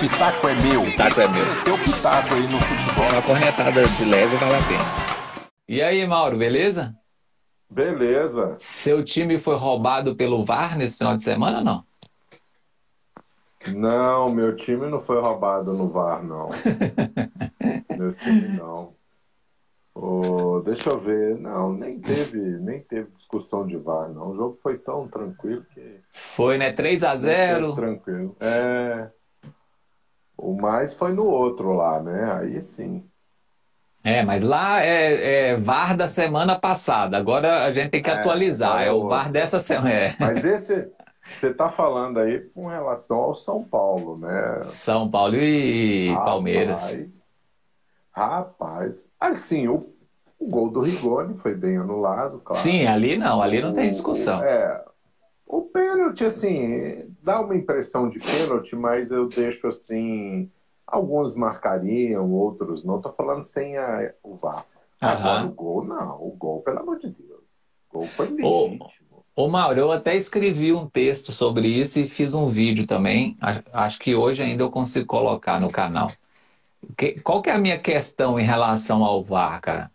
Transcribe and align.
pitaco 0.00 0.48
é 0.48 0.54
meu. 0.54 0.82
Pitaco 0.84 1.20
é 1.20 1.28
meu. 1.28 1.64
Teu 1.64 1.78
pitaco 1.78 2.34
aí 2.34 2.48
no 2.48 2.58
futebol. 2.58 3.04
Uma 3.12 3.22
cornetada 3.22 3.82
de 3.86 4.04
leve 4.06 4.36
vale 4.36 4.54
a 4.54 4.62
pena. 4.62 5.50
E 5.68 5.82
aí, 5.82 6.06
Mauro, 6.06 6.38
beleza? 6.38 6.96
Beleza. 7.68 8.56
Seu 8.58 9.04
time 9.04 9.38
foi 9.38 9.56
roubado 9.56 10.16
pelo 10.16 10.44
VAR 10.44 10.76
nesse 10.76 10.96
final 10.96 11.16
de 11.16 11.22
semana 11.22 11.58
ou 11.58 11.64
não? 11.64 11.84
Não, 13.68 14.32
meu 14.32 14.56
time 14.56 14.86
não 14.86 14.98
foi 14.98 15.20
roubado 15.20 15.74
no 15.74 15.86
VAR, 15.86 16.24
não. 16.24 16.48
meu 17.96 18.14
time 18.14 18.48
não. 18.56 18.94
Oh, 19.94 20.62
deixa 20.64 20.88
eu 20.88 20.98
ver. 20.98 21.38
Não, 21.38 21.74
nem 21.74 22.00
teve, 22.00 22.38
nem 22.38 22.80
teve 22.80 23.10
discussão 23.10 23.66
de 23.66 23.76
VAR, 23.76 24.08
não. 24.08 24.30
O 24.30 24.36
jogo 24.36 24.58
foi 24.62 24.78
tão 24.78 25.06
tranquilo 25.06 25.62
que. 25.74 26.00
Foi, 26.10 26.56
né? 26.56 26.72
3 26.72 27.04
a 27.04 27.16
0 27.16 27.74
Tranquilo. 27.74 28.34
É. 28.40 29.10
O 30.42 30.54
mais 30.54 30.94
foi 30.94 31.12
no 31.12 31.28
outro 31.28 31.74
lá, 31.74 32.02
né? 32.02 32.32
Aí 32.40 32.60
sim. 32.62 33.04
É, 34.02 34.22
mas 34.22 34.42
lá 34.42 34.82
é, 34.82 35.50
é 35.50 35.56
VAR 35.56 35.94
da 35.94 36.08
semana 36.08 36.58
passada. 36.58 37.18
Agora 37.18 37.64
a 37.64 37.72
gente 37.74 37.90
tem 37.90 38.02
que 38.02 38.08
é, 38.08 38.14
atualizar. 38.14 38.82
É 38.82 38.90
o 38.90 39.06
VAR 39.06 39.30
dessa 39.30 39.60
semana. 39.60 39.90
É. 39.90 40.16
Mas 40.18 40.44
esse. 40.44 40.90
Você 41.38 41.48
está 41.48 41.68
falando 41.68 42.18
aí 42.18 42.40
com 42.54 42.66
relação 42.66 43.18
ao 43.18 43.34
São 43.34 43.62
Paulo, 43.62 44.16
né? 44.16 44.60
São 44.62 45.10
Paulo 45.10 45.36
e 45.36 46.08
rapaz, 46.08 46.30
Palmeiras. 46.30 46.98
Rapaz, 48.10 49.06
assim, 49.20 49.68
o, 49.68 49.94
o 50.38 50.48
gol 50.48 50.70
do 50.70 50.80
Rigoni 50.80 51.36
foi 51.38 51.54
bem 51.54 51.76
anulado, 51.76 52.40
claro. 52.40 52.60
Sim, 52.60 52.86
ali 52.86 53.18
não, 53.18 53.40
ali 53.42 53.60
não 53.60 53.74
tem 53.74 53.90
discussão. 53.90 54.42
É, 54.42 54.82
o 55.46 55.60
pênalti, 55.62 56.24
assim, 56.24 57.09
dá 57.22 57.40
uma 57.40 57.56
impressão 57.56 58.08
de 58.08 58.18
pênalti, 58.18 58.74
mas 58.76 59.10
eu 59.10 59.28
deixo 59.28 59.68
assim. 59.68 60.50
Alguns 60.86 61.36
marcariam, 61.36 62.30
outros 62.32 62.84
não. 62.84 62.96
Estou 62.96 63.12
falando 63.12 63.42
sem 63.42 63.76
a, 63.76 64.12
o 64.22 64.34
VAR. 64.36 64.66
Agora 65.00 65.46
o 65.46 65.50
gol, 65.50 65.84
não. 65.84 66.16
O 66.20 66.30
gol, 66.36 66.60
pelo 66.62 66.80
amor 66.80 66.98
de 66.98 67.08
Deus. 67.08 67.40
O 67.90 67.98
gol 67.98 68.06
foi 68.08 68.26
legítimo. 68.26 68.90
Ô 69.36 69.48
Mauro, 69.48 69.78
eu 69.78 69.92
até 69.92 70.16
escrevi 70.16 70.72
um 70.72 70.86
texto 70.88 71.32
sobre 71.32 71.68
isso 71.68 72.00
e 72.00 72.08
fiz 72.08 72.34
um 72.34 72.48
vídeo 72.48 72.86
também. 72.86 73.38
Acho 73.72 73.98
que 73.98 74.14
hoje 74.14 74.42
ainda 74.42 74.62
eu 74.62 74.70
consigo 74.70 75.06
colocar 75.06 75.60
no 75.60 75.70
canal. 75.70 76.10
Qual 77.22 77.40
que 77.40 77.48
é 77.48 77.54
a 77.54 77.58
minha 77.58 77.78
questão 77.78 78.38
em 78.38 78.42
relação 78.42 79.04
ao 79.04 79.22
VAR, 79.22 79.60
cara? 79.60 79.90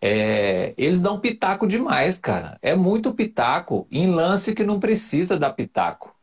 É, 0.00 0.72
eles 0.78 1.02
dão 1.02 1.20
pitaco 1.20 1.66
demais, 1.66 2.18
cara. 2.18 2.56
É 2.62 2.74
muito 2.74 3.12
pitaco 3.12 3.86
em 3.90 4.10
lance 4.10 4.54
que 4.54 4.64
não 4.64 4.80
precisa 4.80 5.38
dar 5.38 5.52
pitaco. 5.52 6.14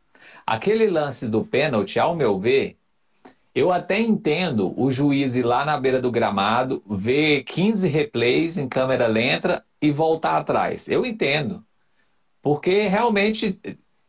Aquele 0.47 0.87
lance 0.89 1.27
do 1.27 1.43
pênalti, 1.43 1.99
ao 1.99 2.15
meu 2.15 2.39
ver, 2.39 2.77
eu 3.53 3.69
até 3.69 3.99
entendo 3.99 4.73
o 4.79 4.89
juiz 4.89 5.35
ir 5.35 5.43
lá 5.43 5.65
na 5.65 5.77
beira 5.77 5.99
do 5.99 6.09
gramado, 6.09 6.81
ver 6.89 7.43
15 7.43 7.85
replays 7.89 8.57
em 8.57 8.69
câmera 8.69 9.07
lenta 9.07 9.61
e 9.81 9.91
voltar 9.91 10.37
atrás. 10.37 10.87
Eu 10.87 11.05
entendo. 11.05 11.65
Porque 12.41 12.83
realmente, 12.83 13.59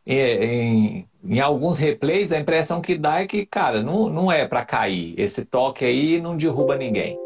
é, 0.07 0.45
em, 0.45 1.09
em 1.25 1.41
alguns 1.41 1.77
replays, 1.77 2.31
a 2.31 2.39
impressão 2.39 2.81
que 2.81 2.97
dá 2.97 3.21
é 3.21 3.27
que, 3.27 3.45
cara, 3.45 3.83
não, 3.83 4.09
não 4.09 4.31
é 4.31 4.47
para 4.47 4.65
cair. 4.65 5.19
Esse 5.19 5.45
toque 5.45 5.85
aí 5.85 6.21
não 6.21 6.37
derruba 6.37 6.77
ninguém. 6.77 7.19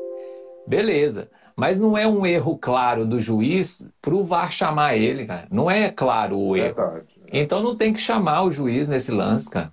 Beleza. 0.67 1.31
Mas 1.55 1.79
não 1.79 1.99
é 1.99 2.07
um 2.07 2.25
erro 2.25 2.57
claro 2.57 3.05
do 3.05 3.21
juiz 3.21 3.87
para 4.01 4.15
o 4.15 4.25
VAR 4.25 4.51
chamar 4.51 4.97
ele, 4.97 5.27
cara. 5.27 5.47
Não 5.51 5.71
é 5.71 5.91
claro 5.91 6.39
o 6.39 6.57
erro. 6.57 6.75
Verdade? 6.75 7.22
Então 7.33 7.63
não 7.63 7.77
tem 7.77 7.93
que 7.93 8.01
chamar 8.01 8.43
o 8.43 8.51
juiz 8.51 8.89
nesse 8.89 9.11
lance, 9.11 9.49
cara. 9.49 9.73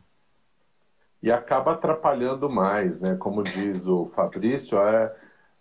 E 1.21 1.29
acaba 1.29 1.73
atrapalhando 1.73 2.49
mais, 2.49 3.01
né? 3.01 3.15
Como 3.15 3.43
diz 3.43 3.85
o 3.85 4.09
Fabrício, 4.13 4.79
é 4.79 5.13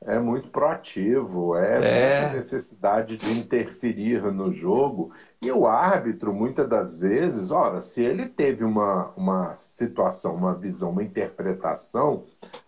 é 0.02 0.18
muito 0.18 0.48
proativo, 0.50 1.56
é, 1.56 2.28
é. 2.28 2.34
necessidade 2.34 3.16
de 3.16 3.38
interferir 3.38 4.22
no 4.32 4.50
jogo. 4.52 5.12
E 5.42 5.50
o 5.50 5.66
árbitro, 5.66 6.32
muitas 6.32 6.68
das 6.68 6.98
vezes, 6.98 7.50
ora, 7.50 7.82
se 7.82 8.02
ele 8.02 8.28
teve 8.28 8.64
uma, 8.64 9.10
uma 9.16 9.54
situação, 9.54 10.34
uma 10.34 10.54
visão, 10.54 10.90
uma 10.90 11.02
interpretação, 11.02 12.24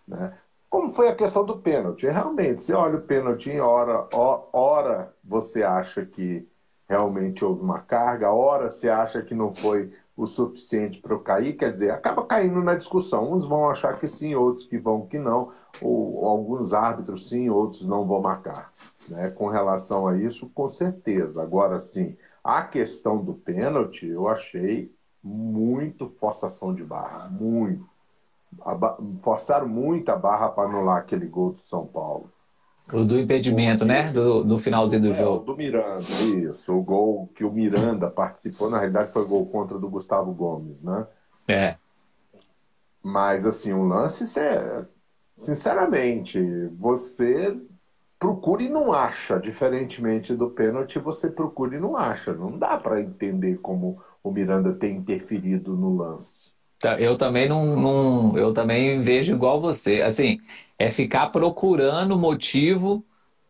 né, 0.07 0.33
como 0.69 0.91
foi 0.91 1.09
a 1.09 1.15
questão 1.15 1.45
do 1.45 1.57
pênalti? 1.57 2.07
Realmente, 2.07 2.61
você 2.61 2.73
olha 2.73 2.97
o 2.97 3.01
pênalti 3.01 3.49
em 3.49 3.59
hora, 3.59 4.07
hora 4.13 5.13
você 5.21 5.63
acha 5.63 6.05
que 6.05 6.47
realmente 6.91 7.45
houve 7.45 7.61
uma 7.61 7.79
carga, 7.79 8.31
hora 8.31 8.69
você 8.69 8.89
acha 8.89 9.21
que 9.21 9.33
não 9.33 9.53
foi 9.53 9.93
o 10.17 10.25
suficiente 10.25 10.99
para 10.99 11.13
eu 11.13 11.19
cair, 11.21 11.53
quer 11.53 11.71
dizer, 11.71 11.89
acaba 11.91 12.25
caindo 12.25 12.61
na 12.61 12.75
discussão. 12.75 13.31
Uns 13.31 13.47
vão 13.47 13.69
achar 13.69 13.97
que 13.97 14.09
sim, 14.09 14.35
outros 14.35 14.67
que 14.67 14.77
vão 14.77 15.05
que 15.05 15.17
não, 15.17 15.49
ou, 15.81 16.27
alguns 16.27 16.73
árbitros 16.73 17.29
sim, 17.29 17.49
outros 17.49 17.87
não 17.87 18.05
vão 18.05 18.19
marcar. 18.19 18.73
Né? 19.07 19.29
Com 19.29 19.47
relação 19.47 20.05
a 20.05 20.17
isso, 20.17 20.51
com 20.53 20.69
certeza. 20.69 21.41
Agora 21.41 21.79
sim, 21.79 22.17
a 22.43 22.61
questão 22.61 23.23
do 23.23 23.35
pênalti, 23.35 24.07
eu 24.07 24.27
achei 24.27 24.93
muito 25.23 26.09
forçação 26.19 26.75
de 26.75 26.83
barra, 26.83 27.29
muito. 27.29 27.89
Forçaram 29.21 29.69
muito 29.69 30.09
a 30.09 30.17
barra 30.17 30.49
para 30.49 30.67
anular 30.67 30.97
aquele 30.97 31.25
gol 31.25 31.51
do 31.51 31.61
São 31.61 31.87
Paulo. 31.87 32.29
O 32.93 33.05
do 33.05 33.19
impedimento, 33.19 33.85
né? 33.85 34.11
Do, 34.11 34.43
no 34.43 34.57
finalzinho 34.57 35.01
do 35.01 35.11
é, 35.11 35.13
jogo. 35.13 35.41
O 35.41 35.45
do 35.45 35.55
Miranda, 35.55 36.01
isso. 36.01 36.75
O 36.75 36.81
gol 36.81 37.29
que 37.33 37.43
o 37.43 37.51
Miranda 37.51 38.09
participou, 38.09 38.69
na 38.69 38.77
realidade, 38.77 39.11
foi 39.11 39.25
gol 39.25 39.45
contra 39.47 39.79
do 39.79 39.89
Gustavo 39.89 40.31
Gomes, 40.33 40.83
né? 40.83 41.07
É. 41.47 41.75
Mas, 43.01 43.45
assim, 43.45 43.73
o 43.73 43.83
lance, 43.83 44.25
sinceramente, 45.35 46.39
você 46.77 47.57
procura 48.19 48.61
e 48.61 48.69
não 48.69 48.93
acha. 48.93 49.39
Diferentemente 49.39 50.35
do 50.35 50.49
pênalti, 50.49 50.99
você 50.99 51.29
procura 51.29 51.75
e 51.75 51.79
não 51.79 51.97
acha. 51.97 52.33
Não 52.33 52.57
dá 52.57 52.77
para 52.77 53.01
entender 53.01 53.57
como 53.57 53.99
o 54.23 54.29
Miranda 54.29 54.73
tem 54.73 54.97
interferido 54.97 55.75
no 55.75 55.95
lance. 55.95 56.50
Tá, 56.81 56.99
eu 56.99 57.15
também 57.17 57.47
não, 57.47 57.75
não, 57.75 58.37
eu 58.37 58.53
também 58.53 59.01
vejo 59.01 59.33
igual 59.33 59.61
você. 59.61 60.01
Assim, 60.01 60.39
é 60.79 60.89
ficar 60.89 61.27
procurando 61.29 62.17
motivo 62.17 63.05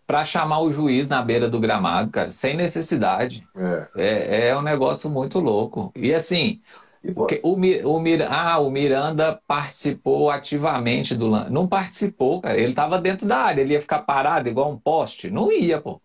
para 0.06 0.26
chamar 0.26 0.60
o 0.60 0.72
juiz 0.72 1.08
na 1.08 1.22
beira 1.22 1.50
do 1.50 1.60
gramado, 1.60 2.12
cara, 2.12 2.30
sem 2.30 2.58
necessidade. 2.58 3.48
É, 3.56 3.88
é, 3.96 4.48
é 4.50 4.58
um 4.58 4.62
negócio 4.62 5.10
muito 5.10 5.40
louco. 5.40 5.92
E 5.96 6.14
assim, 6.14 6.60
e, 7.04 7.12
o, 7.12 7.54
o, 7.94 8.00
Mir, 8.00 8.28
ah, 8.30 8.60
o 8.60 8.70
Miranda 8.70 9.42
participou 9.48 10.30
ativamente 10.30 11.16
do 11.16 11.28
lance. 11.28 11.50
Não 11.50 11.66
participou, 11.66 12.42
cara. 12.42 12.60
Ele 12.60 12.72
estava 12.72 13.00
dentro 13.00 13.28
da 13.28 13.38
área. 13.38 13.62
Ele 13.62 13.74
ia 13.74 13.82
ficar 13.82 14.00
parado 14.00 14.50
igual 14.50 14.70
um 14.70 14.78
poste? 14.78 15.32
Não 15.32 15.52
ia, 15.52 15.80
pô. 15.80 16.02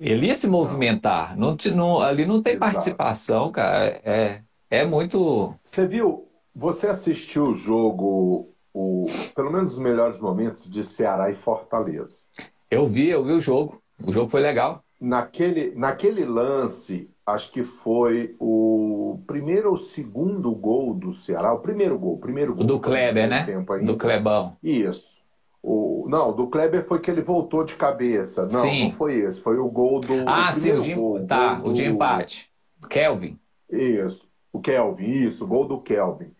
Ele 0.00 0.26
ia 0.26 0.34
se 0.34 0.48
movimentar. 0.48 1.36
Não, 1.36 1.54
não 1.74 2.00
ali 2.00 2.26
não 2.26 2.42
tem 2.42 2.58
participação, 2.58 3.52
cara. 3.52 4.00
É, 4.04 4.42
é 4.72 4.86
muito. 4.86 5.54
Você 5.62 5.86
viu? 5.86 6.26
Você 6.56 6.86
assistiu 6.86 7.48
o 7.48 7.54
jogo, 7.54 8.48
o, 8.72 9.04
pelo 9.36 9.52
menos 9.52 9.74
os 9.74 9.78
melhores 9.78 10.18
momentos 10.18 10.68
de 10.68 10.82
Ceará 10.82 11.30
e 11.30 11.34
Fortaleza? 11.34 12.22
Eu 12.70 12.86
vi, 12.86 13.10
eu 13.10 13.22
vi 13.22 13.32
o 13.32 13.40
jogo. 13.40 13.82
O 14.02 14.10
jogo 14.10 14.30
foi 14.30 14.40
legal. 14.40 14.82
Naquele, 14.98 15.74
naquele 15.74 16.24
lance, 16.24 17.10
acho 17.26 17.52
que 17.52 17.62
foi 17.62 18.34
o 18.40 19.20
primeiro 19.26 19.70
ou 19.70 19.76
segundo 19.76 20.54
gol 20.54 20.94
do 20.94 21.12
Ceará. 21.12 21.52
O 21.52 21.58
primeiro 21.58 21.98
gol, 21.98 22.14
o 22.14 22.18
primeiro 22.18 22.54
gol. 22.54 22.64
Do 22.64 22.80
Kleber, 22.80 23.28
né? 23.28 23.46
Do 23.84 23.96
Klebão. 23.98 24.56
Isso. 24.62 25.20
O, 25.62 26.06
não, 26.08 26.34
do 26.34 26.46
Kleber 26.46 26.86
foi 26.86 26.98
que 26.98 27.10
ele 27.10 27.20
voltou 27.20 27.62
de 27.62 27.76
cabeça. 27.76 28.44
Não, 28.50 28.62
sim. 28.62 28.84
não 28.84 28.92
foi 28.92 29.16
esse. 29.16 29.38
Foi 29.38 29.58
o 29.58 29.68
gol 29.68 30.00
do. 30.00 30.26
Ah, 30.26 30.50
o 30.50 30.58
sim, 30.58 30.72
o 30.72 30.80
de, 30.80 30.94
gol, 30.94 31.26
tá, 31.26 31.56
gol 31.56 31.70
o 31.70 31.74
de 31.74 31.84
empate. 31.84 32.50
Kelvin. 32.88 33.38
Isso. 33.70 34.31
O 34.52 34.60
Kelvin, 34.60 35.26
isso, 35.26 35.46
gol 35.46 35.66
do 35.66 35.80
Kelvin. 35.80 36.34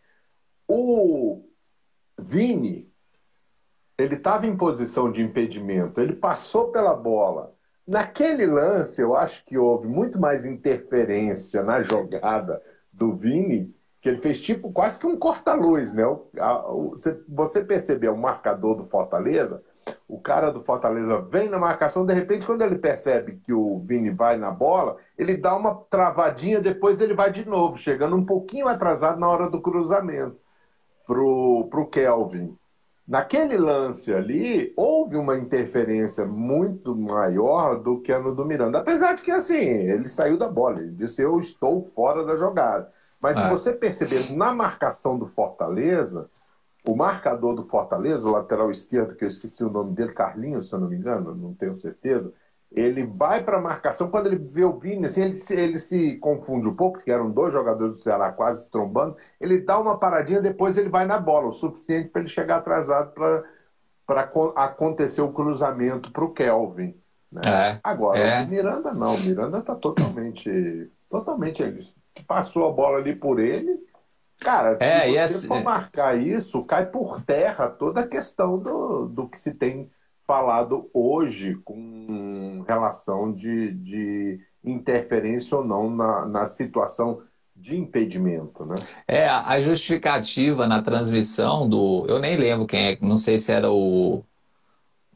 O 0.69 1.43
Vini, 2.21 2.93
ele 3.99 4.17
estava 4.17 4.47
em 4.47 4.57
posição 4.57 5.11
de 5.11 5.23
impedimento, 5.23 6.01
ele 6.01 6.15
passou 6.15 6.71
pela 6.71 6.95
bola. 6.95 7.55
Naquele 7.87 8.47
lance, 8.47 9.01
eu 9.01 9.17
acho 9.17 9.45
que 9.45 9.59
houve 9.59 9.89
muito 9.89 10.21
mais 10.21 10.45
interferência 10.45 11.63
na 11.63 11.81
jogada 11.81 12.63
do 12.93 13.15
Vini, 13.15 13.75
que 14.01 14.09
ele 14.09 14.19
fez 14.19 14.43
tipo 14.43 14.73
quase 14.73 14.99
que 14.99 15.07
um 15.07 15.17
corta-luz, 15.17 15.93
né? 15.93 16.05
Você 17.29 17.65
percebeu 17.65 18.15
o 18.15 18.21
marcador 18.21 18.77
do 18.77 18.85
Fortaleza? 18.85 19.63
O 20.09 20.21
cara 20.21 20.51
do 20.51 20.63
Fortaleza 20.63 21.21
vem 21.23 21.49
na 21.49 21.59
marcação, 21.59 22.05
de 22.05 22.13
repente, 22.13 22.47
quando 22.47 22.63
ele 22.63 22.79
percebe 22.79 23.41
que 23.43 23.53
o 23.53 23.79
Vini 23.81 24.11
vai 24.11 24.37
na 24.37 24.51
bola, 24.51 24.97
ele 25.17 25.37
dá 25.37 25.57
uma 25.57 25.75
travadinha, 25.89 26.61
depois 26.61 27.01
ele 27.01 27.15
vai 27.15 27.31
de 27.31 27.49
novo, 27.49 27.79
chegando 27.79 28.17
um 28.17 28.25
pouquinho 28.25 28.69
atrasado 28.69 29.19
na 29.19 29.29
hora 29.29 29.49
do 29.49 29.61
cruzamento 29.61 30.37
pro, 31.07 31.67
pro 31.71 31.87
Kelvin. 31.87 32.57
Naquele 33.07 33.57
lance 33.57 34.15
ali, 34.15 34.73
houve 34.77 35.17
uma 35.17 35.37
interferência 35.37 36.25
muito 36.25 36.95
maior 36.95 37.81
do 37.81 38.01
que 38.01 38.13
a 38.13 38.21
no 38.21 38.35
do 38.35 38.45
Miranda. 38.45 38.79
Apesar 38.79 39.15
de 39.15 39.23
que, 39.23 39.31
assim, 39.31 39.57
ele 39.57 40.09
saiu 40.09 40.39
da 40.39 40.49
bola, 40.49 40.79
ele 40.79 40.93
disse: 40.93 41.21
Eu 41.21 41.39
estou 41.41 41.83
fora 41.83 42.25
da 42.25 42.37
jogada. 42.37 42.89
Mas 43.21 43.39
se 43.39 43.49
você 43.49 43.73
perceber 43.73 44.35
na 44.37 44.53
marcação 44.53 45.17
do 45.17 45.27
Fortaleza, 45.27 46.29
o 46.85 46.97
marcador 46.97 47.55
do 47.55 47.65
Fortaleza, 47.65 48.27
o 48.27 48.33
lateral 48.33 48.71
esquerdo, 48.71 49.15
que 49.15 49.25
eu 49.25 49.29
esqueci 49.29 49.63
o 49.63 49.71
nome 49.71 49.93
dele, 49.95 50.13
Carlinhos, 50.13 50.69
se 50.69 50.75
eu 50.75 50.81
não 50.81 50.89
me 50.89 50.97
engano, 50.97 51.35
não 51.35 51.55
tenho 51.55 51.77
certeza, 51.77 52.33
ele 52.75 53.05
vai 53.05 53.45
para 53.45 53.59
a 53.59 53.61
marcação, 53.61 54.09
quando 54.09 54.27
ele 54.27 54.37
vê 54.37 54.65
o 54.65 54.79
Vini, 54.79 55.07
assim, 55.07 55.23
ele, 55.23 55.37
se, 55.37 55.55
ele 55.55 55.79
se 55.79 56.17
confunde 56.17 56.67
um 56.67 56.75
pouco, 56.75 56.99
porque 56.99 57.11
eram 57.11 57.31
dois 57.31 57.53
jogadores 57.53 57.99
do 57.99 58.03
Ceará 58.03 58.33
quase 58.33 58.65
se 58.65 58.71
trombando, 58.71 59.17
ele 59.41 59.61
dá 59.61 59.79
uma 59.79 59.99
paradinha, 59.99 60.41
depois 60.41 60.77
ele 60.77 60.89
vai 60.89 61.05
na 61.07 61.19
bola, 61.19 61.49
o 61.49 61.53
suficiente 61.53 62.09
para 62.09 62.23
ele 62.23 62.31
chegar 62.31 62.57
atrasado 62.57 63.13
para 63.13 64.31
acontecer 64.57 65.23
o 65.23 65.33
cruzamento 65.33 66.11
para 66.11 66.25
o 66.25 66.33
Kelvin. 66.33 66.95
Né? 67.31 67.41
É, 67.47 67.81
Agora, 67.83 68.19
é. 68.19 68.43
o 68.43 68.49
Miranda 68.49 68.93
não, 68.93 69.15
o 69.15 69.21
Miranda 69.21 69.59
está 69.59 69.75
totalmente, 69.75 70.91
totalmente, 71.09 71.63
passou 72.27 72.69
a 72.69 72.73
bola 72.73 72.99
ali 72.99 73.15
por 73.15 73.39
ele, 73.39 73.79
Cara, 74.43 74.75
se 74.77 74.85
é, 74.85 75.29
você 75.29 75.47
for 75.47 75.63
marcar 75.63 76.19
isso, 76.21 76.65
cai 76.65 76.87
por 76.87 77.23
terra 77.23 77.71
toda 77.71 78.01
a 78.01 78.07
questão 78.07 78.59
do, 78.59 79.07
do 79.07 79.29
que 79.29 79.39
se 79.39 79.55
tem 79.55 79.91
falado 80.27 80.91
hoje 80.93 81.57
com 81.65 82.65
relação 82.67 83.33
de, 83.33 83.73
de 83.73 84.41
interferência 84.65 85.57
ou 85.57 85.65
não 85.65 85.91
na, 85.91 86.27
na 86.27 86.47
situação 86.47 87.23
de 87.55 87.77
impedimento, 87.77 88.65
né? 88.65 88.75
É, 89.07 89.29
a 89.29 89.61
justificativa 89.61 90.67
na 90.67 90.83
transmissão 90.83 91.69
do. 91.69 92.07
Eu 92.09 92.19
nem 92.19 92.37
lembro 92.37 92.67
quem 92.67 92.89
é, 92.89 92.99
não 93.01 93.17
sei 93.17 93.39
se 93.39 93.53
era 93.53 93.71
o. 93.71 94.25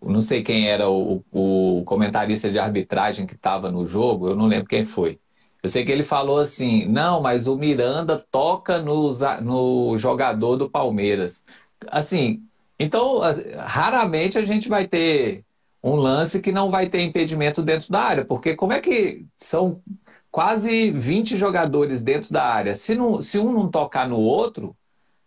Não 0.02 0.20
sei 0.20 0.42
quem 0.42 0.68
era 0.68 0.88
o, 0.88 1.24
o 1.32 1.82
comentarista 1.84 2.50
de 2.50 2.58
arbitragem 2.58 3.26
que 3.26 3.34
estava 3.34 3.72
no 3.72 3.86
jogo, 3.86 4.28
eu 4.28 4.36
não 4.36 4.46
lembro 4.46 4.68
quem 4.68 4.84
foi. 4.84 5.18
Eu 5.66 5.68
sei 5.68 5.84
que 5.84 5.90
ele 5.90 6.04
falou 6.04 6.38
assim: 6.38 6.86
não, 6.86 7.20
mas 7.20 7.48
o 7.48 7.56
Miranda 7.56 8.24
toca 8.30 8.80
no, 8.80 9.10
no 9.42 9.98
jogador 9.98 10.56
do 10.56 10.70
Palmeiras. 10.70 11.44
Assim, 11.88 12.40
então, 12.78 13.20
raramente 13.58 14.38
a 14.38 14.44
gente 14.44 14.68
vai 14.68 14.86
ter 14.86 15.44
um 15.82 15.96
lance 15.96 16.40
que 16.40 16.52
não 16.52 16.70
vai 16.70 16.88
ter 16.88 17.02
impedimento 17.02 17.62
dentro 17.62 17.90
da 17.90 18.00
área, 18.00 18.24
porque 18.24 18.54
como 18.54 18.72
é 18.72 18.80
que 18.80 19.26
são 19.36 19.82
quase 20.30 20.92
20 20.92 21.36
jogadores 21.36 22.00
dentro 22.00 22.32
da 22.32 22.44
área? 22.44 22.74
Se, 22.76 22.94
não, 22.94 23.20
se 23.20 23.36
um 23.38 23.52
não 23.52 23.68
tocar 23.68 24.08
no 24.08 24.18
outro, 24.18 24.76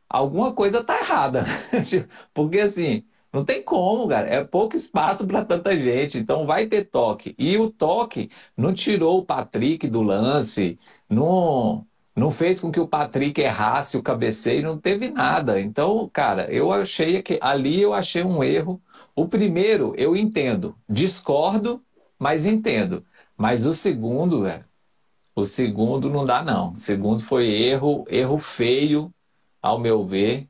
alguma 0.10 0.54
coisa 0.54 0.82
tá 0.84 0.98
errada. 1.00 1.46
porque 2.34 2.60
assim, 2.62 3.04
não 3.32 3.46
tem 3.46 3.64
como, 3.64 4.08
cara. 4.08 4.28
É 4.28 4.44
pouco 4.44 4.76
espaço 4.76 5.26
para 5.28 5.46
tanta 5.46 5.78
gente. 5.80 6.18
Então 6.18 6.46
vai 6.46 6.68
ter 6.68 6.86
toque. 6.86 7.36
E 7.38 7.58
o 7.58 7.70
toque 7.70 8.30
não 8.58 8.74
tirou 8.74 9.20
o 9.20 9.26
Patrick 9.26 9.88
do 9.88 10.02
lance, 10.02 10.78
não 11.10 11.86
não 12.16 12.32
fez 12.32 12.60
com 12.60 12.70
que 12.72 12.80
o 12.80 12.88
Patrick 12.88 13.40
errasse 13.40 13.96
o 13.98 14.04
cabeceio, 14.04 14.62
não 14.64 14.78
teve 14.78 15.10
nada. 15.10 15.60
Então, 15.62 16.10
cara, 16.12 16.52
eu 16.52 16.72
achei 16.72 17.22
que 17.22 17.40
ali 17.42 17.82
eu 17.82 17.94
achei 17.94 18.24
um 18.24 18.44
erro. 18.44 18.82
O 19.16 19.28
primeiro 19.28 19.94
eu 19.98 20.16
entendo, 20.18 20.76
discordo, 20.88 21.82
mas 22.18 22.46
entendo. 22.46 23.06
Mas 23.38 23.66
o 23.66 23.74
segundo, 23.74 24.42
velho, 24.44 24.66
o 25.36 25.46
segundo 25.46 26.10
não 26.10 26.26
dá 26.26 26.44
não. 26.44 26.72
O 26.74 26.76
segundo 26.76 27.24
foi 27.24 27.48
erro, 27.48 28.06
erro 28.10 28.38
feio, 28.40 29.14
ao 29.62 29.80
meu 29.80 30.06
ver. 30.06 30.50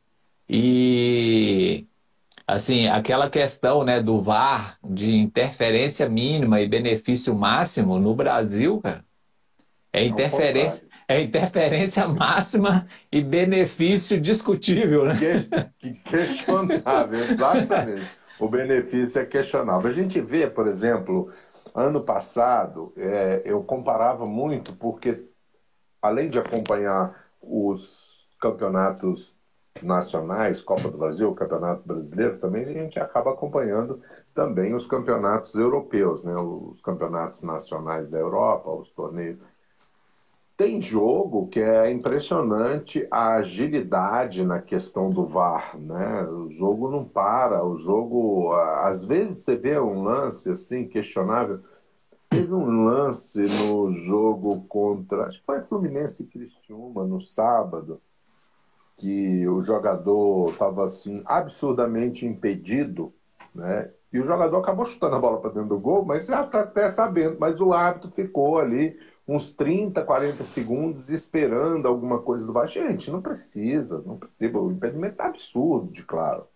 E 0.49 1.87
assim, 2.49 2.87
aquela 2.87 3.29
questão, 3.29 3.83
né, 3.83 4.01
do 4.01 4.21
VAR, 4.21 4.77
de 4.83 5.15
interferência 5.15 6.09
mínima 6.09 6.59
e 6.59 6.67
benefício 6.67 7.35
máximo 7.35 7.99
no 7.99 8.15
Brasil, 8.15 8.81
cara, 8.81 9.05
é 9.93 10.03
interferência 10.03 10.89
é 11.07 11.21
interferência 11.21 12.05
máxima 12.09 12.87
e 13.11 13.21
benefício 13.21 14.21
discutível, 14.21 15.05
né? 15.05 15.15
Que, 15.79 15.93
questionável, 15.93 17.19
exatamente. 17.19 18.07
o 18.39 18.47
benefício 18.47 19.19
é 19.19 19.25
questionável. 19.25 19.89
A 19.89 19.93
gente 19.93 20.21
vê, 20.21 20.47
por 20.47 20.67
exemplo, 20.67 21.31
ano 21.73 22.03
passado, 22.03 22.93
é, 22.95 23.41
eu 23.43 23.63
comparava 23.63 24.25
muito, 24.27 24.73
porque 24.73 25.23
além 25.99 26.29
de 26.29 26.37
acompanhar 26.37 27.15
os 27.41 28.27
campeonatos 28.39 29.35
nacionais, 29.81 30.61
Copa 30.61 30.89
do 30.89 30.97
Brasil, 30.97 31.33
Campeonato 31.33 31.87
Brasileiro, 31.87 32.37
também 32.39 32.65
a 32.65 32.73
gente 32.73 32.99
acaba 32.99 33.31
acompanhando 33.31 34.01
também 34.33 34.73
os 34.73 34.85
campeonatos 34.85 35.55
europeus, 35.55 36.25
né? 36.25 36.35
os 36.35 36.81
campeonatos 36.81 37.43
nacionais 37.43 38.11
da 38.11 38.19
Europa, 38.19 38.69
os 38.71 38.89
torneios 38.91 39.39
tem 40.59 40.81
jogo 40.81 41.47
que 41.47 41.61
é 41.61 41.89
impressionante 41.89 43.07
a 43.09 43.35
agilidade 43.35 44.43
na 44.43 44.59
questão 44.59 45.09
do 45.09 45.25
VAR, 45.25 45.79
né? 45.79 46.23
O 46.23 46.51
jogo 46.51 46.91
não 46.91 47.05
para, 47.05 47.63
o 47.63 47.77
jogo 47.77 48.51
às 48.51 49.05
vezes 49.05 49.37
você 49.37 49.55
vê 49.55 49.79
um 49.79 50.03
lance 50.03 50.51
assim 50.51 50.85
questionável. 50.85 51.61
Teve 52.29 52.53
um 52.53 52.83
lance 52.83 53.39
no 53.39 53.89
jogo 53.93 54.65
contra, 54.67 55.27
acho 55.27 55.39
que 55.39 55.45
foi 55.45 55.63
Fluminense 55.63 56.23
e 56.23 56.27
Criciúma 56.27 57.05
no 57.05 57.21
sábado, 57.21 58.01
que 58.99 59.47
o 59.47 59.61
jogador 59.61 60.51
estava 60.51 60.85
assim 60.85 61.21
absurdamente 61.25 62.25
impedido, 62.25 63.13
né? 63.55 63.89
E 64.11 64.19
o 64.19 64.25
jogador 64.25 64.57
acabou 64.57 64.85
chutando 64.85 65.15
a 65.15 65.19
bola 65.19 65.39
para 65.39 65.51
dentro 65.51 65.69
do 65.69 65.79
gol, 65.79 66.03
mas 66.03 66.25
já 66.25 66.43
está 66.43 66.61
até 66.61 66.89
sabendo, 66.89 67.37
mas 67.39 67.61
o 67.61 67.71
árbitro 67.71 68.11
ficou 68.11 68.59
ali 68.59 68.99
uns 69.27 69.53
30, 69.53 70.03
40 70.03 70.43
segundos 70.43 71.09
esperando 71.09 71.87
alguma 71.87 72.19
coisa 72.19 72.45
do 72.45 72.51
VAR. 72.51 72.67
Gente, 72.67 73.11
não 73.11 73.21
precisa, 73.21 74.01
não 74.05 74.17
precisa. 74.17 74.57
O 74.57 74.71
impedimento 74.71 75.13
está 75.13 75.27
absurdo, 75.27 75.91
de 75.93 76.03
claro. 76.03 76.47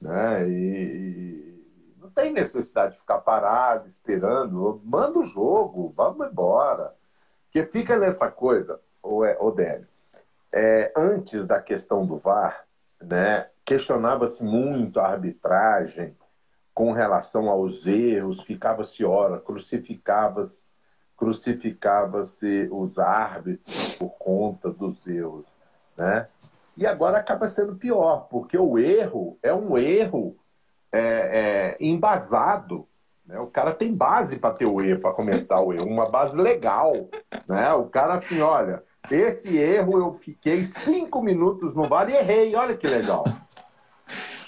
Né? 0.00 0.48
E 0.48 1.96
não 1.98 2.10
tem 2.10 2.32
necessidade 2.32 2.92
de 2.92 3.00
ficar 3.00 3.18
parado, 3.20 3.88
esperando. 3.88 4.80
Manda 4.84 5.18
o 5.18 5.24
jogo, 5.24 5.92
vamos 5.96 6.28
embora. 6.28 6.94
Porque 7.44 7.64
fica 7.66 7.96
nessa 7.96 8.30
coisa, 8.30 8.78
o 9.02 9.24
é, 10.52 10.92
antes 10.96 11.46
da 11.46 11.60
questão 11.60 12.06
do 12.06 12.18
VAR, 12.18 12.64
né, 13.00 13.48
questionava-se 13.64 14.42
muito 14.42 15.00
a 15.00 15.08
arbitragem 15.08 16.16
com 16.74 16.92
relação 16.92 17.48
aos 17.48 17.86
erros, 17.86 18.40
ficava-se 18.40 19.04
hora, 19.04 19.38
crucificava-se 19.38 20.70
crucificava-se 21.20 22.66
os 22.72 22.98
árbitros 22.98 23.94
por 23.96 24.08
conta 24.18 24.70
dos 24.70 25.06
erros, 25.06 25.44
né? 25.94 26.26
E 26.74 26.86
agora 26.86 27.18
acaba 27.18 27.46
sendo 27.46 27.76
pior, 27.76 28.26
porque 28.30 28.56
o 28.56 28.78
erro 28.78 29.38
é 29.42 29.52
um 29.52 29.76
erro 29.76 30.34
é, 30.90 31.00
é, 31.02 31.76
embasado. 31.78 32.88
Né? 33.26 33.38
O 33.38 33.48
cara 33.48 33.74
tem 33.74 33.94
base 33.94 34.38
para 34.38 34.54
ter 34.54 34.66
o 34.66 34.80
erro, 34.80 35.00
para 35.00 35.12
comentar 35.12 35.62
o 35.62 35.74
erro, 35.74 35.84
uma 35.84 36.08
base 36.08 36.38
legal. 36.38 36.92
Né? 37.46 37.70
O 37.74 37.84
cara 37.90 38.14
assim, 38.14 38.40
olha, 38.40 38.82
esse 39.08 39.56
erro 39.56 39.98
eu 39.98 40.14
fiquei 40.14 40.64
cinco 40.64 41.22
minutos 41.22 41.74
no 41.74 41.88
bar 41.88 42.08
e 42.10 42.14
errei, 42.14 42.54
olha 42.54 42.76
que 42.76 42.86
legal. 42.86 43.24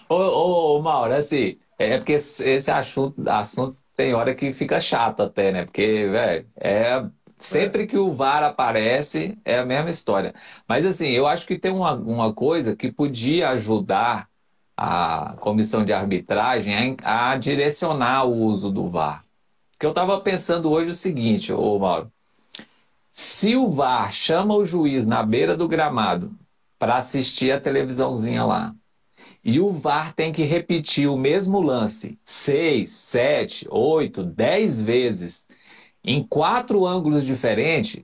Ô, 0.08 0.14
ô, 0.14 0.78
ô 0.78 0.82
Mauro, 0.82 1.14
assim, 1.14 1.58
é 1.78 1.96
porque 1.98 2.12
esse 2.12 2.70
assunto, 2.70 3.22
assunto 3.28 3.76
tem 3.96 4.14
hora 4.14 4.34
que 4.34 4.52
fica 4.52 4.80
chato 4.80 5.22
até, 5.22 5.52
né? 5.52 5.64
Porque, 5.64 6.06
velho, 6.08 6.46
é. 6.56 7.04
Sempre 7.38 7.88
que 7.88 7.98
o 7.98 8.12
VAR 8.12 8.44
aparece, 8.44 9.36
é 9.44 9.58
a 9.58 9.66
mesma 9.66 9.90
história. 9.90 10.32
Mas, 10.68 10.86
assim, 10.86 11.08
eu 11.08 11.26
acho 11.26 11.44
que 11.44 11.58
tem 11.58 11.72
uma, 11.72 11.92
uma 11.94 12.32
coisa 12.32 12.76
que 12.76 12.92
podia 12.92 13.50
ajudar 13.50 14.28
a 14.76 15.34
comissão 15.40 15.84
de 15.84 15.92
arbitragem 15.92 16.96
a, 17.02 17.32
a 17.32 17.36
direcionar 17.36 18.24
o 18.26 18.32
uso 18.44 18.70
do 18.70 18.88
VAR. 18.88 19.24
Que 19.78 19.84
eu 19.86 19.90
estava 19.90 20.20
pensando 20.20 20.70
hoje 20.70 20.90
o 20.90 20.94
seguinte, 20.94 21.52
ô 21.52 21.78
Mauro. 21.80 22.12
Se 23.14 23.54
o 23.54 23.68
VAR 23.68 24.10
chama 24.10 24.54
o 24.54 24.64
juiz 24.64 25.06
na 25.06 25.22
beira 25.22 25.54
do 25.54 25.68
gramado 25.68 26.34
para 26.78 26.96
assistir 26.96 27.52
a 27.52 27.60
televisãozinha 27.60 28.42
lá, 28.42 28.74
e 29.44 29.60
o 29.60 29.70
VAR 29.70 30.14
tem 30.14 30.32
que 30.32 30.44
repetir 30.44 31.10
o 31.10 31.16
mesmo 31.16 31.60
lance 31.60 32.18
seis, 32.24 32.90
sete, 32.90 33.68
oito, 33.70 34.24
dez 34.24 34.80
vezes 34.80 35.46
em 36.02 36.26
quatro 36.26 36.86
ângulos 36.86 37.22
diferentes, 37.22 38.02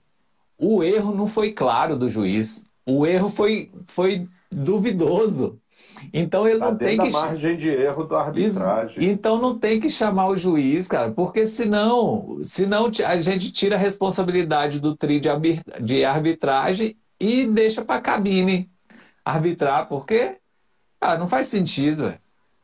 o 0.58 0.82
erro 0.82 1.14
não 1.14 1.26
foi 1.26 1.52
claro 1.54 1.96
do 1.96 2.10
juiz. 2.10 2.66
O 2.84 3.06
erro 3.06 3.30
foi, 3.30 3.72
foi 3.86 4.28
duvidoso. 4.52 5.58
Então 6.12 6.46
ele 6.46 6.58
tá 6.58 6.70
não 6.70 6.78
tem 6.78 6.98
que. 6.98 7.10
margem 7.10 7.56
de 7.56 7.68
erro 7.68 8.04
da 8.04 8.20
arbitragem. 8.20 9.04
Então 9.04 9.40
não 9.40 9.58
tem 9.58 9.80
que 9.80 9.90
chamar 9.90 10.28
o 10.28 10.36
juiz, 10.36 10.88
cara, 10.88 11.10
porque 11.10 11.46
senão, 11.46 12.38
senão 12.42 12.90
a 13.06 13.16
gente 13.20 13.52
tira 13.52 13.76
a 13.76 13.78
responsabilidade 13.78 14.80
do 14.80 14.96
tri 14.96 15.20
de 15.80 16.04
arbitragem 16.04 16.96
e 17.20 17.46
deixa 17.46 17.84
para 17.84 17.96
a 17.96 18.00
cabine 18.00 18.70
arbitrar, 19.24 19.88
porque 19.88 20.36
ah, 21.00 21.16
não 21.16 21.28
faz 21.28 21.48
sentido. 21.48 22.14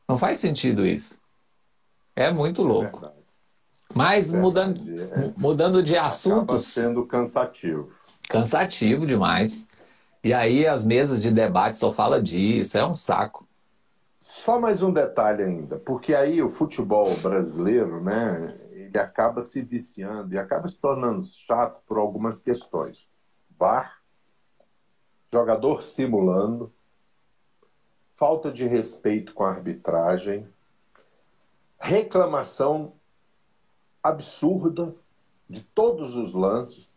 Não 0.08 0.18
faz 0.18 0.38
sentido 0.38 0.84
isso. 0.84 1.20
É 2.16 2.30
muito 2.30 2.62
é 2.62 2.64
louco. 2.64 3.04
É 3.04 3.10
Mas 3.94 4.32
mudando, 4.32 4.80
é, 5.00 5.32
mudando 5.36 5.82
de 5.82 5.96
assuntos. 5.96 6.66
sendo 6.66 7.06
cansativo. 7.06 7.88
Cansativo 8.28 9.06
demais. 9.06 9.68
E 10.24 10.32
aí 10.32 10.66
as 10.66 10.86
mesas 10.86 11.20
de 11.20 11.30
debate 11.30 11.76
só 11.76 11.92
fala 11.92 12.20
disso, 12.20 12.78
é 12.78 12.86
um 12.86 12.94
saco. 12.94 13.46
Só 14.22 14.58
mais 14.58 14.82
um 14.82 14.90
detalhe 14.90 15.42
ainda, 15.42 15.76
porque 15.76 16.14
aí 16.14 16.42
o 16.42 16.48
futebol 16.48 17.14
brasileiro, 17.18 18.02
né, 18.02 18.58
ele 18.70 18.98
acaba 18.98 19.42
se 19.42 19.60
viciando 19.60 20.34
e 20.34 20.38
acaba 20.38 20.66
se 20.66 20.78
tornando 20.78 21.26
chato 21.26 21.82
por 21.86 21.98
algumas 21.98 22.40
questões. 22.40 23.06
VAR, 23.58 24.00
jogador 25.30 25.82
simulando, 25.82 26.72
falta 28.16 28.50
de 28.50 28.66
respeito 28.66 29.34
com 29.34 29.44
a 29.44 29.50
arbitragem, 29.50 30.48
reclamação 31.78 32.94
absurda 34.02 34.94
de 35.50 35.62
todos 35.62 36.16
os 36.16 36.32
lances, 36.32 36.93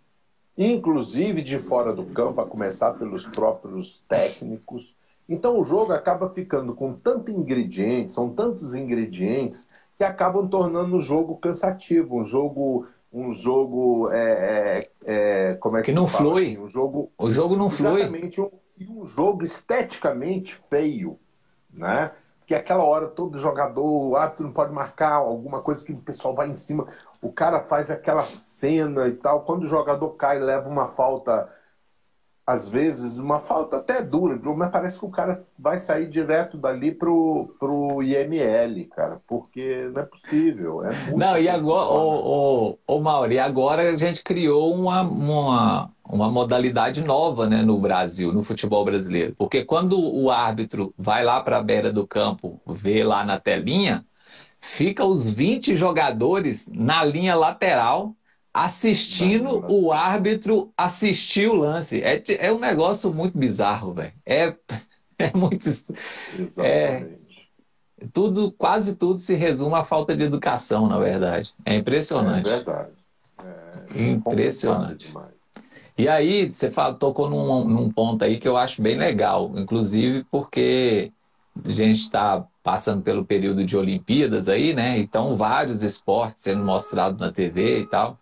inclusive 0.58 1.42
de 1.42 1.60
fora 1.60 1.94
do 1.94 2.06
campo, 2.06 2.42
a 2.42 2.46
começar 2.46 2.94
pelos 2.94 3.26
próprios 3.28 4.02
técnicos. 4.08 4.96
Então 5.30 5.60
o 5.60 5.66
jogo 5.66 5.94
acaba 5.94 6.30
ficando 6.30 6.74
com 6.74 6.94
tanto 6.94 7.30
ingrediente, 7.30 8.12
são 8.12 8.30
tantos 8.30 8.74
ingredientes 8.74 9.68
que 9.98 10.04
acabam 10.04 10.48
tornando 10.48 10.98
o 10.98 11.02
jogo 11.02 11.38
cansativo, 11.38 12.20
um 12.20 12.26
jogo 12.26 12.88
um 13.12 13.32
jogo 13.32 14.10
é, 14.12 14.90
é, 15.06 15.52
é 15.52 15.54
como 15.56 15.78
é 15.78 15.82
que, 15.82 15.92
que 15.92 15.96
não 15.96 16.08
fala? 16.08 16.30
flui. 16.30 16.44
Assim, 16.48 16.58
um 16.60 16.70
jogo 16.70 17.12
o 17.18 17.32
jogo 17.32 17.56
não 17.56 17.70
flui. 17.70 18.02
Exatamente, 18.02 18.42
um, 18.42 18.50
um 18.90 19.08
jogo 19.08 19.44
esteticamente 19.44 20.56
feio, 20.70 21.20
né? 21.72 22.12
que 22.48 22.56
aquela 22.56 22.86
hora 22.86 23.08
todo 23.08 23.38
jogador, 23.38 23.84
o 23.84 24.16
árbitro 24.16 24.46
não 24.46 24.54
pode 24.54 24.72
marcar 24.72 25.16
alguma 25.16 25.62
coisa 25.62 25.84
que 25.84 25.92
o 25.92 25.98
pessoal 25.98 26.34
vai 26.34 26.50
em 26.50 26.56
cima, 26.56 26.88
o 27.22 27.32
cara 27.32 27.62
faz 27.62 27.90
aquela 27.92 28.24
cena 28.24 29.08
e 29.08 29.14
tal. 29.14 29.42
Quando 29.42 29.64
o 29.64 29.68
jogador 29.68 30.10
cai, 30.12 30.40
leva 30.40 30.70
uma 30.70 30.88
falta, 30.88 31.48
às 32.46 32.70
vezes, 32.70 33.18
uma 33.18 33.40
falta 33.40 33.78
até 33.78 34.02
dura, 34.02 34.40
mas 34.56 34.72
parece 34.72 35.00
que 35.00 35.06
o 35.06 35.12
cara 35.12 35.46
vai 35.58 35.80
sair 35.80 36.08
direto 36.08 36.58
dali 36.58 36.92
pro, 36.92 37.56
pro 37.60 38.02
IML, 38.02 38.86
cara, 38.86 39.22
porque 39.28 39.90
não 39.94 40.02
é 40.02 40.06
possível. 40.06 40.84
É 40.86 40.92
não, 41.16 41.38
e 41.38 41.50
agora, 41.50 41.88
ô, 41.90 42.70
ô, 42.70 42.80
ô 42.88 43.00
Mauro, 43.00 43.32
e 43.32 43.40
agora 43.40 43.90
a 43.94 43.98
gente 43.98 44.24
criou 44.24 44.74
uma, 44.74 45.02
uma 45.02 45.90
uma 46.10 46.32
modalidade 46.32 47.04
nova 47.04 47.48
né, 47.48 47.62
no 47.62 47.78
Brasil, 47.78 48.32
no 48.32 48.44
futebol 48.44 48.86
brasileiro. 48.86 49.36
Porque 49.38 49.64
quando 49.66 50.00
o 50.00 50.32
árbitro 50.32 50.94
vai 50.98 51.24
lá 51.24 51.42
para 51.42 51.58
a 51.58 51.64
beira 51.64 51.92
do 51.92 52.08
campo, 52.08 52.62
vê 52.66 53.04
lá 53.04 53.26
na 53.26 53.40
telinha, 53.40 54.06
fica 54.60 55.06
os 55.06 55.30
20 55.30 55.76
jogadores 55.76 56.70
na 56.74 57.04
linha 57.04 57.36
lateral 57.36 58.16
assistindo 58.54 59.64
o 59.72 59.92
árbitro 59.92 60.74
assistir 60.76 61.48
o 61.48 61.56
lance. 61.56 62.02
É, 62.02 62.24
é 62.40 62.52
um 62.52 62.58
negócio 62.58 63.14
muito 63.14 63.38
bizarro, 63.38 63.94
velho. 63.94 64.14
É, 64.26 64.54
é 65.20 65.32
muito. 65.36 65.68
Exatamente. 65.68 66.58
É, 66.60 67.08
tudo, 68.12 68.52
quase 68.52 68.96
tudo 68.96 69.20
se 69.20 69.36
resume 69.36 69.76
à 69.76 69.86
falta 69.86 70.16
de 70.16 70.24
educação, 70.24 70.88
na 70.88 70.98
verdade. 70.98 71.54
É 71.66 71.76
impressionante. 71.76 72.50
É 72.50 72.56
verdade. 72.56 72.90
É 73.96 74.08
impressionante. 74.10 75.14
E 75.98 76.08
aí, 76.08 76.52
você 76.52 76.70
fala, 76.70 76.94
tocou 76.94 77.30
num, 77.30 77.68
num 77.68 77.92
ponto 77.92 78.24
aí 78.24 78.40
que 78.40 78.48
eu 78.48 78.56
acho 78.56 78.82
bem 78.82 78.98
legal, 78.98 79.52
inclusive 79.56 80.24
porque 80.32 81.12
a 81.66 81.72
gente 81.72 82.02
está 82.02 82.46
passando 82.68 83.02
pelo 83.02 83.24
período 83.24 83.64
de 83.64 83.78
Olimpíadas 83.78 84.50
aí, 84.50 84.74
né? 84.74 84.98
Então, 84.98 85.38
vários 85.38 85.84
esportes 85.84 86.44
sendo 86.44 86.66
mostrados 86.66 87.18
na 87.18 87.32
TV 87.32 87.80
e 87.80 87.86
tal. 87.86 88.20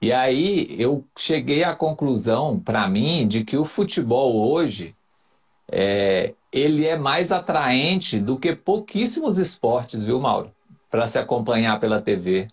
E 0.00 0.10
aí, 0.10 0.74
eu 0.78 1.04
cheguei 1.14 1.62
à 1.62 1.74
conclusão, 1.74 2.58
para 2.58 2.88
mim, 2.88 3.28
de 3.28 3.44
que 3.44 3.58
o 3.58 3.66
futebol 3.66 4.50
hoje 4.50 4.96
é, 5.70 6.32
ele 6.50 6.86
é 6.86 6.96
mais 6.96 7.30
atraente 7.30 8.18
do 8.18 8.38
que 8.38 8.56
pouquíssimos 8.56 9.36
esportes, 9.36 10.02
viu, 10.02 10.18
Mauro? 10.18 10.50
Para 10.90 11.06
se 11.06 11.18
acompanhar 11.18 11.78
pela 11.78 12.00
TV. 12.00 12.48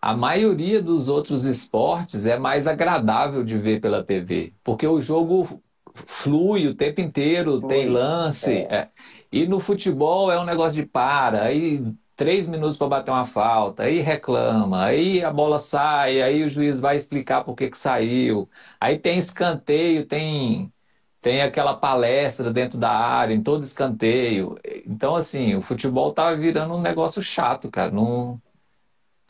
A 0.00 0.16
maioria 0.16 0.80
dos 0.80 1.08
outros 1.08 1.46
esportes 1.46 2.26
é 2.26 2.38
mais 2.38 2.68
agradável 2.68 3.42
de 3.42 3.58
ver 3.58 3.80
pela 3.80 4.04
TV, 4.04 4.52
porque 4.62 4.86
o 4.86 5.00
jogo 5.00 5.60
flui 5.92 6.68
o 6.68 6.76
tempo 6.76 7.00
inteiro, 7.00 7.58
flui. 7.58 7.68
tem 7.68 7.88
lance. 7.88 8.52
É. 8.52 8.72
É. 8.72 8.88
E 9.32 9.46
no 9.46 9.60
futebol 9.60 10.30
é 10.32 10.40
um 10.40 10.44
negócio 10.44 10.74
de 10.74 10.86
para, 10.86 11.42
aí 11.44 11.82
três 12.16 12.48
minutos 12.48 12.76
para 12.76 12.88
bater 12.88 13.10
uma 13.10 13.24
falta, 13.24 13.84
aí 13.84 14.00
reclama, 14.00 14.84
aí 14.84 15.24
a 15.24 15.30
bola 15.32 15.58
sai, 15.60 16.20
aí 16.20 16.42
o 16.44 16.48
juiz 16.48 16.80
vai 16.80 16.96
explicar 16.96 17.44
por 17.44 17.54
que, 17.54 17.70
que 17.70 17.78
saiu. 17.78 18.48
Aí 18.80 18.98
tem 18.98 19.18
escanteio, 19.18 20.06
tem 20.06 20.72
tem 21.20 21.42
aquela 21.42 21.74
palestra 21.76 22.50
dentro 22.52 22.78
da 22.78 22.90
área, 22.90 23.34
em 23.34 23.42
todo 23.42 23.62
escanteio. 23.64 24.56
Então, 24.86 25.14
assim, 25.16 25.54
o 25.54 25.60
futebol 25.60 26.12
tá 26.14 26.34
virando 26.34 26.74
um 26.74 26.80
negócio 26.80 27.22
chato, 27.22 27.70
cara. 27.70 27.90
Não, 27.90 28.40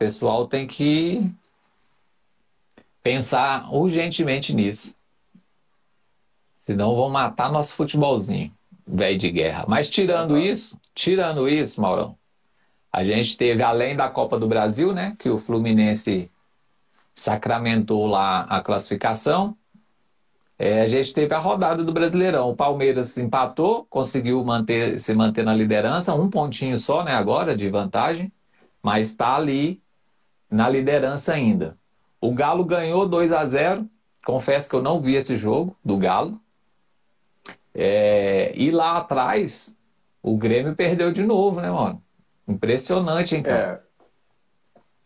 pessoal 0.00 0.46
tem 0.46 0.66
que 0.66 1.30
pensar 3.02 3.70
urgentemente 3.70 4.54
nisso. 4.54 4.98
Senão 6.54 6.96
vão 6.96 7.10
matar 7.10 7.52
nosso 7.52 7.74
futebolzinho, 7.74 8.50
velho 8.90 9.18
de 9.18 9.30
guerra. 9.30 9.64
Mas 9.68 9.88
tirando 9.88 10.36
isso, 10.38 10.78
tirando 10.94 11.48
isso, 11.48 11.80
Maurão, 11.80 12.16
a 12.92 13.04
gente 13.04 13.36
teve, 13.36 13.62
além 13.62 13.94
da 13.94 14.08
Copa 14.08 14.38
do 14.38 14.48
Brasil, 14.48 14.92
né? 14.92 15.16
Que 15.18 15.30
o 15.30 15.38
Fluminense 15.38 16.30
sacramentou 17.14 18.06
lá 18.06 18.42
a 18.42 18.60
classificação. 18.60 19.56
É, 20.58 20.82
a 20.82 20.86
gente 20.86 21.14
teve 21.14 21.34
a 21.34 21.38
rodada 21.38 21.84
do 21.84 21.92
Brasileirão. 21.92 22.50
O 22.50 22.56
Palmeiras 22.56 23.16
empatou, 23.16 23.86
conseguiu 23.88 24.44
manter, 24.44 24.98
se 24.98 25.14
manter 25.14 25.44
na 25.44 25.54
liderança, 25.54 26.14
um 26.14 26.28
pontinho 26.28 26.78
só, 26.78 27.04
né, 27.04 27.14
agora, 27.14 27.56
de 27.56 27.68
vantagem, 27.70 28.30
mas 28.82 29.08
está 29.08 29.36
ali 29.36 29.80
na 30.50 30.68
liderança 30.68 31.32
ainda. 31.32 31.78
O 32.20 32.34
Galo 32.34 32.64
ganhou 32.64 33.08
2 33.08 33.32
a 33.32 33.46
0 33.46 33.88
Confesso 34.24 34.68
que 34.68 34.76
eu 34.76 34.82
não 34.82 35.00
vi 35.00 35.14
esse 35.14 35.36
jogo 35.36 35.74
do 35.82 35.96
Galo. 35.96 36.38
É... 37.74 38.52
E 38.54 38.70
lá 38.70 38.98
atrás, 38.98 39.78
o 40.22 40.36
Grêmio 40.36 40.74
perdeu 40.74 41.12
de 41.12 41.22
novo, 41.22 41.60
né, 41.60 41.70
mano? 41.70 42.02
Impressionante, 42.46 43.36
hein, 43.36 43.42
cara? 43.42 43.84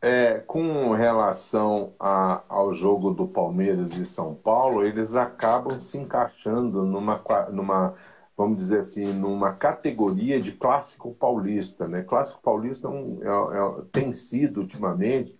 É, 0.02 0.34
é 0.34 0.38
com 0.40 0.92
relação 0.92 1.92
a, 1.98 2.42
ao 2.48 2.72
jogo 2.72 3.10
do 3.10 3.26
Palmeiras 3.26 3.96
e 3.96 4.04
São 4.04 4.34
Paulo, 4.34 4.84
eles 4.84 5.14
acabam 5.14 5.78
se 5.78 5.98
encaixando 5.98 6.84
numa, 6.84 7.22
numa 7.50 7.94
vamos 8.36 8.56
dizer 8.56 8.80
assim, 8.80 9.04
numa 9.04 9.52
categoria 9.52 10.40
de 10.40 10.52
clássico 10.52 11.14
paulista. 11.14 11.86
Né? 11.86 12.02
Clássico 12.02 12.42
paulista 12.42 12.88
é 12.88 12.90
um, 12.90 13.20
é, 13.22 13.58
é, 13.58 13.82
tem 13.92 14.12
sido, 14.12 14.60
ultimamente, 14.60 15.38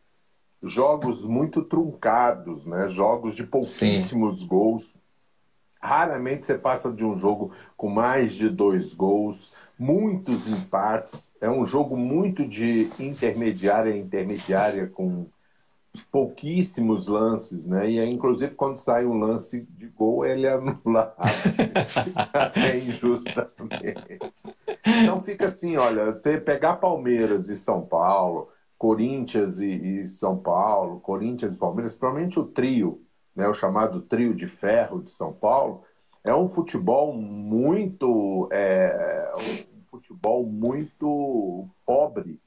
jogos 0.63 1.27
muito 1.27 1.63
truncados, 1.63 2.67
né? 2.67 2.89
jogos 2.89 3.35
de 3.35 3.45
pouquíssimos 3.45 4.41
Sim. 4.41 4.47
gols. 4.47 4.95
Raramente 5.85 6.47
você 6.47 6.57
passa 6.57 6.91
de 6.91 7.05
um 7.05 7.21
jogo 7.21 7.53
com 7.77 7.91
mais 7.91 8.33
de 8.33 8.49
dois 8.49 8.95
gols, 8.95 9.55
muitos 9.79 10.49
empates. 10.49 11.31
É 11.43 11.51
um 11.51 11.67
jogo 11.67 11.95
muito 11.95 12.47
de 12.47 12.89
intermediária 12.99 13.95
intermediária, 13.95 14.87
com 14.87 15.27
pouquíssimos 16.11 17.07
lances, 17.07 17.69
né? 17.69 17.91
E 17.91 18.01
aí, 18.01 18.09
inclusive, 18.09 18.55
quando 18.55 18.79
sai 18.79 19.05
um 19.05 19.19
lance 19.19 19.61
de 19.77 19.87
gol, 19.89 20.25
ele 20.25 20.47
é 20.47 20.55
anulado 20.55 21.15
é 22.57 22.79
injustamente. 22.79 24.19
Então 24.87 25.23
fica 25.23 25.45
assim, 25.45 25.77
olha, 25.77 26.07
você 26.07 26.39
pegar 26.39 26.77
Palmeiras 26.77 27.51
e 27.51 27.57
São 27.59 27.85
Paulo, 27.85 28.49
Corinthians 28.79 29.61
e, 29.61 29.67
e 29.67 30.09
São 30.09 30.39
Paulo, 30.39 30.99
Corinthians 31.01 31.55
e 31.55 31.59
Palmeiras, 31.59 31.95
provavelmente 31.95 32.41
o 32.41 32.45
trio, 32.47 33.04
né, 33.35 33.49
o 33.49 33.55
chamado 33.55 34.01
trio 34.01 34.35
de 34.35 34.47
ferro 34.47 35.03
de 35.03 35.11
São 35.11 35.33
Paulo, 35.33 35.83
é 36.23 36.35
um 36.35 36.49
futebol 36.49 37.13
muito 37.13 38.49
é, 38.53 39.31
um 39.37 39.83
futebol 39.91 40.45
muito 40.47 41.69
pobre 41.85 42.41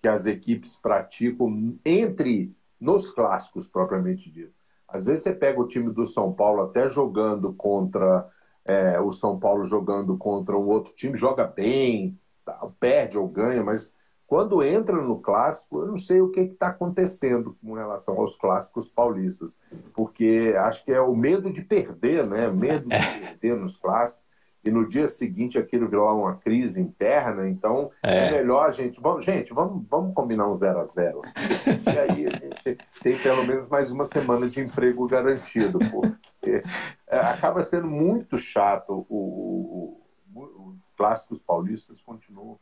que 0.00 0.08
as 0.08 0.26
equipes 0.26 0.76
praticam 0.76 1.76
entre 1.84 2.52
nos 2.80 3.12
clássicos 3.12 3.68
propriamente 3.68 4.28
dito. 4.30 4.52
Às 4.88 5.04
vezes 5.04 5.22
você 5.22 5.32
pega 5.32 5.60
o 5.60 5.68
time 5.68 5.90
do 5.92 6.04
São 6.04 6.32
Paulo 6.32 6.62
até 6.62 6.90
jogando 6.90 7.52
contra 7.54 8.28
é, 8.64 9.00
o 9.00 9.12
São 9.12 9.38
Paulo 9.38 9.64
jogando 9.64 10.16
contra 10.18 10.56
um 10.56 10.68
outro 10.68 10.92
time, 10.94 11.16
joga 11.16 11.44
bem, 11.44 12.18
tá, 12.44 12.68
perde 12.78 13.16
ou 13.16 13.28
ganha, 13.28 13.62
mas 13.62 13.94
quando 14.32 14.62
entra 14.62 14.96
no 14.96 15.20
clássico, 15.20 15.80
eu 15.82 15.88
não 15.88 15.98
sei 15.98 16.22
o 16.22 16.30
que 16.30 16.40
está 16.40 16.68
acontecendo 16.68 17.54
com 17.62 17.74
relação 17.74 18.18
aos 18.18 18.34
clássicos 18.34 18.88
paulistas, 18.88 19.58
porque 19.92 20.54
acho 20.56 20.82
que 20.86 20.90
é 20.90 21.02
o 21.02 21.14
medo 21.14 21.52
de 21.52 21.60
perder, 21.60 22.26
né? 22.26 22.48
Medo 22.48 22.88
de 22.88 22.96
perder 22.96 23.58
nos 23.58 23.76
clássicos 23.76 24.22
e 24.64 24.70
no 24.70 24.88
dia 24.88 25.06
seguinte 25.06 25.58
aquilo 25.58 25.86
virar 25.86 26.14
uma 26.14 26.34
crise 26.36 26.80
interna, 26.80 27.46
então 27.46 27.90
é, 28.02 28.28
é 28.28 28.30
melhor 28.30 28.70
a 28.70 28.72
gente. 28.72 28.98
Vamos, 29.02 29.22
gente, 29.22 29.52
vamos, 29.52 29.84
vamos 29.86 30.14
combinar 30.14 30.48
um 30.48 30.54
zero 30.54 30.80
a 30.80 30.86
zero. 30.86 31.20
e 31.66 31.98
aí 31.98 32.26
a 32.26 32.30
gente 32.72 32.78
tem 33.02 33.18
pelo 33.18 33.46
menos 33.46 33.68
mais 33.68 33.92
uma 33.92 34.06
semana 34.06 34.48
de 34.48 34.60
emprego 34.60 35.06
garantido, 35.06 35.78
porque 35.78 36.62
é, 37.06 37.18
acaba 37.18 37.62
sendo 37.62 37.86
muito 37.86 38.38
chato 38.38 39.04
o, 39.10 39.98
o, 40.34 40.70
os 40.70 40.78
clássicos 40.96 41.38
paulistas 41.38 42.00
continuam 42.00 42.58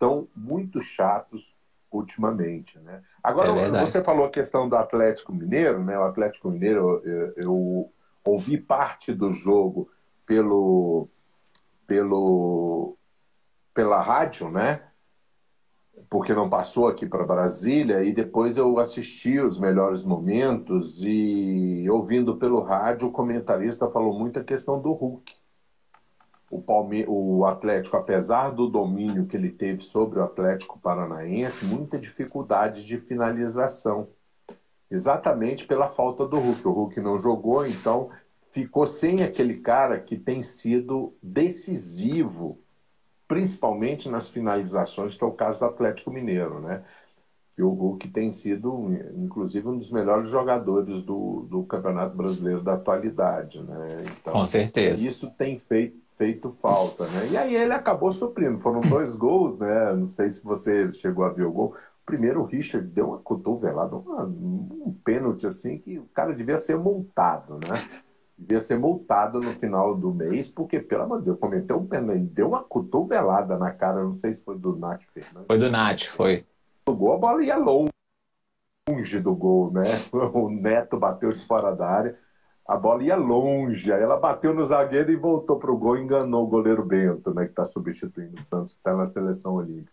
estão 0.00 0.26
muito 0.34 0.80
chatos 0.80 1.54
ultimamente, 1.92 2.78
né? 2.78 3.02
Agora 3.22 3.50
é 3.50 3.80
você 3.84 4.02
falou 4.02 4.24
a 4.24 4.30
questão 4.30 4.66
do 4.66 4.76
Atlético 4.76 5.34
Mineiro, 5.34 5.84
né? 5.84 5.98
O 5.98 6.04
Atlético 6.04 6.50
Mineiro 6.50 7.02
eu, 7.04 7.32
eu 7.36 7.92
ouvi 8.24 8.56
parte 8.56 9.12
do 9.12 9.30
jogo 9.30 9.90
pelo 10.24 11.06
pelo 11.86 12.96
pela 13.74 14.00
rádio, 14.00 14.50
né? 14.50 14.82
Porque 16.08 16.32
não 16.32 16.48
passou 16.48 16.88
aqui 16.88 17.06
para 17.06 17.26
Brasília 17.26 18.02
e 18.02 18.12
depois 18.12 18.56
eu 18.56 18.78
assisti 18.78 19.38
os 19.38 19.60
melhores 19.60 20.02
momentos 20.02 21.04
e 21.04 21.86
ouvindo 21.90 22.36
pelo 22.36 22.62
rádio 22.62 23.08
o 23.08 23.12
comentarista 23.12 23.90
falou 23.90 24.18
muito 24.18 24.38
a 24.38 24.44
questão 24.44 24.80
do 24.80 24.92
Hulk. 24.92 25.39
O, 26.50 26.60
Palme... 26.60 27.04
o 27.08 27.46
Atlético, 27.46 27.96
apesar 27.96 28.50
do 28.50 28.68
domínio 28.68 29.24
que 29.26 29.36
ele 29.36 29.50
teve 29.50 29.82
sobre 29.82 30.18
o 30.18 30.24
Atlético 30.24 30.78
Paranaense, 30.78 31.64
muita 31.64 31.98
dificuldade 31.98 32.84
de 32.84 32.98
finalização. 32.98 34.08
Exatamente 34.90 35.64
pela 35.64 35.88
falta 35.88 36.26
do 36.26 36.36
Hulk. 36.36 36.66
O 36.66 36.72
Hulk 36.72 37.00
não 37.00 37.20
jogou, 37.20 37.64
então 37.64 38.10
ficou 38.50 38.86
sem 38.86 39.22
aquele 39.22 39.58
cara 39.58 39.98
que 40.00 40.16
tem 40.18 40.42
sido 40.42 41.14
decisivo, 41.22 42.58
principalmente 43.28 44.08
nas 44.08 44.28
finalizações, 44.28 45.14
que 45.14 45.22
é 45.22 45.26
o 45.26 45.32
caso 45.32 45.60
do 45.60 45.66
Atlético 45.66 46.10
Mineiro, 46.10 46.60
né? 46.60 46.82
E 47.56 47.62
o 47.62 47.68
Hulk 47.68 48.08
tem 48.08 48.32
sido, 48.32 48.88
inclusive, 49.14 49.68
um 49.68 49.76
dos 49.76 49.92
melhores 49.92 50.30
jogadores 50.30 51.02
do, 51.02 51.46
do 51.48 51.62
Campeonato 51.64 52.16
Brasileiro 52.16 52.62
da 52.62 52.72
atualidade, 52.72 53.62
né? 53.62 54.02
Então, 54.18 54.32
Com 54.32 54.46
certeza. 54.46 55.06
Isso 55.06 55.30
tem 55.30 55.58
feito, 55.58 55.99
feito 56.20 56.54
falta, 56.60 57.06
né? 57.06 57.28
E 57.32 57.36
aí 57.38 57.56
ele 57.56 57.72
acabou 57.72 58.12
suprindo. 58.12 58.58
Foram 58.58 58.82
dois 58.82 59.16
gols, 59.16 59.58
né? 59.58 59.94
Não 59.94 60.04
sei 60.04 60.28
se 60.28 60.44
você 60.44 60.92
chegou 60.92 61.24
a 61.24 61.30
ver 61.30 61.44
o 61.44 61.50
gol. 61.50 61.74
Primeiro, 62.04 62.42
o 62.42 62.44
Richard 62.44 62.86
deu 62.88 63.08
uma 63.08 63.18
cotovelada, 63.18 63.96
uma, 63.96 64.24
um 64.24 64.94
pênalti 65.02 65.46
assim 65.46 65.78
que 65.78 65.98
o 65.98 66.04
cara 66.12 66.34
devia 66.34 66.58
ser 66.58 66.76
multado, 66.76 67.54
né? 67.54 68.04
devia 68.36 68.60
ser 68.60 68.78
multado 68.78 69.38
no 69.38 69.50
final 69.52 69.94
do 69.94 70.12
mês, 70.12 70.50
porque, 70.50 70.80
pelo 70.80 71.02
amor 71.02 71.18
de 71.18 71.26
Deus, 71.26 71.38
cometeu 71.38 71.78
um 71.78 71.86
pênalti. 71.86 72.20
Deu 72.20 72.48
uma 72.48 72.62
cotovelada 72.62 73.56
na 73.56 73.70
cara, 73.70 74.02
não 74.02 74.12
sei 74.12 74.34
se 74.34 74.42
foi 74.42 74.58
do 74.58 74.76
Nath 74.76 75.02
Fernandes. 75.14 75.46
Foi 75.46 75.58
do 75.58 75.70
Nath, 75.70 76.04
foi. 76.04 76.44
O 76.86 76.94
gol, 76.94 77.14
a 77.14 77.18
bola 77.18 77.42
ia 77.42 77.56
longe 77.56 79.20
do 79.22 79.34
gol, 79.34 79.72
né? 79.72 79.82
O 80.34 80.50
Neto 80.50 80.98
bateu 80.98 81.32
de 81.32 81.46
fora 81.46 81.74
da 81.74 81.86
área, 81.86 82.18
a 82.70 82.76
bola 82.76 83.02
ia 83.02 83.16
longe, 83.16 83.92
aí 83.92 84.00
ela 84.00 84.16
bateu 84.16 84.54
no 84.54 84.64
zagueiro 84.64 85.10
e 85.10 85.16
voltou 85.16 85.58
para 85.58 85.72
o 85.72 85.76
gol 85.76 85.98
e 85.98 86.02
enganou 86.02 86.44
o 86.44 86.46
goleiro 86.46 86.84
Bento, 86.84 87.34
né? 87.34 87.44
Que 87.44 87.50
está 87.50 87.64
substituindo 87.64 88.36
o 88.36 88.44
Santos, 88.44 88.74
que 88.74 88.78
está 88.78 88.94
na 88.94 89.06
seleção 89.06 89.54
olímpica. 89.54 89.90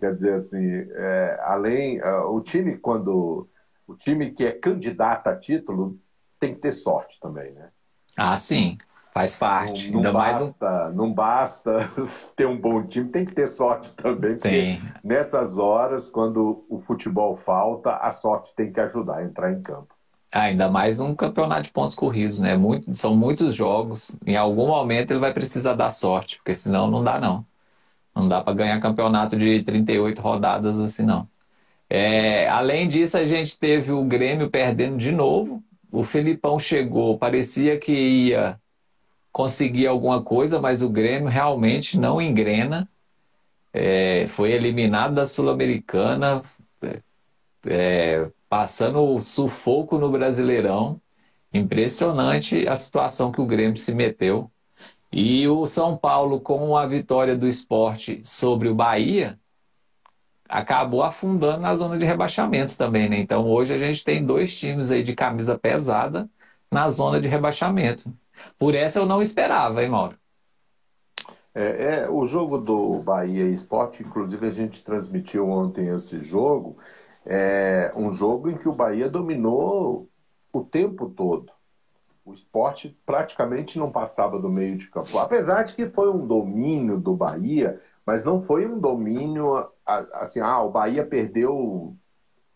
Quer 0.00 0.12
dizer, 0.12 0.32
assim, 0.32 0.66
é, 0.94 1.38
além. 1.44 2.00
Uh, 2.00 2.34
o 2.34 2.40
time, 2.40 2.78
quando. 2.78 3.46
O 3.86 3.94
time 3.94 4.30
que 4.30 4.46
é 4.46 4.52
candidato 4.52 5.26
a 5.26 5.36
título 5.36 5.98
tem 6.40 6.54
que 6.54 6.60
ter 6.62 6.72
sorte 6.72 7.20
também, 7.20 7.52
né? 7.52 7.68
Ah, 8.16 8.38
sim. 8.38 8.78
Faz 9.12 9.36
parte. 9.36 9.92
Não, 9.92 10.00
não 10.00 10.12
basta, 10.14 10.88
um... 10.88 10.94
não 10.94 11.12
basta 11.12 11.90
ter 12.34 12.46
um 12.46 12.58
bom 12.58 12.82
time, 12.82 13.10
tem 13.10 13.26
que 13.26 13.34
ter 13.34 13.46
sorte 13.46 13.94
também. 13.94 14.38
Sim. 14.38 14.80
nessas 15.04 15.58
horas, 15.58 16.08
quando 16.08 16.64
o 16.70 16.80
futebol 16.80 17.36
falta, 17.36 17.96
a 17.96 18.10
sorte 18.10 18.54
tem 18.54 18.72
que 18.72 18.80
ajudar 18.80 19.18
a 19.18 19.24
entrar 19.24 19.52
em 19.52 19.60
campo. 19.60 19.95
Ah, 20.36 20.42
ainda 20.42 20.68
mais 20.68 21.00
um 21.00 21.14
campeonato 21.14 21.62
de 21.62 21.72
pontos 21.72 21.94
corridos, 21.96 22.38
né? 22.38 22.56
Muito, 22.58 22.94
são 22.94 23.16
muitos 23.16 23.54
jogos. 23.54 24.16
Em 24.26 24.36
algum 24.36 24.66
momento 24.66 25.10
ele 25.12 25.20
vai 25.20 25.32
precisar 25.32 25.72
dar 25.74 25.90
sorte, 25.90 26.36
porque 26.36 26.54
senão 26.54 26.90
não 26.90 27.02
dá, 27.02 27.18
não. 27.18 27.46
Não 28.14 28.28
dá 28.28 28.42
para 28.42 28.54
ganhar 28.54 28.80
campeonato 28.80 29.36
de 29.36 29.62
38 29.62 30.20
rodadas 30.22 30.76
assim, 30.78 31.04
não. 31.04 31.28
É, 31.90 32.48
além 32.48 32.88
disso, 32.88 33.16
a 33.18 33.26
gente 33.26 33.58
teve 33.58 33.92
o 33.92 34.04
Grêmio 34.04 34.50
perdendo 34.50 34.96
de 34.98 35.12
novo 35.12 35.64
o 35.90 36.04
Felipão 36.04 36.58
chegou, 36.58 37.18
parecia 37.18 37.78
que 37.78 37.92
ia 37.92 38.60
conseguir 39.32 39.86
alguma 39.86 40.22
coisa, 40.22 40.60
mas 40.60 40.82
o 40.82 40.90
Grêmio 40.90 41.28
realmente 41.28 41.98
não 41.98 42.20
engrena. 42.20 42.88
É, 43.72 44.26
foi 44.28 44.52
eliminado 44.52 45.14
da 45.14 45.26
Sul-Americana, 45.26 46.42
é, 47.66 48.30
passando 48.48 49.18
sufoco 49.20 49.98
no 49.98 50.10
Brasileirão. 50.10 51.00
Impressionante 51.52 52.68
a 52.68 52.76
situação 52.76 53.32
que 53.32 53.40
o 53.40 53.46
Grêmio 53.46 53.76
se 53.78 53.94
meteu. 53.94 54.50
E 55.12 55.46
o 55.48 55.66
São 55.66 55.96
Paulo, 55.96 56.40
com 56.40 56.76
a 56.76 56.86
vitória 56.86 57.36
do 57.36 57.46
esporte 57.48 58.20
sobre 58.24 58.68
o 58.68 58.74
Bahia, 58.74 59.38
acabou 60.48 61.02
afundando 61.02 61.60
na 61.60 61.74
zona 61.74 61.98
de 61.98 62.04
rebaixamento 62.04 62.76
também, 62.76 63.08
né? 63.08 63.18
Então 63.18 63.48
hoje 63.48 63.72
a 63.72 63.78
gente 63.78 64.04
tem 64.04 64.24
dois 64.24 64.56
times 64.56 64.90
aí 64.90 65.02
de 65.02 65.14
camisa 65.14 65.58
pesada 65.58 66.28
na 66.70 66.88
zona 66.90 67.20
de 67.20 67.28
rebaixamento. 67.28 68.12
Por 68.58 68.74
essa 68.74 68.98
eu 68.98 69.06
não 69.06 69.22
esperava, 69.22 69.82
hein, 69.82 69.90
Mauro? 69.90 70.16
É, 71.54 72.02
é, 72.02 72.10
o 72.10 72.26
jogo 72.26 72.58
do 72.58 72.98
Bahia 73.02 73.48
Esporte, 73.48 74.02
inclusive 74.02 74.46
a 74.46 74.50
gente 74.50 74.84
transmitiu 74.84 75.48
ontem 75.48 75.88
esse 75.88 76.22
jogo, 76.22 76.76
é 77.26 77.90
um 77.96 78.12
jogo 78.12 78.48
em 78.48 78.56
que 78.56 78.68
o 78.68 78.74
Bahia 78.74 79.08
dominou 79.08 80.08
o 80.52 80.62
tempo 80.62 81.08
todo. 81.08 81.52
O 82.24 82.32
esporte 82.32 82.96
praticamente 83.04 83.78
não 83.78 83.90
passava 83.90 84.38
do 84.38 84.48
meio 84.48 84.76
de 84.76 84.88
campo. 84.88 85.18
Apesar 85.18 85.64
de 85.64 85.74
que 85.74 85.88
foi 85.88 86.10
um 86.10 86.26
domínio 86.26 86.98
do 86.98 87.14
Bahia, 87.14 87.78
mas 88.04 88.24
não 88.24 88.40
foi 88.40 88.66
um 88.66 88.78
domínio 88.78 89.68
assim, 89.84 90.40
ah, 90.40 90.62
o 90.62 90.70
Bahia 90.70 91.04
perdeu 91.04 91.94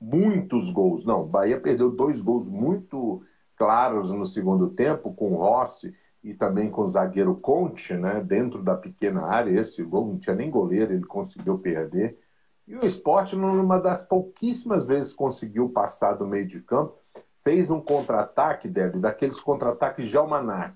muitos 0.01 0.71
gols. 0.71 1.05
Não, 1.05 1.23
o 1.23 1.27
Bahia 1.27 1.61
perdeu 1.61 1.91
dois 1.91 2.21
gols 2.21 2.49
muito 2.49 3.23
claros 3.57 4.11
no 4.11 4.25
segundo 4.25 4.69
tempo, 4.71 5.13
com 5.13 5.33
o 5.33 5.37
Rossi 5.37 5.95
e 6.23 6.35
também 6.35 6.71
com 6.71 6.83
o 6.83 6.89
zagueiro 6.89 7.37
Conte, 7.41 7.95
né, 7.95 8.23
dentro 8.23 8.63
da 8.63 8.75
pequena 8.75 9.27
área. 9.27 9.59
Esse 9.59 9.83
gol 9.83 10.07
não 10.07 10.19
tinha 10.19 10.35
nem 10.35 10.51
goleiro, 10.51 10.93
ele 10.93 11.05
conseguiu 11.05 11.59
perder. 11.59 12.19
E 12.67 12.77
o 12.77 12.87
esporte, 12.87 13.35
numa 13.37 13.81
das 13.81 14.05
pouquíssimas 14.05 14.85
vezes 14.85 15.13
conseguiu 15.13 15.69
passar 15.69 16.15
do 16.15 16.27
meio 16.27 16.47
de 16.47 16.61
campo, 16.61 16.99
fez 17.43 17.71
um 17.71 17.81
contra-ataque, 17.81 18.69
Débora, 18.69 19.01
daqueles 19.01 19.41
contra-ataques 19.41 20.09
de 20.09 20.17
almanac. 20.17 20.75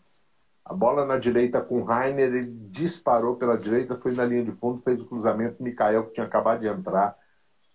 A 0.64 0.73
bola 0.73 1.05
na 1.05 1.18
direita 1.18 1.61
com 1.61 1.83
o 1.83 1.85
Rainer, 1.85 2.35
ele 2.35 2.51
disparou 2.70 3.37
pela 3.37 3.57
direita, 3.57 3.99
foi 3.99 4.12
na 4.14 4.25
linha 4.25 4.44
de 4.44 4.53
fundo, 4.53 4.81
fez 4.83 5.01
o 5.01 5.07
cruzamento. 5.07 5.62
Mikael, 5.62 6.07
que 6.07 6.14
tinha 6.14 6.27
acabado 6.27 6.61
de 6.61 6.68
entrar, 6.68 7.16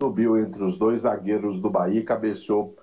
subiu 0.01 0.37
entre 0.37 0.63
os 0.63 0.77
dois 0.77 1.01
zagueiros 1.01 1.61
do 1.61 1.69
Bahia, 1.69 2.03
cabeceou 2.03 2.75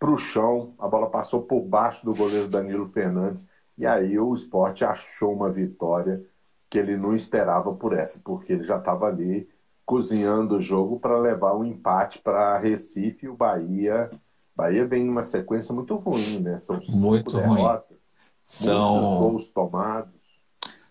para 0.00 0.10
o 0.10 0.18
chão. 0.18 0.74
A 0.80 0.88
bola 0.88 1.08
passou 1.08 1.42
por 1.42 1.60
baixo 1.62 2.04
do 2.04 2.14
goleiro 2.14 2.48
Danilo 2.48 2.88
Fernandes. 2.88 3.48
E 3.78 3.86
aí 3.86 4.18
o 4.18 4.34
esporte 4.34 4.84
achou 4.84 5.32
uma 5.32 5.48
vitória 5.48 6.24
que 6.68 6.78
ele 6.78 6.96
não 6.96 7.14
esperava 7.14 7.72
por 7.72 7.92
essa, 7.92 8.20
porque 8.24 8.52
ele 8.52 8.64
já 8.64 8.78
estava 8.78 9.06
ali 9.06 9.48
cozinhando 9.84 10.56
o 10.56 10.60
jogo 10.60 10.98
para 10.98 11.18
levar 11.18 11.54
um 11.54 11.64
empate 11.64 12.20
para 12.20 12.58
Recife 12.58 13.26
e 13.26 13.28
o 13.28 13.36
Bahia. 13.36 14.10
Bahia 14.54 14.86
vem 14.86 15.04
numa 15.04 15.22
sequência 15.22 15.74
muito 15.74 15.96
ruim, 15.96 16.40
né? 16.40 16.56
São 16.56 16.80
cinco 16.80 16.98
muito 16.98 17.36
derrotas. 17.36 17.88
Ruim. 17.88 17.98
São 18.44 19.18
gols 19.18 19.48
tomados. 19.48 20.40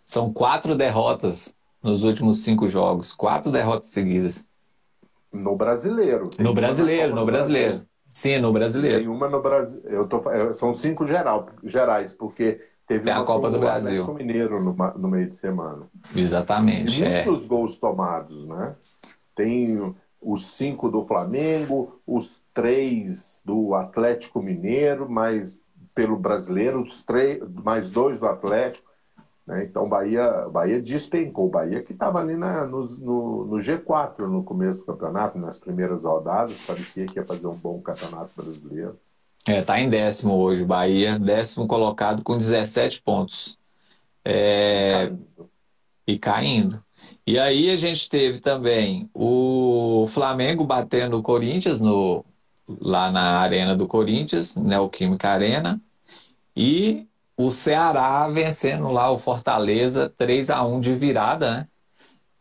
São 0.05 0.31
quatro 0.33 0.75
derrotas 0.75 1.55
nos 1.81 2.03
últimos 2.03 2.43
cinco 2.43 2.67
jogos, 2.67 3.13
quatro 3.13 3.51
derrotas 3.51 3.89
seguidas. 3.89 4.47
No 5.31 5.55
brasileiro. 5.55 6.29
No 6.37 6.53
brasileiro, 6.53 7.15
no 7.15 7.25
brasileiro. 7.25 7.85
Sim, 8.13 8.39
no 8.39 8.51
brasileiro. 8.51 8.99
Tem 8.99 9.07
uma 9.07 9.29
no 9.29 9.41
Brasil. 9.41 9.81
Eu 9.85 10.05
tô... 10.05 10.21
São 10.53 10.73
cinco 10.73 11.07
geral, 11.07 11.47
gerais, 11.63 12.13
porque 12.13 12.59
teve 12.91 13.05
Tem 13.05 13.13
a 13.13 13.23
Copa 13.23 13.49
do 13.49 13.59
Brasil. 13.59 14.05
O 14.05 14.13
Mineiro 14.13 14.61
no, 14.61 14.73
no, 14.73 15.07
meio 15.07 15.27
de 15.27 15.35
semana. 15.35 15.87
Exatamente. 16.15 17.01
E 17.01 17.05
é. 17.05 17.23
muitos 17.23 17.47
gols 17.47 17.77
tomados, 17.77 18.45
né? 18.45 18.75
Tem 19.35 19.95
os 20.21 20.45
cinco 20.55 20.89
do 20.89 21.05
Flamengo, 21.05 21.99
os 22.05 22.43
três 22.53 23.41
do 23.45 23.73
Atlético 23.73 24.41
Mineiro, 24.41 25.09
mas 25.09 25.63
pelo 25.95 26.17
brasileiro, 26.17 26.81
os 26.81 27.01
três, 27.01 27.41
mais 27.63 27.89
dois 27.89 28.19
do 28.19 28.27
Atlético. 28.27 28.89
Né? 29.47 29.63
Então, 29.63 29.87
Bahia, 29.87 30.47
Bahia 30.49 30.81
despencou. 30.81 31.49
Bahia 31.49 31.81
que 31.81 31.93
estava 31.93 32.19
ali 32.19 32.35
na, 32.35 32.65
no, 32.65 32.85
no, 32.99 33.45
no, 33.45 33.57
G4 33.57 34.19
no 34.27 34.43
começo 34.43 34.79
do 34.79 34.85
campeonato, 34.85 35.39
nas 35.39 35.57
primeiras 35.57 36.03
rodadas, 36.03 36.65
parecia 36.65 37.05
que 37.05 37.17
ia 37.17 37.25
fazer 37.25 37.47
um 37.47 37.55
bom 37.55 37.81
campeonato 37.81 38.33
brasileiro. 38.35 38.99
É, 39.47 39.61
tá 39.61 39.79
em 39.79 39.89
décimo 39.89 40.35
hoje, 40.35 40.63
Bahia, 40.63 41.17
décimo 41.17 41.67
colocado 41.67 42.23
com 42.23 42.37
17 42.37 43.01
pontos. 43.01 43.57
É... 44.23 45.07
Caindo. 45.07 45.49
E 46.07 46.19
caindo. 46.19 46.83
E 47.25 47.39
aí 47.39 47.69
a 47.69 47.77
gente 47.77 48.09
teve 48.09 48.39
também 48.39 49.09
o 49.13 50.05
Flamengo 50.09 50.63
batendo 50.63 51.17
o 51.17 51.23
Corinthians 51.23 51.79
no, 51.79 52.25
lá 52.67 53.11
na 53.11 53.39
arena 53.39 53.75
do 53.75 53.87
Corinthians, 53.87 54.55
Neoquímica 54.55 55.29
Arena, 55.29 55.81
e 56.55 57.07
o 57.37 57.49
Ceará 57.51 58.27
vencendo 58.29 58.89
lá 58.91 59.09
o 59.11 59.17
Fortaleza 59.17 60.09
3 60.17 60.49
a 60.49 60.63
1 60.63 60.79
de 60.79 60.93
virada, 60.93 61.57
né? 61.57 61.67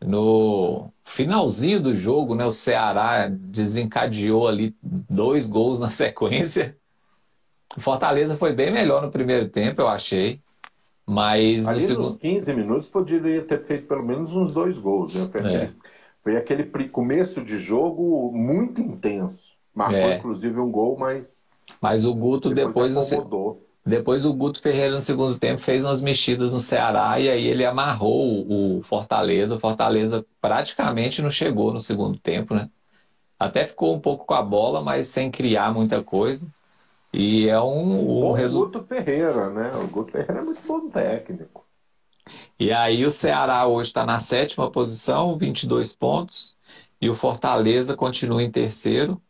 no 0.03 0.91
finalzinho 1.03 1.79
do 1.81 1.95
jogo, 1.95 2.35
né, 2.35 2.45
o 2.45 2.51
Ceará 2.51 3.27
desencadeou 3.29 4.47
ali 4.47 4.75
dois 4.81 5.47
gols 5.47 5.79
na 5.79 5.89
sequência. 5.91 6.77
O 7.77 7.81
Fortaleza 7.81 8.35
foi 8.35 8.53
bem 8.53 8.71
melhor 8.71 9.01
no 9.01 9.11
primeiro 9.11 9.47
tempo, 9.49 9.81
eu 9.81 9.87
achei. 9.87 10.41
Mas 11.05 11.67
ali 11.67 11.81
no 11.81 11.87
segundo. 11.87 12.17
15 12.17 12.53
minutos 12.53 12.87
poderia 12.87 13.41
ter 13.43 13.65
feito 13.65 13.87
pelo 13.87 14.03
menos 14.03 14.35
uns 14.35 14.53
dois 14.53 14.77
gols. 14.77 15.15
Né? 15.15 15.29
Foi, 15.31 15.41
é. 15.41 15.55
aquele, 15.55 15.73
foi 16.23 16.37
aquele 16.37 16.89
começo 16.89 17.41
de 17.43 17.57
jogo 17.59 18.31
muito 18.33 18.81
intenso. 18.81 19.51
Marcou, 19.73 19.97
é. 19.97 20.17
inclusive, 20.17 20.59
um 20.59 20.71
gol, 20.71 20.97
mas. 20.97 21.45
Mas 21.81 22.05
o 22.05 22.13
Guto 22.13 22.53
depois. 22.53 22.93
depois 22.93 23.61
depois 23.83 24.25
o 24.25 24.33
Guto 24.33 24.61
Ferreira 24.61 24.93
no 24.93 25.01
segundo 25.01 25.39
tempo 25.39 25.59
fez 25.59 25.83
umas 25.83 26.03
mexidas 26.03 26.53
no 26.53 26.59
Ceará 26.59 27.19
e 27.19 27.27
aí 27.27 27.47
ele 27.47 27.65
amarrou 27.65 28.45
o 28.47 28.81
Fortaleza. 28.83 29.55
O 29.55 29.59
Fortaleza 29.59 30.23
praticamente 30.39 31.21
não 31.21 31.31
chegou 31.31 31.73
no 31.73 31.79
segundo 31.79 32.17
tempo, 32.19 32.53
né? 32.53 32.69
Até 33.39 33.65
ficou 33.65 33.95
um 33.95 33.99
pouco 33.99 34.25
com 34.25 34.35
a 34.35 34.43
bola, 34.43 34.81
mas 34.81 35.07
sem 35.07 35.31
criar 35.31 35.73
muita 35.73 36.03
coisa. 36.03 36.45
E 37.13 37.49
é 37.49 37.59
um. 37.59 38.07
O 38.07 38.31
resu... 38.31 38.65
Guto 38.65 38.83
Ferreira, 38.83 39.49
né? 39.49 39.71
O 39.75 39.87
Guto 39.87 40.11
Ferreira 40.11 40.39
é 40.39 40.43
muito 40.43 40.61
bom 40.65 40.89
técnico. 40.89 41.65
E 42.59 42.71
aí 42.71 43.05
o 43.05 43.11
Ceará 43.11 43.65
hoje 43.65 43.89
está 43.89 44.05
na 44.05 44.19
sétima 44.19 44.69
posição, 44.71 45.37
22 45.37 45.93
pontos. 45.95 46.55
E 47.01 47.09
o 47.09 47.15
Fortaleza 47.15 47.95
continua 47.95 48.43
em 48.43 48.51
terceiro, 48.51 49.21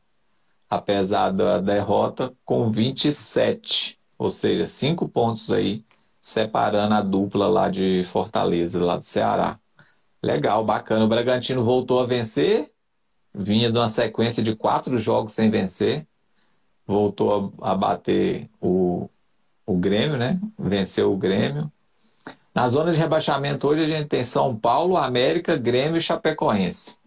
apesar 0.70 1.32
da 1.32 1.58
derrota, 1.58 2.34
com 2.44 2.70
27. 2.70 3.98
Ou 4.17 4.30
seja, 4.30 4.67
cinco 4.67 5.08
pontos 5.08 5.52
aí 5.52 5.84
separando 6.22 6.94
a 6.94 7.02
dupla 7.02 7.48
lá 7.48 7.70
de 7.70 8.04
Fortaleza, 8.04 8.84
lá 8.84 8.98
do 8.98 9.04
Ceará. 9.04 9.60
Legal, 10.22 10.63
bacana. 10.63 11.06
O 11.06 11.08
Bragantino 11.08 11.63
voltou 11.63 12.00
a 12.00 12.06
vencer, 12.06 12.72
vinha 13.34 13.72
de 13.72 13.78
uma 13.78 13.88
sequência 13.88 14.44
de 14.44 14.56
quatro 14.56 15.00
jogos 15.00 15.34
sem 15.34 15.50
vencer, 15.50 16.08
voltou 16.91 17.54
a, 17.62 17.71
a 17.71 17.75
bater 17.75 18.49
o, 18.60 19.10
o 19.65 19.75
Grêmio, 19.75 20.17
né? 20.17 20.39
Venceu 20.60 21.12
o 21.13 21.17
Grêmio. 21.17 21.71
Na 22.54 22.67
zona 22.67 22.91
de 22.91 22.99
rebaixamento 22.99 23.65
hoje 23.67 23.84
a 23.84 23.88
gente 23.88 24.10
tem 24.10 24.23
São 24.25 24.56
Paulo, 24.56 24.97
América, 24.97 25.56
Grêmio 25.56 25.97
e 25.97 26.01
Chapecoense. 26.01 26.97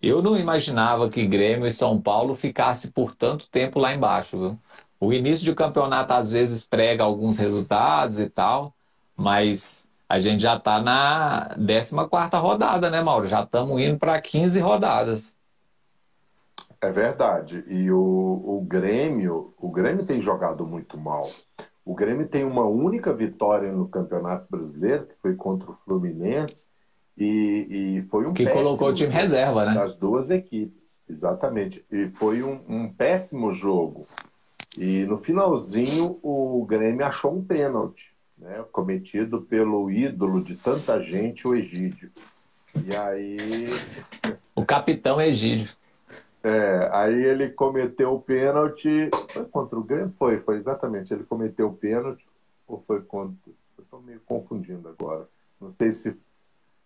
Eu 0.00 0.20
não 0.20 0.36
imaginava 0.36 1.08
que 1.08 1.26
Grêmio 1.26 1.66
e 1.66 1.72
São 1.72 2.00
Paulo 2.00 2.34
ficassem 2.34 2.90
por 2.90 3.14
tanto 3.14 3.48
tempo 3.48 3.78
lá 3.78 3.94
embaixo, 3.94 4.38
viu? 4.38 4.58
O 5.00 5.12
início 5.12 5.44
de 5.44 5.54
campeonato 5.54 6.12
às 6.12 6.30
vezes 6.30 6.66
prega 6.66 7.02
alguns 7.02 7.38
resultados 7.38 8.20
e 8.20 8.28
tal, 8.28 8.74
mas 9.16 9.90
a 10.08 10.20
gente 10.20 10.42
já 10.42 10.56
está 10.56 10.80
na 10.80 11.56
14 11.56 12.36
rodada, 12.36 12.90
né, 12.90 13.00
Mauro? 13.00 13.26
Já 13.26 13.42
estamos 13.42 13.80
indo 13.80 13.96
para 13.96 14.20
15 14.20 14.60
rodadas. 14.60 15.38
É 16.82 16.90
verdade. 16.90 17.62
E 17.68 17.92
o, 17.92 17.96
o 17.98 18.66
Grêmio, 18.68 19.54
o 19.56 19.70
Grêmio 19.70 20.04
tem 20.04 20.20
jogado 20.20 20.66
muito 20.66 20.98
mal. 20.98 21.30
O 21.84 21.94
Grêmio 21.94 22.26
tem 22.26 22.44
uma 22.44 22.64
única 22.64 23.12
vitória 23.14 23.70
no 23.70 23.86
Campeonato 23.88 24.46
Brasileiro, 24.50 25.06
que 25.06 25.14
foi 25.22 25.36
contra 25.36 25.70
o 25.70 25.76
Fluminense, 25.84 26.66
e, 27.16 27.98
e 27.98 28.00
foi 28.10 28.26
um 28.26 28.32
que 28.32 28.46
colocou 28.46 28.88
o 28.88 28.94
time 28.94 29.12
reserva, 29.12 29.64
né? 29.64 29.74
Das 29.74 29.96
duas 29.96 30.28
equipes, 30.30 31.02
exatamente. 31.08 31.84
E 31.90 32.08
foi 32.08 32.42
um, 32.42 32.60
um 32.68 32.92
péssimo 32.92 33.52
jogo. 33.52 34.04
E 34.76 35.04
no 35.04 35.18
finalzinho 35.18 36.18
o 36.20 36.64
Grêmio 36.68 37.06
achou 37.06 37.32
um 37.36 37.44
pênalti, 37.44 38.10
né, 38.36 38.64
cometido 38.72 39.42
pelo 39.42 39.88
ídolo 39.90 40.42
de 40.42 40.56
tanta 40.56 41.00
gente, 41.00 41.46
o 41.46 41.54
Egídio. 41.54 42.10
E 42.74 42.96
aí. 42.96 43.36
O 44.56 44.64
capitão 44.64 45.20
Egídio. 45.20 45.68
É, 46.42 46.90
aí 46.92 47.24
ele 47.24 47.50
cometeu 47.50 48.14
o 48.14 48.20
pênalti. 48.20 49.10
Foi 49.28 49.44
contra 49.44 49.78
o 49.78 49.82
Grêmio? 49.82 50.12
Foi, 50.18 50.40
foi 50.40 50.56
exatamente. 50.56 51.14
Ele 51.14 51.24
cometeu 51.24 51.68
o 51.68 51.74
pênalti. 51.74 52.26
Ou 52.66 52.82
foi 52.86 53.00
contra. 53.02 53.52
Estou 53.78 54.00
meio 54.00 54.20
confundindo 54.26 54.88
agora. 54.88 55.28
Não 55.60 55.70
sei 55.70 55.90
se, 55.90 56.16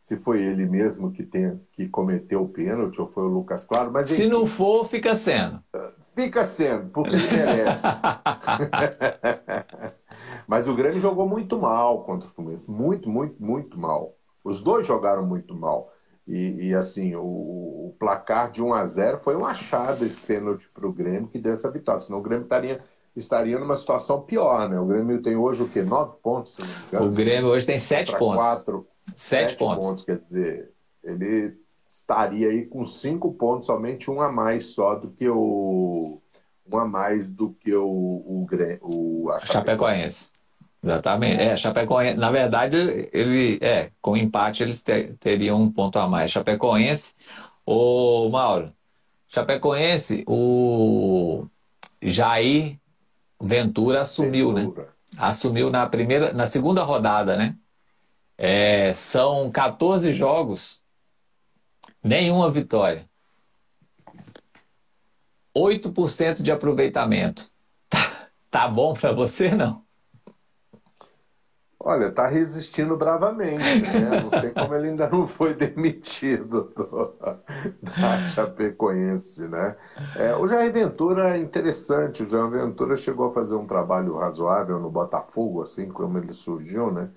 se 0.03 0.17
foi 0.17 0.43
ele 0.43 0.67
mesmo 0.67 1.11
que, 1.11 1.23
tem, 1.23 1.61
que 1.73 1.89
cometeu 1.89 2.43
o 2.43 2.49
pênalti 2.49 3.01
ou 3.01 3.09
foi 3.09 3.25
o 3.25 3.29
Lucas 3.29 3.65
Claro. 3.65 3.91
Mas, 3.91 4.11
se 4.11 4.27
não 4.27 4.47
for, 4.47 4.85
fica 4.85 5.15
sendo. 5.15 5.63
Fica 6.15 6.45
sendo, 6.45 6.91
porque 6.91 7.15
ele 7.15 7.31
merece. 7.31 7.83
Mas 10.47 10.69
o 10.69 10.75
Grêmio 10.75 11.01
jogou 11.01 11.29
muito 11.29 11.59
mal 11.59 12.05
contra 12.05 12.29
o 12.29 12.33
Fluminense. 12.33 12.71
Muito, 12.71 13.09
muito, 13.09 13.43
muito 13.43 13.79
mal. 13.79 14.15
Os 14.43 14.63
dois 14.63 14.87
jogaram 14.87 15.27
muito 15.27 15.55
mal. 15.55 15.93
E, 16.27 16.69
e 16.69 16.75
assim, 16.75 17.15
o, 17.15 17.23
o, 17.23 17.97
placar 17.99 18.51
de 18.51 18.61
1 18.61 18.75
a 18.75 18.85
0 18.85 19.19
foi 19.19 19.37
um 19.37 19.47
achado 19.47 20.05
esse 20.05 20.21
pênalti 20.21 20.69
para 20.75 20.87
o 20.87 20.93
Grêmio 20.93 21.29
que 21.29 21.39
deu 21.39 21.53
essa 21.53 21.71
vitória. 21.71 22.01
Senão 22.01 22.19
o 22.19 22.23
Grêmio 22.23 22.45
estaria, 22.45 22.81
estaria 23.15 23.59
numa 23.59 23.77
situação 23.77 24.21
pior, 24.23 24.69
né? 24.69 24.79
O 24.79 24.87
Grêmio 24.87 25.23
tem 25.23 25.37
hoje 25.37 25.63
o 25.63 25.69
quê? 25.69 25.83
Nove 25.83 26.17
pontos? 26.23 26.55
O 26.93 27.09
Grêmio 27.11 27.51
hoje 27.51 27.65
tem 27.65 27.79
sete 27.79 28.17
pontos. 28.17 28.45
Quatro, 28.45 28.87
sete, 29.15 29.51
sete 29.51 29.59
pontos. 29.59 29.87
pontos. 29.87 30.05
Quer 30.05 30.19
dizer, 30.19 30.73
ele 31.05 31.57
estaria 31.89 32.49
aí 32.49 32.67
com 32.67 32.85
cinco 32.85 33.33
pontos, 33.33 33.67
somente 33.67 34.11
um 34.11 34.21
a 34.21 34.31
mais 34.31 34.67
só 34.67 34.97
do 34.97 35.11
que 35.11 35.29
o 35.29 36.21
um 36.69 36.79
a 36.79 36.85
mais 36.85 37.33
do 37.33 37.53
que 37.53 37.73
o, 37.73 37.87
o, 37.87 38.47
o 38.83 39.31
a 39.31 39.39
Chapecoense. 39.41 40.33
Exatamente. 40.87 41.43
É, 41.43 41.57
Chapecoense, 41.57 42.17
na 42.17 42.31
verdade, 42.31 42.77
ele 43.13 43.59
é, 43.61 43.91
com 44.01 44.17
empate 44.17 44.63
eles 44.63 44.85
ter, 44.85 45.17
teriam 45.17 45.61
um 45.61 45.71
ponto 45.71 45.99
a 45.99 46.07
mais. 46.07 46.31
Chapecoense, 46.31 47.13
o 47.67 48.29
Mauro, 48.29 48.73
Chapecoense, 49.27 50.25
o 50.29 51.47
Jair 52.01 52.79
Ventura 53.41 54.03
assumiu, 54.03 54.53
né? 54.53 54.63
Ventura. 54.63 54.83
né? 54.85 54.89
Assumiu 55.19 55.71
na 55.71 55.87
primeira, 55.89 56.33
na 56.33 56.47
segunda 56.47 56.85
rodada, 56.85 57.37
né? 57.37 57.57
É, 58.39 58.93
são 58.95 59.51
14 59.51 60.13
jogos 60.13 60.85
Nenhuma 62.03 62.49
vitória. 62.49 63.05
8% 65.53 66.41
de 66.43 66.53
aproveitamento. 66.53 67.51
Tá, 68.49 68.63
tá 68.63 68.69
bom 68.69 68.95
para 68.95 69.13
você, 69.13 69.51
não? 69.51 69.86
Olha, 71.89 72.11
tá 72.11 72.27
resistindo 72.27 72.97
bravamente, 72.97 73.87
né? 73.87 74.17
Não 74.21 74.29
sei 74.29 74.51
como 74.51 74.75
ele 74.75 74.89
ainda 74.89 75.09
não 75.09 75.25
foi 75.25 75.55
demitido 75.55 76.63
do, 76.75 77.17
da 77.81 78.19
Chapecoense, 78.35 79.47
né? 79.47 79.77
É, 80.17 80.35
o 80.35 80.49
Jair 80.49 80.73
Ventura 80.73 81.37
é 81.37 81.39
interessante. 81.39 82.25
O 82.25 82.27
Jair 82.27 82.49
Ventura 82.51 82.97
chegou 82.97 83.29
a 83.29 83.33
fazer 83.33 83.55
um 83.55 83.69
trabalho 83.69 84.17
razoável 84.17 84.81
no 84.81 84.91
Botafogo, 84.91 85.63
assim 85.63 85.89
como 85.89 86.19
ele 86.19 86.33
surgiu, 86.33 86.91
né? 86.91 87.09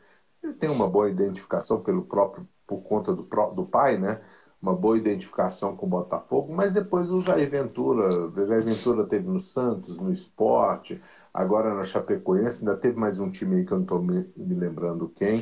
Ele 0.43 0.53
tem 0.53 0.69
uma 0.69 0.87
boa 0.87 1.09
identificação 1.09 1.81
pelo 1.81 2.03
próprio, 2.05 2.47
por 2.67 2.83
conta 2.83 3.11
do, 3.11 3.23
do 3.23 3.65
pai, 3.65 3.97
né? 3.97 4.21
uma 4.61 4.75
boa 4.75 4.97
identificação 4.97 5.75
com 5.75 5.85
o 5.85 5.89
Botafogo, 5.89 6.53
mas 6.53 6.71
depois 6.71 7.09
o 7.09 7.21
Jair 7.21 7.49
Ventura, 7.49 8.09
o 8.27 8.45
Jair 8.45 8.63
Ventura 8.63 9.05
teve 9.05 9.25
no 9.27 9.39
Santos, 9.39 9.97
no 9.99 10.11
Esporte, 10.11 11.01
agora 11.39 11.73
na 11.73 11.83
Chapecoense, 11.83 12.59
ainda 12.59 12.75
teve 12.75 12.99
mais 12.99 13.17
um 13.17 13.31
time 13.31 13.55
aí 13.55 13.65
que 13.65 13.71
eu 13.71 13.77
não 13.77 13.83
estou 13.83 14.01
me, 14.01 14.29
me, 14.35 14.55
lembrando 14.55 15.07
quem. 15.15 15.37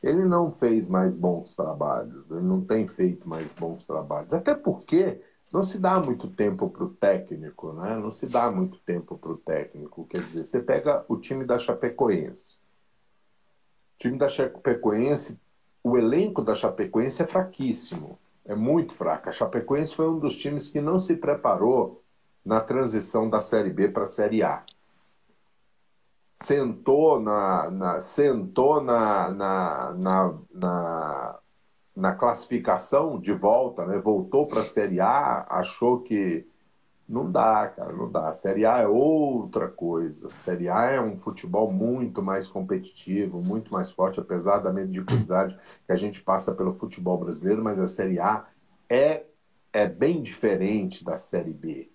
Ele 0.00 0.24
não 0.24 0.52
fez 0.52 0.88
mais 0.88 1.18
bons 1.18 1.56
trabalhos, 1.56 2.30
ele 2.30 2.42
não 2.42 2.60
tem 2.60 2.86
feito 2.86 3.28
mais 3.28 3.52
bons 3.52 3.84
trabalhos, 3.84 4.32
até 4.32 4.54
porque 4.54 5.20
não 5.52 5.64
se 5.64 5.78
dá 5.78 5.98
muito 5.98 6.28
tempo 6.28 6.68
para 6.68 6.84
o 6.84 6.90
técnico, 6.90 7.72
né? 7.72 7.98
Não 7.98 8.12
se 8.12 8.26
dá 8.26 8.50
muito 8.50 8.78
tempo 8.78 9.18
para 9.18 9.32
o 9.32 9.36
técnico. 9.36 10.06
Quer 10.08 10.20
dizer, 10.20 10.44
você 10.44 10.60
pega 10.60 11.04
o 11.08 11.16
time 11.16 11.44
da 11.44 11.58
Chapecoense. 11.58 12.56
O 13.94 13.98
time 13.98 14.16
da 14.16 14.28
Chapecoense, 14.28 15.40
o 15.82 15.98
elenco 15.98 16.40
da 16.40 16.54
Chapecoense 16.54 17.22
é 17.22 17.26
fraquíssimo 17.26 18.16
é 18.44 18.54
muito 18.54 18.92
fraca. 18.94 19.30
A 19.30 19.32
Chapecoense 19.32 19.94
foi 19.94 20.08
um 20.08 20.18
dos 20.18 20.36
times 20.36 20.68
que 20.68 20.80
não 20.80 20.98
se 20.98 21.16
preparou 21.16 22.02
na 22.44 22.60
transição 22.60 23.28
da 23.28 23.40
Série 23.40 23.70
B 23.70 23.88
para 23.88 24.04
a 24.04 24.08
Série 24.08 24.42
A. 24.42 24.64
Sentou 26.42 27.20
na, 27.20 27.70
na 27.70 28.00
sentou 28.00 28.82
na, 28.82 29.30
na, 29.30 29.94
na, 29.94 30.38
na, 30.52 31.38
na 31.94 32.14
classificação 32.14 33.20
de 33.20 33.32
volta, 33.32 33.86
né? 33.86 33.98
voltou 33.98 34.46
para 34.46 34.60
a 34.60 34.64
Série 34.64 35.00
A, 35.00 35.46
achou 35.48 36.00
que 36.00 36.46
não 37.08 37.30
dá, 37.30 37.68
cara, 37.68 37.92
não 37.92 38.10
dá. 38.10 38.28
A 38.28 38.32
Série 38.32 38.64
A 38.64 38.78
é 38.78 38.86
outra 38.86 39.68
coisa. 39.68 40.26
A 40.26 40.30
Série 40.30 40.68
A 40.68 40.86
é 40.86 41.00
um 41.00 41.16
futebol 41.16 41.70
muito 41.70 42.22
mais 42.22 42.48
competitivo, 42.48 43.42
muito 43.42 43.72
mais 43.72 43.92
forte, 43.92 44.18
apesar 44.18 44.58
da 44.58 44.72
mediocridade 44.72 45.58
que 45.86 45.92
a 45.92 45.96
gente 45.96 46.22
passa 46.22 46.54
pelo 46.54 46.72
futebol 46.74 47.18
brasileiro, 47.18 47.62
mas 47.62 47.78
a 47.78 47.86
Série 47.86 48.18
A 48.18 48.46
é, 48.88 49.24
é 49.72 49.86
bem 49.86 50.22
diferente 50.22 51.04
da 51.04 51.16
Série 51.16 51.52
B. 51.52 51.91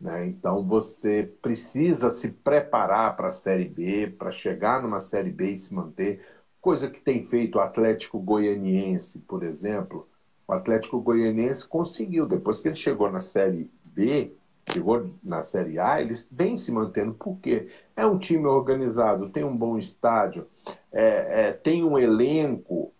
Né? 0.00 0.26
Então 0.26 0.66
você 0.66 1.24
precisa 1.42 2.10
se 2.10 2.28
preparar 2.30 3.16
para 3.16 3.28
a 3.28 3.32
Série 3.32 3.64
B, 3.68 4.08
para 4.18 4.30
chegar 4.30 4.82
numa 4.82 5.00
Série 5.00 5.30
B 5.30 5.50
e 5.52 5.58
se 5.58 5.74
manter, 5.74 6.24
coisa 6.60 6.88
que 6.90 7.00
tem 7.00 7.24
feito 7.24 7.56
o 7.58 7.60
Atlético 7.60 8.18
Goianiense, 8.20 9.18
por 9.20 9.42
exemplo, 9.42 10.08
O 10.48 10.52
Atlético 10.52 11.00
Goianiense 11.00 11.68
conseguiu, 11.68 12.26
depois 12.26 12.60
que 12.60 12.68
ele 12.68 12.76
chegou 12.76 13.10
na 13.10 13.20
Série 13.20 13.70
B, 13.84 14.34
chegou 14.72 15.14
na 15.22 15.42
Série 15.42 15.78
A, 15.78 16.00
eles 16.00 16.28
vêm 16.32 16.56
se 16.58 16.72
mantendo. 16.72 17.14
Por 17.14 17.38
quê? 17.40 17.68
É 17.96 18.06
um 18.06 18.18
time 18.18 18.46
organizado, 18.46 19.30
tem 19.30 19.44
um 19.44 19.56
bom 19.56 19.78
estádio, 19.78 20.48
é, 20.92 21.48
é, 21.50 21.52
tem 21.52 21.84
um 21.84 21.98
elenco 21.98 22.94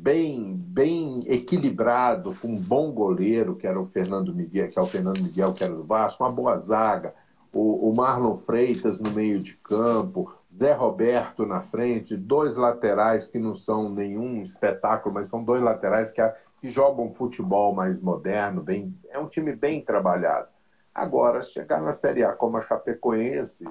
bem, 0.00 0.54
bem 0.54 1.24
equilibrado, 1.26 2.34
com 2.40 2.48
um 2.48 2.60
bom 2.60 2.92
goleiro, 2.92 3.56
que 3.56 3.66
era 3.66 3.80
o 3.80 3.86
Fernando 3.86 4.34
Miguel, 4.34 4.68
que 4.68 4.78
é 4.78 4.82
o 4.82 4.86
Fernando 4.86 5.20
Miguel, 5.20 5.52
que 5.52 5.64
era 5.64 5.74
do 5.74 5.84
Vasco, 5.84 6.22
uma 6.22 6.30
boa 6.30 6.56
zaga, 6.56 7.14
o, 7.52 7.90
o 7.90 7.94
Marlon 7.96 8.36
Freitas 8.36 9.00
no 9.00 9.10
meio 9.10 9.40
de 9.40 9.54
campo, 9.56 10.32
Zé 10.54 10.72
Roberto 10.72 11.44
na 11.44 11.60
frente, 11.60 12.16
dois 12.16 12.56
laterais 12.56 13.28
que 13.28 13.38
não 13.38 13.56
são 13.56 13.90
nenhum 13.90 14.40
espetáculo, 14.40 15.14
mas 15.14 15.28
são 15.28 15.42
dois 15.42 15.62
laterais 15.62 16.12
que, 16.12 16.22
que 16.60 16.70
jogam 16.70 17.12
futebol 17.12 17.74
mais 17.74 18.00
moderno, 18.00 18.62
bem, 18.62 18.96
é 19.10 19.18
um 19.18 19.28
time 19.28 19.54
bem 19.54 19.84
trabalhado. 19.84 20.48
Agora, 20.94 21.42
chegar 21.42 21.82
na 21.82 21.92
Série 21.92 22.24
A 22.24 22.32
como 22.32 22.56
a 22.56 22.62
Chapecoense, 22.62 23.64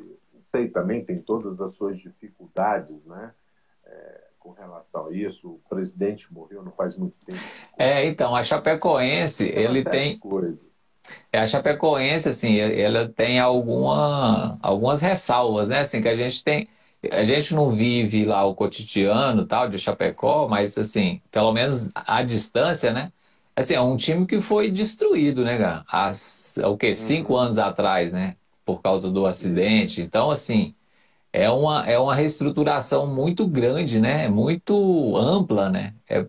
sei 0.46 0.68
também, 0.68 1.04
tem 1.04 1.22
todas 1.22 1.62
as 1.62 1.72
suas 1.72 1.98
dificuldades, 1.98 3.04
né? 3.06 3.32
Com 4.48 4.54
relação 4.54 5.08
a 5.08 5.14
isso, 5.14 5.50
o 5.50 5.62
presidente 5.68 6.32
morreu 6.32 6.64
não 6.64 6.72
faz 6.72 6.96
muito 6.96 7.16
tempo. 7.26 7.42
É, 7.78 8.06
então, 8.06 8.34
a 8.34 8.42
Chapecoense, 8.42 9.44
ele 9.46 9.84
tem... 9.84 10.18
É, 11.34 11.40
a 11.40 11.46
Chapecoense, 11.46 12.30
assim, 12.30 12.58
ela 12.58 13.10
tem 13.10 13.42
alguma, 13.42 14.58
algumas 14.62 15.02
ressalvas, 15.02 15.68
né? 15.68 15.80
Assim, 15.80 16.02
que 16.02 16.08
a 16.08 16.16
gente 16.16 16.46
tem. 16.46 16.70
A 17.12 17.26
gente 17.26 17.54
não 17.54 17.70
vive 17.70 18.24
lá 18.24 18.46
o 18.46 18.56
cotidiano 18.56 19.46
tal 19.46 19.68
de 19.68 19.78
Chapecó, 19.78 20.48
mas 20.48 20.78
assim, 20.78 21.22
pelo 21.30 21.52
menos 21.52 21.90
a 21.94 22.24
distância, 22.24 22.94
né? 22.94 23.12
Assim, 23.54 23.74
é 23.74 23.82
um 23.82 23.98
time 23.98 24.26
que 24.26 24.40
foi 24.40 24.72
destruído, 24.72 25.44
né, 25.44 25.58
Gá? 25.58 25.84
Há 25.90 26.14
o 26.70 26.78
quê? 26.78 26.96
Cinco 26.96 27.34
uhum. 27.34 27.40
anos 27.40 27.58
atrás, 27.58 28.14
né? 28.14 28.38
Por 28.64 28.82
causa 28.82 29.12
do 29.12 29.26
acidente. 29.26 30.02
Então, 30.02 30.32
assim, 30.32 30.74
é 31.38 31.50
uma, 31.50 31.86
é 31.88 32.00
uma 32.00 32.16
reestruturação 32.16 33.08
muito 33.08 33.48
grande, 33.48 34.00
né? 34.00 34.28
Muito 34.30 35.16
ampla, 35.18 35.70
né? 35.70 35.94
É 36.10 36.26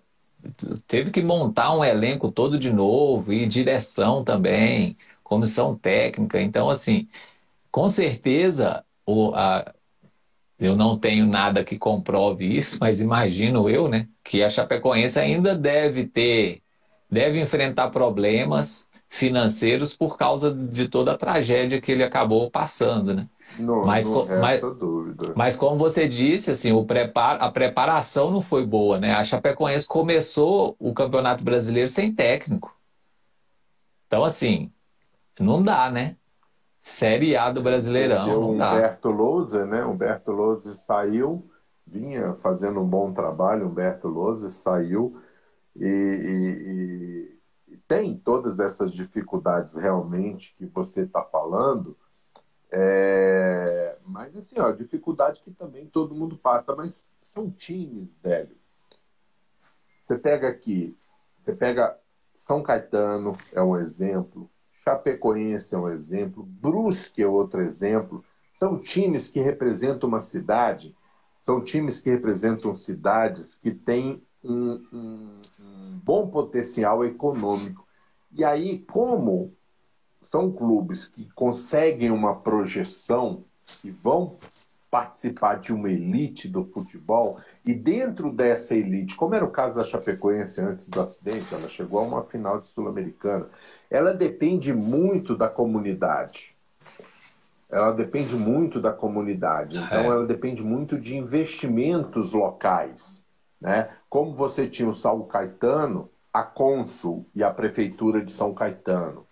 teve 0.86 1.10
que 1.10 1.22
montar 1.22 1.74
um 1.74 1.84
elenco 1.84 2.30
todo 2.30 2.58
de 2.58 2.72
novo 2.72 3.32
e 3.32 3.46
direção 3.46 4.24
também, 4.24 4.96
comissão 5.22 5.76
técnica. 5.76 6.40
Então, 6.40 6.70
assim, 6.70 7.08
com 7.70 7.88
certeza, 7.88 8.84
o, 9.06 9.32
a, 9.34 9.74
eu 10.58 10.76
não 10.76 10.98
tenho 10.98 11.26
nada 11.26 11.64
que 11.64 11.78
comprove 11.78 12.46
isso, 12.46 12.78
mas 12.80 13.00
imagino 13.00 13.68
eu, 13.68 13.88
né, 13.88 14.08
que 14.24 14.42
a 14.42 14.48
Chapecoense 14.50 15.18
ainda 15.18 15.56
deve 15.56 16.06
ter, 16.06 16.62
deve 17.10 17.40
enfrentar 17.40 17.90
problemas 17.90 18.88
financeiros 19.08 19.96
por 19.96 20.18
causa 20.18 20.54
de 20.54 20.88
toda 20.88 21.12
a 21.12 21.18
tragédia 21.18 21.80
que 21.80 21.92
ele 21.92 22.04
acabou 22.04 22.50
passando, 22.50 23.14
né? 23.14 23.28
Não, 23.58 23.84
mas, 23.84 24.10
não 24.10 24.26
mas, 24.40 24.60
dúvida. 24.60 25.32
mas 25.36 25.56
como 25.56 25.78
você 25.78 26.08
disse, 26.08 26.50
assim, 26.50 26.72
o 26.72 26.84
prepar, 26.84 27.42
a 27.42 27.50
preparação 27.50 28.30
não 28.30 28.40
foi 28.40 28.64
boa, 28.64 28.98
né? 28.98 29.14
A 29.14 29.24
Chapecoense 29.24 29.86
começou 29.86 30.76
o 30.78 30.92
Campeonato 30.92 31.42
Brasileiro 31.42 31.88
sem 31.88 32.14
técnico. 32.14 32.76
Então, 34.06 34.24
assim, 34.24 34.72
não 35.38 35.62
dá, 35.62 35.90
né? 35.90 36.16
Série 36.80 37.36
A 37.36 37.50
do 37.50 37.60
Brasileirão, 37.60 38.24
Deu 38.24 38.40
não 38.40 38.56
dá. 38.56 38.72
Humberto 38.72 39.10
Lousa, 39.10 39.66
né? 39.66 39.84
Humberto 39.84 40.30
Lousa 40.30 40.72
saiu, 40.74 41.48
vinha 41.86 42.34
fazendo 42.42 42.80
um 42.80 42.86
bom 42.86 43.12
trabalho, 43.12 43.66
Humberto 43.66 44.08
Lousa 44.08 44.48
saiu 44.48 45.20
e, 45.76 47.38
e, 47.68 47.74
e 47.74 47.76
tem 47.88 48.16
todas 48.16 48.58
essas 48.58 48.92
dificuldades 48.92 49.74
realmente 49.74 50.54
que 50.56 50.66
você 50.66 51.02
está 51.02 51.22
falando, 51.22 51.96
é, 52.70 53.96
mas 54.04 54.36
assim, 54.36 54.60
ó, 54.60 54.70
dificuldade 54.72 55.40
que 55.40 55.50
também 55.50 55.86
todo 55.86 56.14
mundo 56.14 56.36
passa, 56.36 56.76
mas 56.76 57.10
são 57.22 57.50
times, 57.50 58.14
velho. 58.22 58.56
Você 60.06 60.18
pega 60.18 60.48
aqui, 60.48 60.96
você 61.42 61.52
pega 61.54 61.98
São 62.34 62.62
Caetano 62.62 63.36
é 63.54 63.62
um 63.62 63.76
exemplo, 63.76 64.50
Chapecoense 64.70 65.74
é 65.74 65.78
um 65.78 65.88
exemplo, 65.88 66.44
Brusque 66.44 67.22
é 67.22 67.26
outro 67.26 67.60
exemplo. 67.60 68.24
São 68.54 68.80
times 68.80 69.30
que 69.30 69.40
representam 69.40 70.08
uma 70.08 70.20
cidade, 70.20 70.96
são 71.40 71.62
times 71.62 72.00
que 72.00 72.10
representam 72.10 72.74
cidades 72.74 73.54
que 73.54 73.72
têm 73.72 74.22
um, 74.42 74.84
um, 74.92 75.40
um 75.60 76.00
bom 76.02 76.28
potencial 76.28 77.04
econômico. 77.04 77.86
E 78.32 78.44
aí, 78.44 78.80
como 78.80 79.56
são 80.30 80.52
clubes 80.52 81.08
que 81.08 81.26
conseguem 81.34 82.10
uma 82.10 82.36
projeção 82.36 83.44
e 83.82 83.90
vão 83.90 84.36
participar 84.90 85.56
de 85.56 85.72
uma 85.72 85.90
elite 85.90 86.48
do 86.48 86.62
futebol 86.62 87.38
e 87.64 87.74
dentro 87.74 88.32
dessa 88.32 88.74
elite, 88.74 89.16
como 89.16 89.34
era 89.34 89.44
o 89.44 89.50
caso 89.50 89.76
da 89.76 89.84
Chapecoense 89.84 90.60
antes 90.60 90.88
do 90.88 91.00
acidente, 91.00 91.54
ela 91.54 91.68
chegou 91.68 92.00
a 92.00 92.02
uma 92.02 92.24
final 92.24 92.60
de 92.60 92.66
sul-americana, 92.66 93.48
ela 93.90 94.12
depende 94.12 94.72
muito 94.72 95.36
da 95.36 95.48
comunidade. 95.48 96.54
Ela 97.70 97.92
depende 97.92 98.34
muito 98.36 98.80
da 98.80 98.92
comunidade. 98.92 99.76
Então, 99.76 99.98
é. 99.98 100.06
ela 100.06 100.26
depende 100.26 100.62
muito 100.62 100.98
de 100.98 101.18
investimentos 101.18 102.32
locais. 102.32 103.26
Né? 103.60 103.90
Como 104.08 104.34
você 104.34 104.66
tinha 104.66 104.88
o 104.88 104.94
Saulo 104.94 105.26
Caetano, 105.26 106.08
a 106.32 106.42
Consul 106.42 107.26
e 107.34 107.44
a 107.44 107.50
Prefeitura 107.50 108.24
de 108.24 108.30
São 108.30 108.54
Caetano 108.54 109.27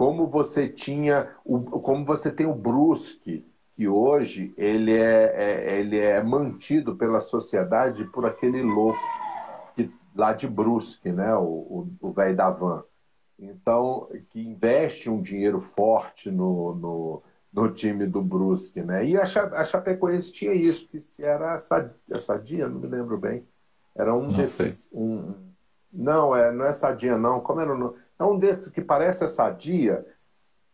como 0.00 0.26
você 0.26 0.66
tinha, 0.66 1.28
o, 1.44 1.60
como 1.60 2.06
você 2.06 2.30
tem 2.30 2.46
o 2.46 2.54
Brusque, 2.54 3.44
que 3.76 3.86
hoje 3.86 4.50
ele 4.56 4.96
é, 4.96 5.74
é 5.74 5.78
ele 5.78 5.98
é 5.98 6.22
mantido 6.22 6.96
pela 6.96 7.20
sociedade 7.20 8.06
por 8.06 8.24
aquele 8.24 8.62
louco 8.62 8.98
que, 9.76 9.92
lá 10.16 10.32
de 10.32 10.48
Brusque, 10.48 11.12
né, 11.12 11.36
o 11.36 11.86
velho 12.16 12.34
da 12.34 12.48
van. 12.48 12.82
Então, 13.38 14.08
que 14.30 14.40
investe 14.40 15.10
um 15.10 15.20
dinheiro 15.20 15.60
forte 15.60 16.30
no, 16.30 16.74
no, 16.76 17.22
no 17.52 17.70
time 17.70 18.06
do 18.06 18.22
Brusque, 18.22 18.80
né? 18.80 19.04
E 19.04 19.18
a, 19.18 19.24
a 19.24 19.64
Chapecoense 19.66 20.32
tinha 20.32 20.54
isso, 20.54 20.88
que 20.88 20.98
se 20.98 21.22
era 21.22 21.52
a 21.52 21.58
Sadia, 21.58 22.70
não 22.70 22.80
me 22.80 22.86
lembro 22.86 23.18
bem. 23.18 23.46
Era 23.94 24.14
um 24.14 24.22
não 24.22 24.30
desses. 24.30 24.88
Um, 24.94 25.34
não, 25.92 26.34
é, 26.34 26.50
não 26.52 26.64
é 26.64 26.72
Sadia, 26.72 27.18
não. 27.18 27.40
Como 27.40 27.60
era 27.60 27.74
o 27.74 27.76
nome? 27.76 27.98
É 28.20 28.24
um 28.24 28.38
desses 28.38 28.68
que 28.68 28.82
parece 28.82 29.26
sadia, 29.28 30.04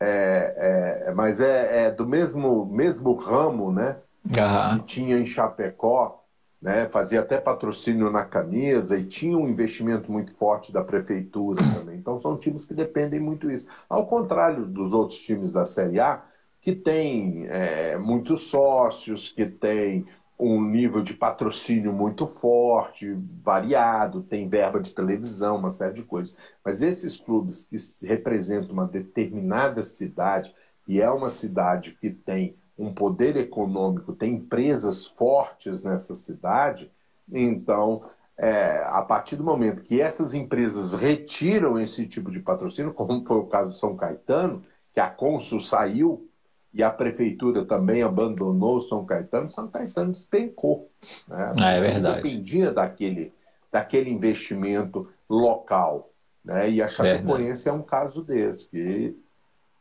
é, 0.00 1.04
é, 1.06 1.12
mas 1.12 1.40
é, 1.40 1.86
é, 1.86 1.90
do 1.92 2.04
mesmo, 2.04 2.66
mesmo 2.66 3.14
ramo, 3.14 3.70
né? 3.70 3.96
Uhum. 4.24 4.78
Que 4.80 4.84
tinha 4.84 5.16
em 5.16 5.24
Chapecó, 5.24 6.24
né? 6.60 6.88
Fazia 6.88 7.20
até 7.20 7.40
patrocínio 7.40 8.10
na 8.10 8.24
camisa 8.24 8.98
e 8.98 9.04
tinha 9.04 9.38
um 9.38 9.48
investimento 9.48 10.10
muito 10.10 10.34
forte 10.34 10.72
da 10.72 10.82
prefeitura 10.82 11.62
também. 11.72 11.96
Então 11.96 12.18
são 12.18 12.36
times 12.36 12.66
que 12.66 12.74
dependem 12.74 13.20
muito 13.20 13.48
disso. 13.48 13.68
Ao 13.88 14.04
contrário 14.04 14.66
dos 14.66 14.92
outros 14.92 15.20
times 15.20 15.52
da 15.52 15.64
Série 15.64 16.00
A, 16.00 16.22
que 16.60 16.74
tem 16.74 17.46
é, 17.48 17.96
muitos 17.96 18.48
sócios, 18.48 19.30
que 19.30 19.46
tem 19.46 20.04
um 20.38 20.62
nível 20.62 21.02
de 21.02 21.14
patrocínio 21.14 21.92
muito 21.92 22.26
forte, 22.26 23.16
variado, 23.42 24.22
tem 24.22 24.48
verba 24.48 24.80
de 24.80 24.94
televisão, 24.94 25.56
uma 25.56 25.70
série 25.70 25.94
de 25.94 26.02
coisas. 26.02 26.34
Mas 26.64 26.82
esses 26.82 27.16
clubes 27.16 27.64
que 27.64 28.06
representam 28.06 28.72
uma 28.72 28.86
determinada 28.86 29.82
cidade, 29.82 30.54
e 30.86 31.00
é 31.00 31.10
uma 31.10 31.30
cidade 31.30 31.96
que 32.00 32.10
tem 32.10 32.54
um 32.78 32.92
poder 32.92 33.36
econômico, 33.36 34.12
tem 34.12 34.34
empresas 34.34 35.06
fortes 35.06 35.82
nessa 35.82 36.14
cidade, 36.14 36.92
então, 37.32 38.04
é, 38.36 38.84
a 38.86 39.02
partir 39.02 39.36
do 39.36 39.42
momento 39.42 39.82
que 39.82 40.00
essas 40.00 40.34
empresas 40.34 40.92
retiram 40.92 41.80
esse 41.80 42.06
tipo 42.06 42.30
de 42.30 42.40
patrocínio, 42.40 42.92
como 42.92 43.24
foi 43.24 43.38
o 43.38 43.46
caso 43.46 43.72
do 43.72 43.78
São 43.78 43.96
Caetano, 43.96 44.62
que 44.92 45.00
a 45.00 45.08
Consul 45.08 45.60
saiu 45.60 46.28
e 46.76 46.82
a 46.82 46.90
prefeitura 46.90 47.64
também 47.64 48.02
abandonou 48.02 48.82
São 48.82 49.02
Caetano, 49.02 49.48
São 49.48 49.66
Caetano 49.66 50.12
despencou. 50.12 50.90
Né? 51.26 51.54
Ah, 51.58 51.70
é 51.70 51.80
verdade. 51.80 52.22
Dependia 52.22 52.70
daquele, 52.70 53.32
daquele 53.72 54.10
investimento 54.10 55.08
local. 55.26 56.10
Né? 56.44 56.68
E 56.68 56.82
a 56.82 56.86
Chapecoense 56.86 57.64
verdade. 57.64 57.68
é 57.70 57.72
um 57.72 57.82
caso 57.82 58.22
desse, 58.22 58.68
que 58.68 59.16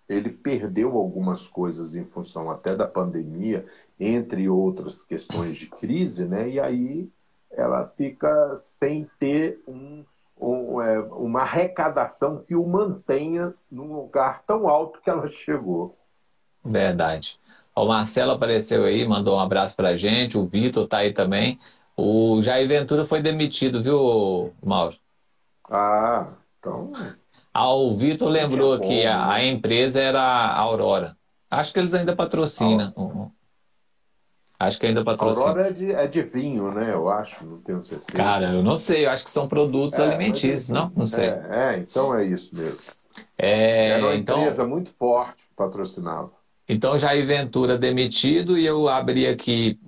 ele 0.08 0.30
perdeu 0.30 0.96
algumas 0.96 1.46
coisas 1.46 1.98
em 1.98 2.06
função 2.06 2.50
até 2.50 2.74
da 2.74 2.88
pandemia, 2.88 3.66
entre 4.00 4.48
outras 4.48 5.04
questões 5.04 5.58
de 5.58 5.68
crise, 5.68 6.24
né? 6.24 6.48
e 6.48 6.62
aí 6.62 7.10
ela 7.52 7.92
fica 7.98 8.56
sem 8.56 9.06
ter 9.20 9.60
um, 9.68 10.06
um, 10.40 10.82
é, 10.82 11.02
uma 11.02 11.42
arrecadação 11.42 12.42
que 12.42 12.56
o 12.56 12.66
mantenha 12.66 13.54
num 13.70 13.92
lugar 13.92 14.44
tão 14.48 14.70
alto 14.70 15.02
que 15.02 15.10
ela 15.10 15.28
chegou. 15.28 15.98
Verdade. 16.66 17.40
O 17.76 17.86
Marcelo 17.86 18.32
apareceu 18.32 18.86
aí, 18.86 19.06
mandou 19.06 19.38
um 19.38 19.40
abraço 19.40 19.76
pra 19.76 19.96
gente, 19.96 20.38
o 20.38 20.46
Vitor 20.46 20.88
tá 20.88 21.00
aí 21.00 21.14
também. 21.14 21.60
O 21.96 22.42
Jair 22.42 22.68
Ventura 22.68 23.06
foi 23.06 23.22
demitido, 23.22 23.82
viu, 23.82 24.54
Mauro? 24.64 24.98
Ah, 25.70 26.28
então. 26.60 26.92
Ah, 27.54 27.74
o 27.74 27.94
Vitor 27.94 28.30
lembrou 28.30 28.80
que 28.80 29.06
a, 29.06 29.32
a, 29.32 29.46
empresa 29.46 30.00
era 30.00 30.22
a 30.22 30.58
Aurora. 30.58 31.18
Acho 31.50 31.72
que 31.72 31.80
eles 31.80 31.94
ainda 31.94 32.16
patrocinam. 32.16 33.32
Acho 34.58 34.80
que 34.80 34.88
ainda 34.88 35.04
patrocinam. 35.04 35.48
Aurora 35.48 35.68
é 35.68 35.72
de, 35.72 35.92
é 35.92 36.08
de, 36.08 36.22
vinho, 36.22 36.72
né? 36.72 36.94
Eu 36.94 37.10
acho, 37.10 37.46
não 37.46 37.58
tenho 37.60 37.84
certeza. 37.86 38.18
Cara, 38.18 38.52
eu 38.52 38.64
não 38.64 38.78
sei, 38.78 39.06
eu 39.06 39.12
acho 39.12 39.24
que 39.24 39.32
são 39.32 39.48
produtos 39.48 40.00
é, 40.00 40.04
alimentícios, 40.04 40.70
não? 40.70 40.92
Não 40.96 41.06
sei. 41.06 41.26
É, 41.26 41.48
é, 41.52 41.78
então 41.80 42.16
é 42.16 42.24
isso 42.24 42.56
mesmo. 42.56 42.80
É, 43.38 43.90
era 43.90 44.06
uma 44.06 44.16
então... 44.16 44.40
empresa 44.40 44.66
muito 44.66 44.92
forte 44.92 45.44
que 45.44 45.56
patrocinava. 45.56 46.32
Então, 46.68 46.98
Jair 46.98 47.26
Ventura 47.26 47.78
demitido 47.78 48.58
e 48.58 48.66
eu 48.66 48.88
abri 48.90 49.28
aqui 49.28 49.80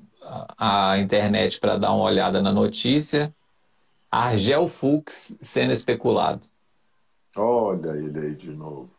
a 0.57 0.97
internet 0.97 1.59
para 1.59 1.77
dar 1.77 1.93
uma 1.93 2.03
olhada 2.03 2.41
na 2.41 2.51
notícia. 2.51 3.33
Argel 4.11 4.67
Fux 4.67 5.35
sendo 5.41 5.71
especulado. 5.71 6.45
Olha 7.35 7.91
ele 7.91 8.19
aí 8.19 8.35
de 8.35 8.51
novo. 8.51 8.91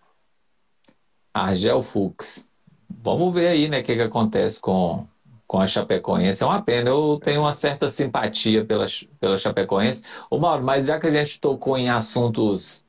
Argel 1.33 1.83
Fux. 1.83 2.51
Vamos 2.89 3.33
ver 3.33 3.49
aí, 3.49 3.69
né, 3.69 3.81
o 3.81 3.85
que, 3.85 3.95
que 3.95 4.03
acontece 4.03 4.61
com, 4.61 5.07
com 5.47 5.61
a 5.61 5.67
Chapecoense. 5.67 6.43
É 6.43 6.47
uma 6.47 6.63
pena, 6.63 6.91
eu 6.91 7.19
tenho 7.23 7.43
uma 7.43 7.53
certa 7.53 7.89
simpatia 7.89 8.65
pela, 8.65 8.87
pela 9.21 9.37
Chapecoense. 9.37 10.03
Ô 10.31 10.39
Mauro, 10.39 10.65
mas 10.65 10.87
já 10.87 10.99
que 10.99 11.07
a 11.07 11.13
gente 11.13 11.41
tocou 11.41 11.77
em 11.77 11.89
assuntos, 11.89 12.85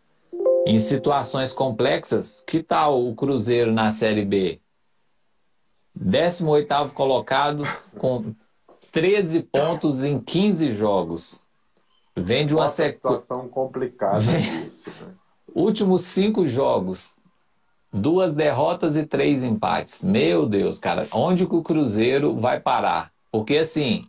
em 0.65 0.79
situações 0.79 1.53
complexas, 1.53 2.43
que 2.45 2.63
tal 2.63 3.05
o 3.07 3.15
Cruzeiro 3.15 3.71
na 3.71 3.91
Série 3.91 4.25
B? 4.25 4.61
18º 6.01 6.91
colocado 6.91 7.63
com 7.97 8.33
13 8.91 9.41
pontos 9.43 10.03
em 10.03 10.19
15 10.19 10.71
jogos. 10.71 11.47
Vem 12.15 12.45
de 12.45 12.55
uma 12.55 12.67
sequência. 12.69 12.95
situação 12.95 13.47
complicada 13.47 14.19
Vem... 14.19 14.65
isso, 14.65 14.89
né? 14.89 15.13
Últimos 15.53 16.03
cinco 16.03 16.45
jogos, 16.45 17.17
duas 17.91 18.35
derrotas 18.35 18.95
e 18.95 19.05
três 19.05 19.43
empates. 19.43 20.03
Meu 20.03 20.45
Deus, 20.45 20.79
cara, 20.79 21.07
onde 21.11 21.45
que 21.45 21.55
o 21.55 21.63
Cruzeiro 21.63 22.37
vai 22.37 22.59
parar? 22.59 23.11
Porque 23.31 23.57
assim, 23.57 24.07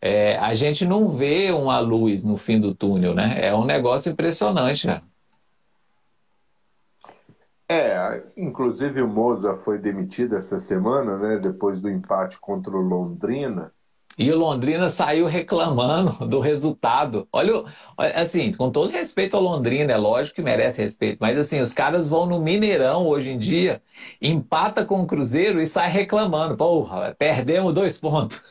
é, 0.00 0.36
a 0.38 0.54
gente 0.54 0.84
não 0.84 1.08
vê 1.08 1.52
uma 1.52 1.78
luz 1.78 2.24
no 2.24 2.36
fim 2.36 2.58
do 2.58 2.74
túnel, 2.74 3.14
né? 3.14 3.38
É 3.40 3.54
um 3.54 3.64
negócio 3.64 4.10
impressionante, 4.10 4.86
cara. 4.86 5.02
É, 7.72 8.24
inclusive 8.36 9.00
o 9.00 9.06
Moza 9.06 9.54
foi 9.54 9.78
demitido 9.78 10.36
essa 10.36 10.58
semana, 10.58 11.16
né? 11.16 11.38
Depois 11.38 11.80
do 11.80 11.88
empate 11.88 12.36
contra 12.40 12.76
o 12.76 12.80
Londrina. 12.80 13.72
E 14.18 14.28
o 14.32 14.36
Londrina 14.36 14.88
saiu 14.88 15.26
reclamando 15.26 16.26
do 16.26 16.40
resultado. 16.40 17.28
Olha, 17.32 17.62
assim, 18.16 18.52
com 18.52 18.72
todo 18.72 18.90
respeito 18.90 19.36
ao 19.36 19.42
Londrina, 19.42 19.92
é 19.92 19.96
lógico 19.96 20.34
que 20.34 20.42
merece 20.42 20.82
respeito, 20.82 21.18
mas 21.20 21.38
assim, 21.38 21.60
os 21.60 21.72
caras 21.72 22.08
vão 22.08 22.26
no 22.26 22.40
Mineirão 22.40 23.06
hoje 23.06 23.30
em 23.30 23.38
dia, 23.38 23.80
empata 24.20 24.84
com 24.84 25.02
o 25.02 25.06
Cruzeiro 25.06 25.60
e 25.62 25.66
sai 25.66 25.88
reclamando. 25.90 26.56
Porra, 26.56 27.14
perdemos 27.16 27.72
dois 27.72 27.96
pontos. 27.98 28.42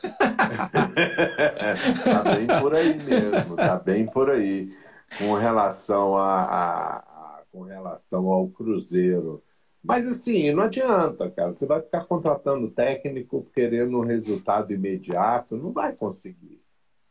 tá 2.04 2.22
bem 2.22 2.46
por 2.58 2.74
aí 2.74 2.94
mesmo, 2.94 3.54
tá 3.54 3.76
bem 3.76 4.06
por 4.06 4.30
aí. 4.30 4.70
Com 5.18 5.34
relação 5.34 6.16
a, 6.16 6.42
a, 6.42 6.96
a 6.98 7.09
com 7.52 7.62
relação 7.62 8.28
ao 8.28 8.48
Cruzeiro. 8.48 9.42
Mas 9.82 10.06
assim, 10.06 10.52
não 10.52 10.64
adianta, 10.64 11.30
cara. 11.30 11.54
Você 11.54 11.66
vai 11.66 11.80
ficar 11.80 12.04
contratando 12.04 12.70
técnico 12.70 13.46
querendo 13.54 13.98
um 13.98 14.04
resultado 14.04 14.72
imediato. 14.72 15.56
Não 15.56 15.72
vai 15.72 15.94
conseguir. 15.96 16.60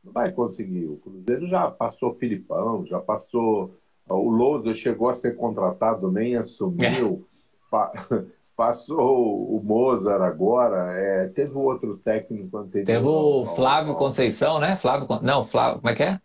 Não 0.04 0.14
vai 0.14 0.32
conseguir. 0.32 0.86
O 0.86 0.98
Cruzeiro 0.98 1.48
já 1.48 1.70
passou 1.70 2.16
Filipão, 2.16 2.86
já 2.86 3.00
passou. 3.00 3.74
O 4.08 4.30
Lousa 4.30 4.74
chegou 4.74 5.10
a 5.10 5.14
ser 5.14 5.36
contratado, 5.36 6.12
nem 6.12 6.36
assumiu. 6.36 7.26
É. 7.72 8.26
Passou 8.60 9.56
o 9.56 9.64
Mozart 9.64 10.22
agora. 10.22 10.92
É, 10.92 11.30
teve 11.30 11.58
outro 11.58 11.96
técnico 11.96 12.58
anterior. 12.58 12.86
Teve 12.88 13.08
o 13.08 13.46
Flávio 13.46 13.96
Conceição, 13.96 14.60
né? 14.60 14.76
Flávio. 14.76 15.08
Não, 15.22 15.46
Flávio. 15.46 15.80
Como 15.80 15.90
é 15.90 15.96
que 15.96 16.04
é? 16.04 16.20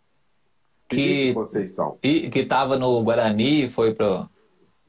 Que, 0.87 1.33
Conceição. 1.33 1.97
E, 2.03 2.29
que 2.29 2.39
estava 2.39 2.77
no 2.77 3.03
Guarani 3.03 3.65
e 3.65 3.69
foi 3.69 3.93
para 3.93 4.29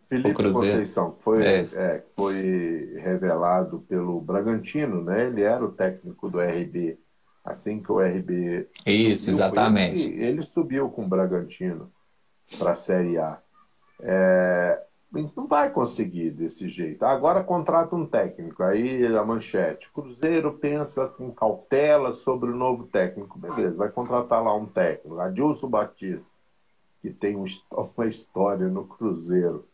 Felipe 0.09 0.35
Conceição, 0.35 1.17
foi, 1.19 1.45
é. 1.45 1.63
É, 1.75 2.05
foi 2.15 2.95
revelado 2.99 3.81
pelo 3.89 4.21
Bragantino, 4.21 5.03
né? 5.03 5.27
Ele 5.27 5.43
era 5.43 5.65
o 5.65 5.73
técnico 5.73 6.29
do 6.29 6.41
RB, 6.41 6.97
assim 7.45 7.83
que 7.83 7.91
o 7.91 8.01
RB. 8.01 8.69
Isso, 8.87 9.25
subiu, 9.25 9.37
exatamente. 9.37 10.01
Ele, 10.01 10.25
ele, 10.25 10.43
subiu 10.43 10.89
com 10.91 11.05
o 11.05 11.09
Bragantino 11.09 11.91
para 12.57 12.73
a 12.73 12.77
Série 12.77 13.19
A. 13.19 13.39
É, 14.01 14.81
não 15.13 15.47
vai 15.47 15.71
conseguir 15.71 16.31
desse 16.31 16.69
jeito. 16.69 17.05
Agora 17.05 17.43
contrata 17.43 17.95
um 17.97 18.07
técnico, 18.07 18.63
aí 18.63 19.07
a 19.07 19.25
manchete. 19.25 19.91
Cruzeiro 19.93 20.53
pensa 20.55 21.07
com 21.07 21.33
cautela 21.33 22.13
sobre 22.13 22.51
o 22.51 22.57
novo 22.57 22.85
técnico. 22.85 23.39
Beleza, 23.39 23.79
vai 23.79 23.89
contratar 23.89 24.43
lá 24.43 24.55
um 24.55 24.67
técnico, 24.67 25.19
Adilson 25.19 25.69
Batista, 25.69 26.35
que 27.01 27.11
tem 27.11 27.37
uma 27.71 28.07
história 28.07 28.69
no 28.69 28.85
Cruzeiro 28.85 29.65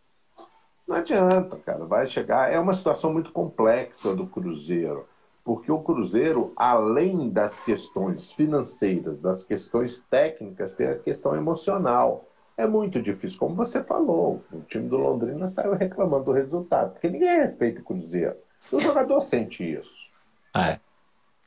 não 0.87 0.97
adianta, 0.97 1.57
cara. 1.57 1.85
Vai 1.85 2.07
chegar. 2.07 2.53
É 2.53 2.59
uma 2.59 2.75
situação 2.75 3.13
muito 3.13 3.33
complexa 3.33 4.15
do 4.15 4.27
Cruzeiro. 4.27 5.07
Porque 5.45 5.73
o 5.73 5.81
Cruzeiro, 5.81 6.53
além 6.55 7.31
das 7.31 7.59
questões 7.61 8.31
financeiras, 8.31 9.23
das 9.23 9.45
questões 9.45 10.01
técnicas, 10.11 10.75
tem 10.75 10.89
a 10.89 10.99
questão 10.99 11.35
emocional. 11.35 12.27
É 12.57 12.67
muito 12.67 13.01
difícil, 13.01 13.39
como 13.39 13.55
você 13.55 13.83
falou. 13.83 14.45
O 14.53 14.61
time 14.63 14.89
do 14.89 14.97
Londrina 14.97 15.47
saiu 15.49 15.75
reclamando 15.75 16.27
do 16.27 16.33
resultado, 16.33 16.93
porque 16.93 17.09
ninguém 17.09 17.41
respeita 17.41 17.81
o 17.81 17.85
Cruzeiro. 17.85 18.37
O 18.73 18.81
jogador 18.81 19.21
sente 19.21 19.65
isso. 19.65 20.11
É. 20.57 20.79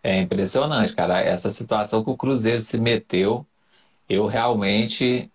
É 0.04 0.22
impressionante, 0.22 0.96
cara. 0.96 1.20
Essa 1.20 1.50
situação 1.50 2.04
que 2.04 2.12
o 2.12 2.18
Cruzeiro 2.18 2.60
se 2.60 2.80
meteu, 2.80 3.46
eu 4.08 4.28
realmente 4.28 5.32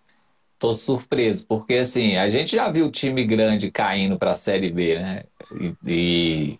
tô 0.57 0.73
surpreso, 0.73 1.45
porque 1.47 1.73
assim, 1.75 2.15
a 2.17 2.29
gente 2.29 2.55
já 2.55 2.71
viu 2.71 2.91
time 2.91 3.25
grande 3.25 3.71
caindo 3.71 4.17
para 4.17 4.31
a 4.31 4.35
Série 4.35 4.71
B, 4.71 4.99
né? 4.99 5.23
E, 5.59 5.75
e 5.85 6.59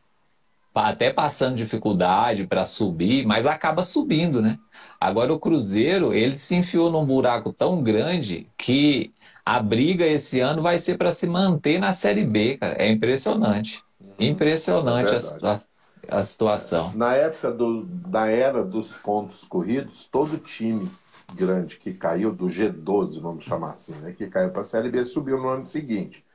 até 0.74 1.12
passando 1.12 1.56
dificuldade 1.56 2.48
para 2.48 2.64
subir, 2.64 3.26
mas 3.26 3.46
acaba 3.46 3.84
subindo, 3.84 4.42
né? 4.42 4.58
Agora 5.00 5.34
o 5.34 5.40
Cruzeiro, 5.40 6.14
ele 6.14 6.34
se 6.34 6.56
enfiou 6.56 6.90
num 6.90 7.06
buraco 7.06 7.52
tão 7.52 7.84
grande 7.84 8.48
que 8.58 9.14
a 9.46 9.60
briga 9.60 10.06
esse 10.06 10.40
ano 10.40 10.62
vai 10.62 10.78
ser 10.78 10.98
para 10.98 11.12
se 11.12 11.28
manter 11.28 11.80
na 11.80 11.92
Série 11.92 12.26
B, 12.26 12.58
cara. 12.58 12.76
É 12.76 12.90
impressionante. 12.90 13.84
Uhum. 14.00 14.14
Impressionante 14.20 15.14
é 15.14 15.48
a, 15.48 15.54
a, 15.54 16.20
a, 16.20 16.24
situação. 16.24 16.94
Na 16.96 17.16
época 17.16 17.52
do, 17.52 17.84
da 17.84 18.28
era 18.28 18.64
dos 18.64 18.94
pontos 18.94 19.44
corridos, 19.44 20.08
todo 20.08 20.38
time 20.38 20.88
grande 21.36 21.78
que 21.78 21.94
caiu, 21.94 22.32
do 22.32 22.46
G12, 22.46 23.20
vamos 23.22 23.46
chamar 23.46 23.72
assim, 23.72 23.94
né, 23.96 24.12
que 24.12 24.28
caiu 24.28 24.52
para 24.52 24.62
a 24.62 24.66
Série 24.66 24.90
B, 24.90 25.04
subiu 25.04 25.38
no 25.38 25.50
ano 25.50 25.66
seguinte. 25.66 26.26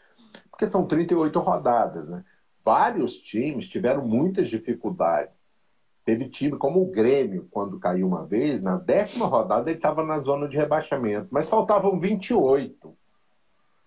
Porque 0.50 0.68
são 0.68 0.86
38 0.86 1.38
rodadas. 1.38 2.08
Né? 2.08 2.24
Vários 2.66 3.20
times 3.20 3.68
tiveram 3.68 4.04
muitas 4.04 4.50
dificuldades. 4.50 5.48
Teve 6.04 6.28
time 6.28 6.58
como 6.58 6.82
o 6.82 6.90
Grêmio, 6.90 7.46
quando 7.48 7.78
caiu 7.78 8.08
uma 8.08 8.26
vez, 8.26 8.60
na 8.60 8.76
décima 8.76 9.26
rodada 9.26 9.70
ele 9.70 9.78
estava 9.78 10.02
na 10.04 10.18
zona 10.18 10.48
de 10.48 10.56
rebaixamento, 10.56 11.28
mas 11.30 11.48
faltavam 11.48 12.00
28. 12.00 12.92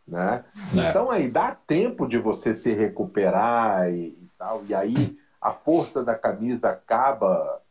Né? 0.07 0.45
É. 0.77 0.89
Então 0.89 1.11
aí 1.11 1.29
dá 1.29 1.53
tempo 1.53 2.07
de 2.07 2.17
você 2.17 2.53
se 2.53 2.73
recuperar 2.73 3.91
e, 3.91 4.17
e 4.17 4.27
tal, 4.37 4.65
e 4.65 4.73
aí 4.73 5.19
a 5.41 5.51
força 5.51 6.01
da 6.01 6.15
camisa 6.15 6.69
acaba 6.69 7.61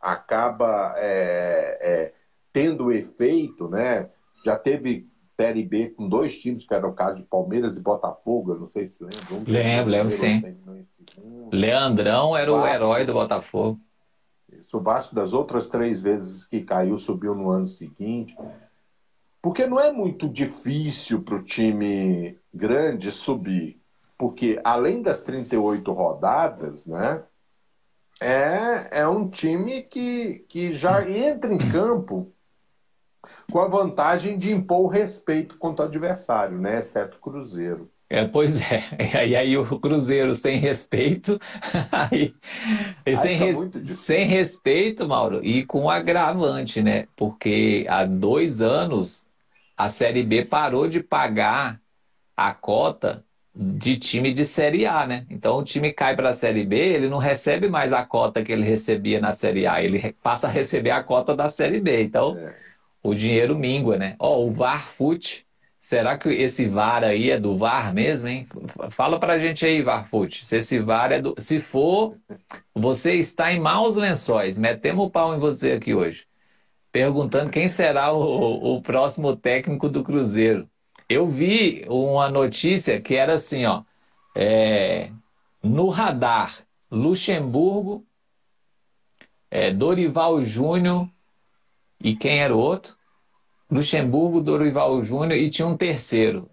acaba 0.00 0.94
é, 0.96 1.78
é, 1.80 2.12
tendo 2.52 2.92
efeito, 2.92 3.68
né? 3.68 4.08
Já 4.44 4.56
teve 4.56 5.09
Série 5.40 5.62
B 5.62 5.88
com 5.88 6.06
dois 6.06 6.38
times, 6.38 6.66
que 6.66 6.74
era 6.74 6.86
o 6.86 6.92
caso 6.92 7.16
de 7.16 7.22
Palmeiras 7.22 7.74
e 7.74 7.80
Botafogo, 7.80 8.52
eu 8.52 8.60
não 8.60 8.68
sei 8.68 8.84
se 8.84 9.02
lembra. 9.02 9.18
Um 9.32 9.44
lembro, 9.50 9.90
lembro 9.90 10.12
sim. 10.12 10.42
Leandrão 11.50 12.36
era 12.36 12.52
o, 12.52 12.60
o 12.60 12.66
herói 12.66 13.06
do 13.06 13.14
Botafogo. 13.14 13.80
Isso, 14.52 14.76
o 14.76 14.80
Vasco 14.82 15.14
das 15.14 15.32
outras 15.32 15.70
três 15.70 16.02
vezes 16.02 16.44
que 16.44 16.60
caiu, 16.60 16.98
subiu 16.98 17.34
no 17.34 17.48
ano 17.48 17.66
seguinte. 17.66 18.36
Porque 19.40 19.66
não 19.66 19.80
é 19.80 19.90
muito 19.90 20.28
difícil 20.28 21.22
para 21.22 21.36
o 21.36 21.42
time 21.42 22.36
grande 22.52 23.10
subir. 23.10 23.80
Porque 24.18 24.60
além 24.62 25.00
das 25.00 25.24
38 25.24 25.90
rodadas, 25.90 26.84
né? 26.84 27.22
É, 28.20 29.00
é 29.00 29.08
um 29.08 29.26
time 29.26 29.84
que, 29.84 30.44
que 30.50 30.74
já 30.74 31.10
entra 31.10 31.50
em 31.50 31.56
campo 31.56 32.30
com 33.50 33.60
a 33.60 33.68
vantagem 33.68 34.36
de 34.36 34.52
impor 34.52 34.80
o 34.80 34.88
respeito 34.88 35.56
contra 35.58 35.84
o 35.84 35.88
adversário, 35.88 36.58
né? 36.58 36.78
exceto 36.78 37.16
o 37.16 37.20
Cruzeiro. 37.20 37.90
É, 38.08 38.26
pois 38.26 38.60
é. 38.60 38.82
E 39.26 39.36
aí 39.36 39.56
o 39.56 39.78
Cruzeiro 39.78 40.34
sem 40.34 40.58
respeito, 40.58 41.38
aí, 41.92 42.32
sem, 43.16 43.38
tá 43.38 43.44
res, 43.44 43.70
sem 43.84 44.24
respeito, 44.26 45.06
Mauro, 45.08 45.40
e 45.44 45.64
com 45.64 45.88
agravante, 45.88 46.82
né? 46.82 47.06
Porque 47.14 47.86
há 47.88 48.04
dois 48.04 48.60
anos 48.60 49.28
a 49.76 49.88
Série 49.88 50.24
B 50.24 50.44
parou 50.44 50.88
de 50.88 51.02
pagar 51.02 51.80
a 52.36 52.52
cota 52.52 53.24
de 53.54 53.96
time 53.98 54.32
de 54.32 54.44
Série 54.44 54.86
A, 54.86 55.06
né? 55.06 55.26
Então 55.30 55.58
o 55.58 55.62
time 55.62 55.92
cai 55.92 56.16
para 56.16 56.30
a 56.30 56.34
Série 56.34 56.64
B, 56.64 56.76
ele 56.76 57.08
não 57.08 57.18
recebe 57.18 57.68
mais 57.68 57.92
a 57.92 58.04
cota 58.04 58.42
que 58.42 58.52
ele 58.52 58.64
recebia 58.64 59.20
na 59.20 59.32
Série 59.32 59.66
A, 59.66 59.82
ele 59.82 60.12
passa 60.22 60.46
a 60.48 60.50
receber 60.50 60.90
a 60.90 61.02
cota 61.02 61.36
da 61.36 61.48
Série 61.50 61.80
B. 61.80 62.02
Então 62.02 62.36
é. 62.38 62.69
O 63.02 63.14
dinheiro 63.14 63.58
mingua, 63.58 63.96
né? 63.96 64.16
Ó, 64.18 64.36
oh, 64.36 64.46
o 64.46 64.50
VAR 64.50 64.86
Fute, 64.86 65.46
será 65.78 66.18
que 66.18 66.28
esse 66.28 66.66
VAR 66.66 67.04
aí 67.04 67.30
é 67.30 67.38
do 67.38 67.56
VAR 67.56 67.94
mesmo, 67.94 68.28
hein? 68.28 68.46
Fala 68.90 69.18
pra 69.18 69.38
gente 69.38 69.64
aí, 69.64 69.82
VAR 69.82 70.06
Fute, 70.06 70.44
se 70.44 70.58
esse 70.58 70.78
VAR 70.78 71.12
é 71.12 71.20
do... 71.20 71.34
Se 71.38 71.60
for, 71.60 72.16
você 72.74 73.14
está 73.14 73.52
em 73.52 73.60
maus 73.60 73.96
lençóis, 73.96 74.58
metemos 74.58 75.06
o 75.06 75.10
pau 75.10 75.34
em 75.34 75.38
você 75.38 75.72
aqui 75.72 75.94
hoje. 75.94 76.26
Perguntando 76.92 77.50
quem 77.50 77.68
será 77.68 78.12
o, 78.12 78.76
o 78.76 78.82
próximo 78.82 79.36
técnico 79.36 79.88
do 79.88 80.02
Cruzeiro. 80.02 80.68
Eu 81.08 81.26
vi 81.26 81.84
uma 81.88 82.28
notícia 82.28 83.00
que 83.00 83.14
era 83.14 83.34
assim, 83.34 83.64
ó, 83.64 83.82
é, 84.34 85.10
no 85.62 85.88
radar, 85.88 86.58
Luxemburgo, 86.90 88.04
é, 89.50 89.70
Dorival 89.72 90.42
Júnior 90.42 91.08
e 92.00 92.14
quem 92.16 92.40
era 92.40 92.54
o 92.54 92.58
outro? 92.58 92.96
Luxemburgo, 93.70 94.40
Dorival 94.40 95.02
Júnior 95.02 95.38
e 95.38 95.50
tinha 95.50 95.66
um 95.66 95.76
terceiro. 95.76 96.50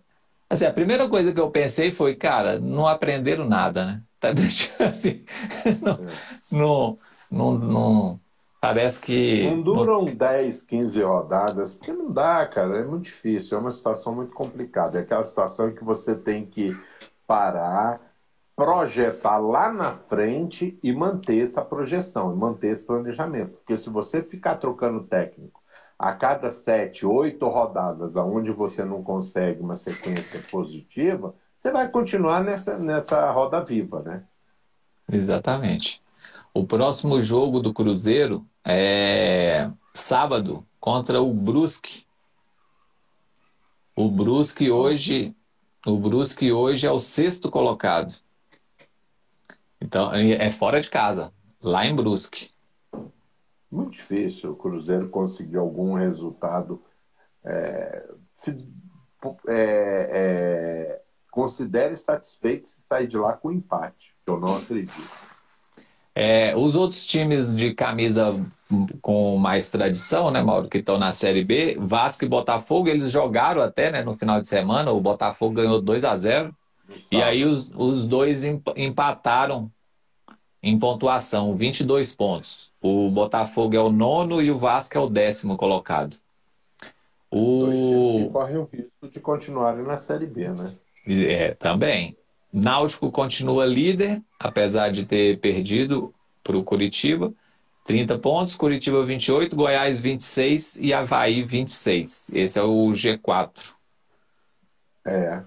Assim, 0.50 0.66
a 0.66 0.74
primeira 0.74 1.10
coisa 1.10 1.34
que 1.34 1.40
eu 1.40 1.50
pensei 1.52 1.92
foi, 1.92 2.16
cara, 2.16 2.60
não 2.60 2.88
aprenderam 2.88 3.48
nada, 3.48 3.86
né? 3.86 4.04
Tá 4.20 4.32
deixando 4.34 4.90
assim, 4.90 5.24
não, 6.52 6.98
não, 7.32 7.58
não, 7.58 7.58
não 7.58 8.22
Parece 8.60 9.00
que. 9.00 9.50
Não 9.50 9.62
duram 9.62 10.06
10, 10.06 10.64
15 10.64 11.02
rodadas, 11.02 11.76
porque 11.76 11.94
não 11.94 12.12
dá, 12.12 12.46
cara. 12.46 12.80
É 12.80 12.86
muito 12.86 13.04
difícil. 13.04 13.58
É 13.58 13.62
uma 13.62 13.72
situação 13.72 14.16
muito 14.16 14.34
complicada. 14.34 14.98
É 14.98 15.02
aquela 15.02 15.24
situação 15.24 15.70
em 15.70 15.76
que 15.76 15.84
você 15.84 16.16
tem 16.16 16.46
que 16.46 16.76
parar, 17.26 18.02
projetar 18.58 19.38
lá 19.38 19.72
na 19.72 19.92
frente 19.92 20.80
e 20.82 20.92
manter 20.92 21.44
essa 21.44 21.62
projeção, 21.62 22.34
e 22.34 22.36
manter 22.36 22.72
esse 22.72 22.84
planejamento. 22.84 23.52
Porque 23.52 23.78
se 23.78 23.88
você 23.88 24.24
ficar 24.24 24.56
trocando 24.56 25.04
técnico 25.04 25.62
a 25.98 26.12
cada 26.14 26.50
sete, 26.50 27.06
oito 27.06 27.48
rodadas, 27.48 28.18
aonde 28.18 28.52
você 28.52 28.84
não 28.84 29.04
consegue 29.04 29.62
uma 29.62 29.78
sequência 29.78 30.42
positiva, 30.50 31.36
você 31.56 31.72
vai 31.72 31.88
continuar 31.88 32.44
nessa, 32.44 32.80
nessa 32.80 33.30
roda 33.30 33.64
viva, 33.64 34.02
né? 34.02 34.24
Exatamente. 35.12 36.02
O 36.52 36.66
próximo 36.66 37.22
jogo 37.22 37.60
do 37.60 37.72
Cruzeiro 37.72 38.44
é 38.66 39.70
sábado 39.94 40.66
contra 40.80 41.22
o 41.22 41.32
Brusque. 41.32 42.08
O 43.96 44.10
Brusque 44.10 44.72
hoje, 44.72 45.36
o 45.86 45.98
Brusque 45.98 46.52
hoje 46.52 46.88
é 46.88 46.92
o 46.92 47.00
sexto 47.00 47.52
colocado. 47.52 48.27
Então 49.80 50.14
é 50.14 50.50
fora 50.50 50.82
de 50.82 50.90
casa, 50.90 51.32
lá 51.62 51.86
em 51.86 51.96
Brusque. 51.96 52.50
Muito 53.72 53.92
difícil 53.92 54.52
o 54.52 54.56
Cruzeiro 54.56 55.10
conseguir 55.10 55.58
algum 55.58 55.94
resultado. 55.94 56.82
É, 57.44 58.06
se 58.34 58.68
é, 59.48 60.10
é, 60.12 61.02
considere 61.30 61.96
satisfeito 61.98 62.68
se 62.68 62.82
sair 62.82 63.08
de 63.08 63.18
lá 63.18 63.34
com 63.34 63.52
empate. 63.52 64.14
Eu 64.26 64.40
não 64.40 64.56
acredito. 64.58 64.92
É, 66.16 66.56
os 66.56 66.76
outros 66.76 67.06
times 67.06 67.56
de 67.56 67.76
camisa 67.76 68.34
com 69.02 69.38
mais 69.38 69.70
tradição, 69.70 70.32
né, 70.32 70.42
Mauro, 70.42 70.68
que 70.68 70.80
estão 70.80 70.98
na 70.98 71.12
Série 71.12 71.44
B, 71.44 71.78
Vasco 71.80 72.26
e 72.26 72.28
Botafogo, 72.28 72.90
eles 72.90 73.12
jogaram 73.12 73.62
até 73.62 73.92
né, 73.92 74.02
no 74.02 74.14
final 74.18 74.42
de 74.42 74.48
semana, 74.48 74.92
o 74.92 75.00
Botafogo 75.00 75.54
ganhou 75.54 75.80
2 75.80 76.04
a 76.04 76.18
0 76.18 76.56
e 77.12 77.22
aí 77.22 77.44
os, 77.44 77.72
os 77.76 78.08
dois 78.08 78.44
empataram 78.44 79.72
em 80.62 80.78
pontuação, 80.78 81.56
22 81.56 82.16
pontos. 82.16 82.74
O 82.82 83.10
Botafogo 83.10 83.76
é 83.76 83.80
o 83.80 83.92
nono 83.92 84.42
e 84.42 84.52
o 84.52 84.58
Vasco 84.58 84.98
é 84.98 85.02
o 85.02 85.10
décimo 85.10 85.56
colocado. 85.58 86.18
O... 87.30 88.30
corre 88.32 88.58
o 88.58 88.70
risco 88.72 89.10
de 89.10 89.20
continuarem 89.20 89.84
na 89.84 89.98
Série 89.98 90.26
B, 90.26 90.50
né? 90.50 90.72
É, 91.06 91.54
também. 91.54 92.18
Náutico 92.52 93.12
continua 93.12 93.66
líder, 93.66 94.22
apesar 94.40 94.90
de 94.90 95.06
ter 95.06 95.40
perdido 95.40 96.14
para 96.44 96.58
o 96.58 96.64
Curitiba. 96.64 97.34
30 97.86 98.20
pontos, 98.20 98.56
Curitiba 98.56 99.06
28, 99.06 99.56
Goiás 99.56 100.00
26 100.00 100.78
e 100.82 100.94
Havaí 100.94 101.44
26. 101.44 102.32
Esse 102.34 102.60
é 102.60 102.64
o 102.64 102.90
G4. 102.90 103.74
É. 105.06 105.42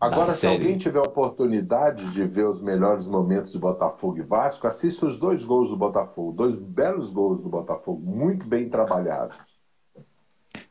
Agora, 0.00 0.30
se 0.30 0.38
série. 0.38 0.62
alguém 0.62 0.78
tiver 0.78 1.00
oportunidade 1.00 2.12
de 2.12 2.24
ver 2.24 2.46
os 2.46 2.62
melhores 2.62 3.08
momentos 3.08 3.50
de 3.50 3.58
Botafogo 3.58 4.18
e 4.18 4.22
Vasco, 4.22 4.66
assista 4.66 5.06
os 5.06 5.18
dois 5.18 5.42
gols 5.42 5.70
do 5.70 5.76
Botafogo. 5.76 6.32
Dois 6.32 6.54
belos 6.54 7.10
gols 7.10 7.42
do 7.42 7.48
Botafogo, 7.48 8.00
muito 8.00 8.46
bem 8.46 8.68
trabalhados. 8.68 9.40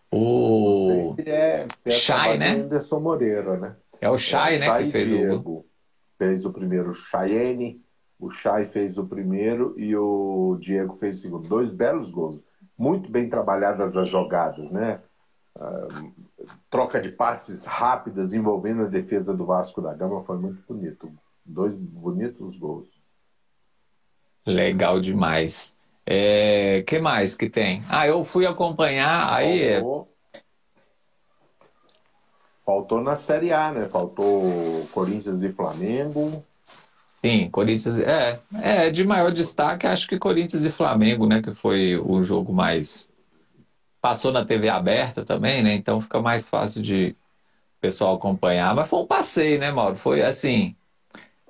O... 0.09 0.87
Não 0.87 1.03
sei 1.03 1.25
se 1.25 1.29
é, 1.29 1.67
se 1.77 1.89
é 1.89 1.91
Chay, 1.91 2.37
né? 2.37 2.51
Anderson 2.51 2.99
Moreira, 3.01 3.57
né? 3.57 3.75
É 3.99 4.09
o 4.09 4.17
Chay, 4.17 4.55
é, 4.55 4.59
né, 4.59 4.65
Chay 4.65 4.85
que 4.85 4.91
fez 4.91 5.09
Diego 5.09 5.51
o. 5.51 5.65
Fez 6.17 6.45
o 6.45 6.53
primeiro 6.53 6.93
Chayenne, 6.95 7.83
o 8.17 8.31
Chay 8.31 8.65
fez 8.65 8.97
o 8.97 9.05
primeiro 9.05 9.75
e 9.77 9.95
o 9.95 10.57
Diego 10.59 10.95
fez 10.95 11.19
o 11.19 11.21
segundo. 11.21 11.47
Dois 11.47 11.69
belos 11.71 12.09
gols. 12.09 12.39
Muito 12.77 13.11
bem 13.11 13.29
trabalhadas 13.29 13.97
as 13.97 14.07
jogadas, 14.07 14.71
né? 14.71 15.01
Uh, 15.55 16.13
troca 16.69 16.99
de 16.99 17.09
passes 17.09 17.65
rápidas 17.65 18.33
envolvendo 18.33 18.83
a 18.83 18.87
defesa 18.87 19.33
do 19.33 19.45
Vasco 19.45 19.81
da 19.81 19.93
Gama 19.93 20.23
foi 20.23 20.37
muito 20.37 20.61
bonito. 20.67 21.11
Dois 21.45 21.75
bonitos 21.75 22.57
gols. 22.57 22.87
Legal 24.45 24.99
demais. 24.99 25.75
É, 26.05 26.83
que 26.87 26.99
mais 26.99 27.35
que 27.35 27.49
tem? 27.49 27.81
Ah, 27.89 28.07
eu 28.07 28.23
fui 28.23 28.45
acompanhar 28.45 29.33
aí. 29.33 29.61
É 29.61 29.81
Faltou, 29.81 30.07
faltou 32.65 33.01
na 33.01 33.15
Série 33.17 33.51
A, 33.51 33.71
né? 33.73 33.89
Faltou 33.89 34.87
Corinthians 34.93 35.41
e 35.41 35.51
Flamengo. 35.51 36.45
Sim, 37.11 37.49
Corinthians. 37.49 37.97
É, 37.99 38.39
é, 38.61 38.89
de 38.91 39.03
maior 39.03 39.31
destaque, 39.31 39.87
acho 39.87 40.07
que 40.07 40.19
Corinthians 40.19 40.63
e 40.63 40.69
Flamengo, 40.69 41.25
né? 41.25 41.41
Que 41.41 41.51
foi 41.51 41.97
o 41.97 42.21
jogo 42.21 42.53
mais. 42.53 43.11
Passou 44.01 44.31
na 44.31 44.45
TV 44.45 44.69
aberta 44.69 45.23
também, 45.25 45.63
né? 45.63 45.73
Então 45.73 45.99
fica 45.99 46.21
mais 46.21 46.49
fácil 46.49 46.81
de 46.81 47.15
o 47.77 47.81
pessoal 47.81 48.15
acompanhar. 48.15 48.75
Mas 48.75 48.89
foi 48.89 48.99
um 48.99 49.07
passeio, 49.07 49.59
né, 49.59 49.71
Mauro? 49.71 49.95
Foi 49.97 50.21
assim. 50.21 50.75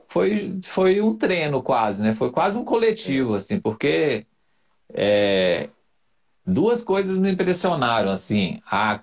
Foi, 0.08 0.60
foi 0.64 1.02
um 1.02 1.16
treino 1.18 1.62
quase, 1.62 2.02
né? 2.04 2.14
Foi 2.14 2.32
quase 2.32 2.58
um 2.58 2.64
coletivo, 2.64 3.36
assim, 3.36 3.60
porque 3.60 4.26
é, 4.94 5.70
duas 6.46 6.84
coisas 6.84 7.20
me 7.20 7.32
impressionaram, 7.32 8.10
assim. 8.12 8.62
A, 8.66 9.02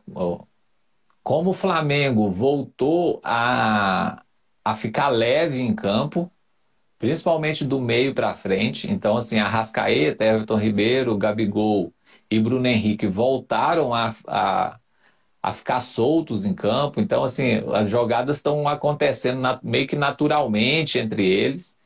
como 1.22 1.50
o 1.50 1.54
Flamengo 1.54 2.30
voltou 2.30 3.20
a, 3.22 4.22
a 4.64 4.74
ficar 4.74 5.08
leve 5.08 5.60
em 5.60 5.74
campo, 5.74 6.30
principalmente 6.98 7.64
do 7.64 7.80
meio 7.80 8.14
para 8.14 8.34
frente. 8.34 8.90
Então, 8.90 9.16
assim, 9.16 9.38
a 9.38 9.46
Rascaeta, 9.46 10.24
Everton 10.24 10.56
Ribeiro, 10.56 11.16
Gabigol 11.18 11.92
e 12.30 12.40
Bruno 12.40 12.66
Henrique 12.66 13.06
voltaram 13.06 13.94
a, 13.94 14.14
a, 14.26 14.78
a 15.42 15.52
ficar 15.52 15.80
soltos 15.80 16.44
em 16.44 16.54
campo. 16.54 17.00
Então, 17.00 17.24
assim, 17.24 17.62
as 17.72 17.88
jogadas 17.88 18.38
estão 18.38 18.66
acontecendo 18.66 19.40
na, 19.40 19.58
meio 19.62 19.86
que 19.86 19.96
naturalmente 19.96 20.98
entre 20.98 21.24
eles. 21.24 21.78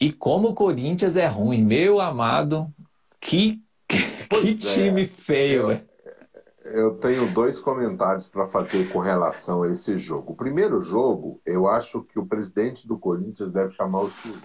E 0.00 0.12
como 0.12 0.48
o 0.48 0.54
Corinthians 0.54 1.16
é 1.16 1.26
ruim, 1.26 1.62
meu 1.62 2.00
amado, 2.00 2.72
que, 3.20 3.60
que 3.88 4.54
time 4.54 5.02
é. 5.02 5.06
feio, 5.06 5.68
velho. 5.68 5.90
Eu 6.62 6.94
tenho 6.98 7.28
dois 7.32 7.58
comentários 7.58 8.28
para 8.28 8.46
fazer 8.46 8.90
com 8.90 9.00
relação 9.00 9.62
a 9.62 9.72
esse 9.72 9.98
jogo. 9.98 10.32
O 10.32 10.36
primeiro 10.36 10.80
jogo, 10.80 11.40
eu 11.44 11.66
acho 11.66 12.02
que 12.02 12.18
o 12.18 12.26
presidente 12.26 12.86
do 12.86 12.98
Corinthians 12.98 13.52
deve 13.52 13.72
chamar 13.72 14.02
o 14.02 14.10
Silvio. 14.10 14.40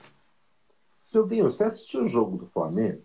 Silvinho, 1.11 1.51
você 1.51 1.65
assistiu 1.65 2.03
o 2.03 2.07
jogo 2.07 2.37
do 2.37 2.47
Flamengo? 2.47 3.01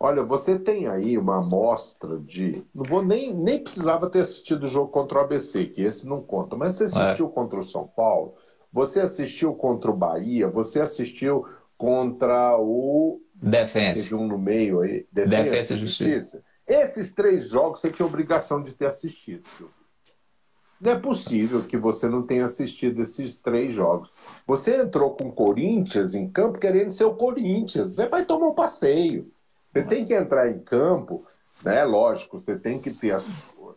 Olha, 0.00 0.22
você 0.22 0.56
tem 0.58 0.86
aí 0.86 1.18
uma 1.18 1.38
amostra 1.38 2.18
de. 2.18 2.64
Não 2.72 2.84
vou 2.84 3.02
nem, 3.04 3.34
nem 3.34 3.62
precisava 3.62 4.08
ter 4.08 4.20
assistido 4.20 4.64
o 4.64 4.68
jogo 4.68 4.92
contra 4.92 5.18
o 5.18 5.20
ABC, 5.22 5.66
que 5.66 5.82
esse 5.82 6.06
não 6.06 6.22
conta, 6.22 6.56
mas 6.56 6.76
você 6.76 6.84
assistiu 6.84 7.26
é. 7.26 7.30
contra 7.30 7.58
o 7.58 7.64
São 7.64 7.86
Paulo, 7.86 8.34
você 8.72 9.00
assistiu 9.00 9.54
contra 9.54 9.90
o 9.90 9.96
Bahia, 9.96 10.48
você 10.48 10.80
assistiu 10.80 11.44
contra 11.76 12.56
o. 12.58 13.20
Defensa. 13.34 14.14
Um 14.14 14.28
no 14.28 14.38
meio 14.38 14.80
aí. 14.80 15.06
Defensa, 15.10 15.42
Defensa 15.42 15.74
e 15.74 15.78
Justiça. 15.78 16.12
Justiça. 16.12 16.44
Esses 16.66 17.12
três 17.12 17.48
jogos 17.48 17.80
você 17.80 17.90
tinha 17.90 18.06
obrigação 18.06 18.62
de 18.62 18.72
ter 18.72 18.86
assistido, 18.86 19.48
Silvio. 19.48 19.74
Não 20.80 20.92
é 20.92 20.98
possível 20.98 21.64
que 21.64 21.76
você 21.76 22.08
não 22.08 22.22
tenha 22.22 22.44
assistido 22.44 23.02
esses 23.02 23.40
três 23.40 23.74
jogos. 23.74 24.10
Você 24.46 24.76
entrou 24.76 25.16
com 25.16 25.28
o 25.28 25.32
Corinthians 25.32 26.14
em 26.14 26.30
campo 26.30 26.58
querendo 26.58 26.92
ser 26.92 27.04
o 27.04 27.16
Corinthians. 27.16 27.94
Você 27.94 28.08
vai 28.08 28.24
tomar 28.24 28.48
um 28.48 28.54
passeio. 28.54 29.28
Você 29.82 29.88
tem 29.88 30.06
que 30.06 30.14
entrar 30.14 30.48
em 30.48 30.58
campo, 30.60 31.24
né? 31.64 31.84
Lógico, 31.84 32.40
você 32.40 32.56
tem 32.56 32.80
que 32.80 32.90
ter 32.90 33.16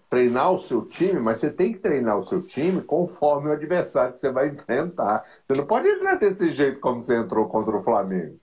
treinar 0.09 0.51
o 0.51 0.57
seu 0.57 0.85
time, 0.85 1.21
mas 1.21 1.37
você 1.37 1.49
tem 1.49 1.71
que 1.71 1.79
treinar 1.79 2.17
o 2.17 2.23
seu 2.25 2.45
time 2.45 2.81
conforme 2.81 3.47
o 3.47 3.53
adversário 3.53 4.11
que 4.11 4.19
você 4.19 4.29
vai 4.29 4.49
enfrentar. 4.49 5.23
Você 5.47 5.57
não 5.57 5.65
pode 5.65 5.87
entrar 5.87 6.15
desse 6.15 6.51
jeito 6.51 6.81
como 6.81 7.01
você 7.01 7.15
entrou 7.15 7.47
contra 7.47 7.77
o 7.77 7.81
Flamengo. 7.81 8.37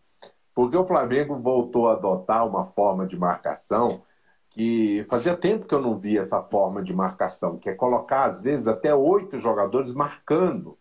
Porque 0.55 0.77
o 0.77 0.87
Flamengo 0.87 1.37
voltou 1.37 1.89
a 1.89 1.93
adotar 1.93 2.47
uma 2.47 2.65
forma 2.73 3.07
de 3.07 3.19
marcação 3.19 4.03
que 4.49 5.07
fazia 5.11 5.37
tempo 5.37 5.67
que 5.67 5.75
eu 5.75 5.81
não 5.81 5.99
via 5.99 6.23
essa 6.23 6.43
forma 6.43 6.83
de 6.83 6.95
marcação, 6.95 7.59
que 7.59 7.69
é 7.69 7.75
colocar, 7.75 8.25
às 8.25 8.41
vezes, 8.41 8.67
até 8.67 8.95
oito 8.95 9.39
jogadores 9.39 9.93
marcando. 9.93 10.78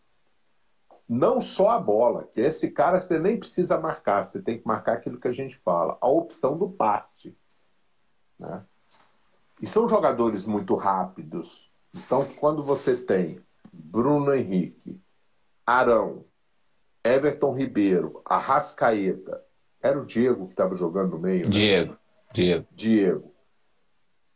Não 1.07 1.39
só 1.39 1.69
a 1.69 1.79
bola, 1.79 2.25
que 2.33 2.41
esse 2.41 2.69
cara 2.69 2.99
você 2.99 3.17
nem 3.17 3.39
precisa 3.39 3.79
marcar, 3.79 4.25
você 4.25 4.41
tem 4.41 4.59
que 4.59 4.67
marcar 4.67 4.93
aquilo 4.93 5.19
que 5.19 5.27
a 5.27 5.33
gente 5.33 5.55
fala, 5.57 5.97
a 6.01 6.07
opção 6.07 6.57
do 6.57 6.69
passe. 6.69 7.35
Né? 8.37 8.61
E 9.61 9.65
são 9.65 9.87
jogadores 9.87 10.45
muito 10.45 10.75
rápidos. 10.75 11.71
Então, 11.95 12.25
quando 12.39 12.61
você 12.61 12.97
tem 12.97 13.39
Bruno 13.71 14.33
Henrique, 14.33 14.99
Arão, 15.65 16.25
Everton 17.03 17.53
Ribeiro, 17.53 18.21
Arrascaeta, 18.25 19.43
era 19.81 19.99
o 19.99 20.05
Diego 20.05 20.47
que 20.47 20.53
estava 20.53 20.75
jogando 20.75 21.11
no 21.11 21.19
meio? 21.19 21.45
Né? 21.45 21.49
Diego? 21.49 21.97
Diego. 22.33 22.67
Diego. 22.71 23.33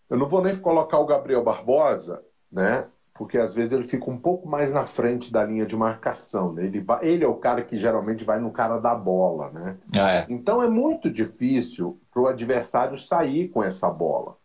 Eu 0.10 0.18
não 0.18 0.28
vou 0.28 0.42
nem 0.42 0.58
colocar 0.58 1.00
o 1.00 1.06
Gabriel 1.06 1.44
Barbosa, 1.44 2.24
né? 2.52 2.90
Porque 3.22 3.38
às 3.38 3.54
vezes 3.54 3.72
ele 3.72 3.88
fica 3.88 4.10
um 4.10 4.18
pouco 4.18 4.50
mais 4.50 4.74
na 4.74 4.88
frente 4.88 5.32
da 5.32 5.46
linha 5.46 5.64
de 5.64 5.78
marcação. 5.78 6.54
Né? 6.54 6.66
Ele, 6.66 6.80
vai, 6.80 7.06
ele 7.06 7.24
é 7.24 7.28
o 7.28 7.36
cara 7.36 7.62
que 7.62 7.78
geralmente 7.78 8.26
vai 8.26 8.40
no 8.40 8.50
cara 8.50 8.80
da 8.80 8.96
bola, 8.96 9.52
né? 9.52 9.78
Ah, 9.96 10.12
é. 10.12 10.26
Então 10.28 10.60
é 10.60 10.68
muito 10.68 11.08
difícil 11.08 12.00
para 12.12 12.20
o 12.20 12.26
adversário 12.26 12.98
sair 12.98 13.50
com 13.50 13.64
essa 13.64 13.92
bola. 13.92 14.38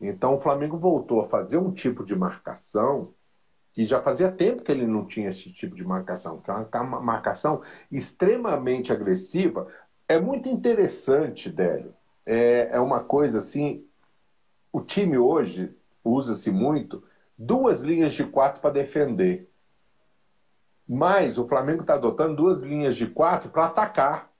Então 0.00 0.34
o 0.34 0.40
Flamengo 0.40 0.76
voltou 0.76 1.20
a 1.20 1.28
fazer 1.28 1.58
um 1.58 1.70
tipo 1.70 2.04
de 2.04 2.16
marcação 2.16 3.14
que 3.72 3.86
já 3.86 4.02
fazia 4.02 4.32
tempo 4.32 4.64
que 4.64 4.72
ele 4.72 4.84
não 4.84 5.06
tinha 5.06 5.28
esse 5.28 5.52
tipo 5.52 5.76
de 5.76 5.84
marcação, 5.84 6.38
que 6.40 6.50
é 6.50 6.80
uma 6.80 7.00
marcação 7.00 7.62
extremamente 7.88 8.92
agressiva. 8.92 9.68
É 10.08 10.18
muito 10.18 10.48
interessante, 10.48 11.48
Délio. 11.48 11.94
É, 12.26 12.70
é 12.72 12.80
uma 12.80 12.98
coisa 12.98 13.38
assim 13.38 13.84
o 14.72 14.80
time 14.80 15.16
hoje 15.16 15.72
usa-se 16.04 16.50
muito 16.50 17.04
duas 17.36 17.82
linhas 17.82 18.12
de 18.12 18.24
quatro 18.24 18.60
para 18.60 18.70
defender. 18.70 19.48
Mas 20.88 21.38
o 21.38 21.46
Flamengo 21.46 21.82
está 21.82 21.94
adotando 21.94 22.36
duas 22.36 22.62
linhas 22.62 22.96
de 22.96 23.06
quatro 23.06 23.50
para 23.50 23.66
atacar, 23.66 24.30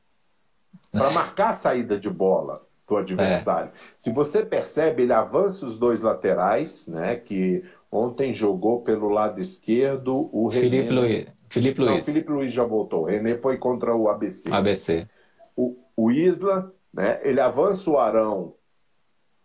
para 0.90 1.11
marcar 1.12 1.51
a 1.51 1.55
saída 1.55 1.99
de 1.99 2.11
bola 2.11 2.66
do 2.86 2.97
adversário. 2.97 3.70
É. 3.70 3.78
Se 3.99 4.11
você 4.11 4.45
percebe, 4.45 5.03
ele 5.03 5.12
avança 5.12 5.64
os 5.64 5.78
dois 5.78 6.03
laterais, 6.03 6.86
né? 6.88 7.16
Que 7.16 7.64
ontem 7.90 8.34
jogou 8.34 8.82
pelo 8.82 9.09
lado 9.09 9.40
esquerdo 9.40 10.28
o 10.32 10.51
Felipe 10.51 10.88
René... 10.88 11.01
Luiz. 11.01 11.26
Felipe 11.49 11.80
Luiz. 11.80 11.90
Não, 11.90 12.03
Felipe 12.03 12.32
Luiz 12.32 12.53
já 12.53 12.64
voltou. 12.64 13.03
O 13.03 13.07
René 13.07 13.36
foi 13.36 13.59
contra 13.59 13.95
o 13.95 14.09
ABC. 14.09 14.51
ABC. 14.51 15.09
O, 15.57 15.76
o 15.97 16.11
Isla, 16.11 16.72
né? 16.93 17.20
Ele 17.22 17.40
avança 17.40 17.90
o 17.90 17.99
Arão 17.99 18.55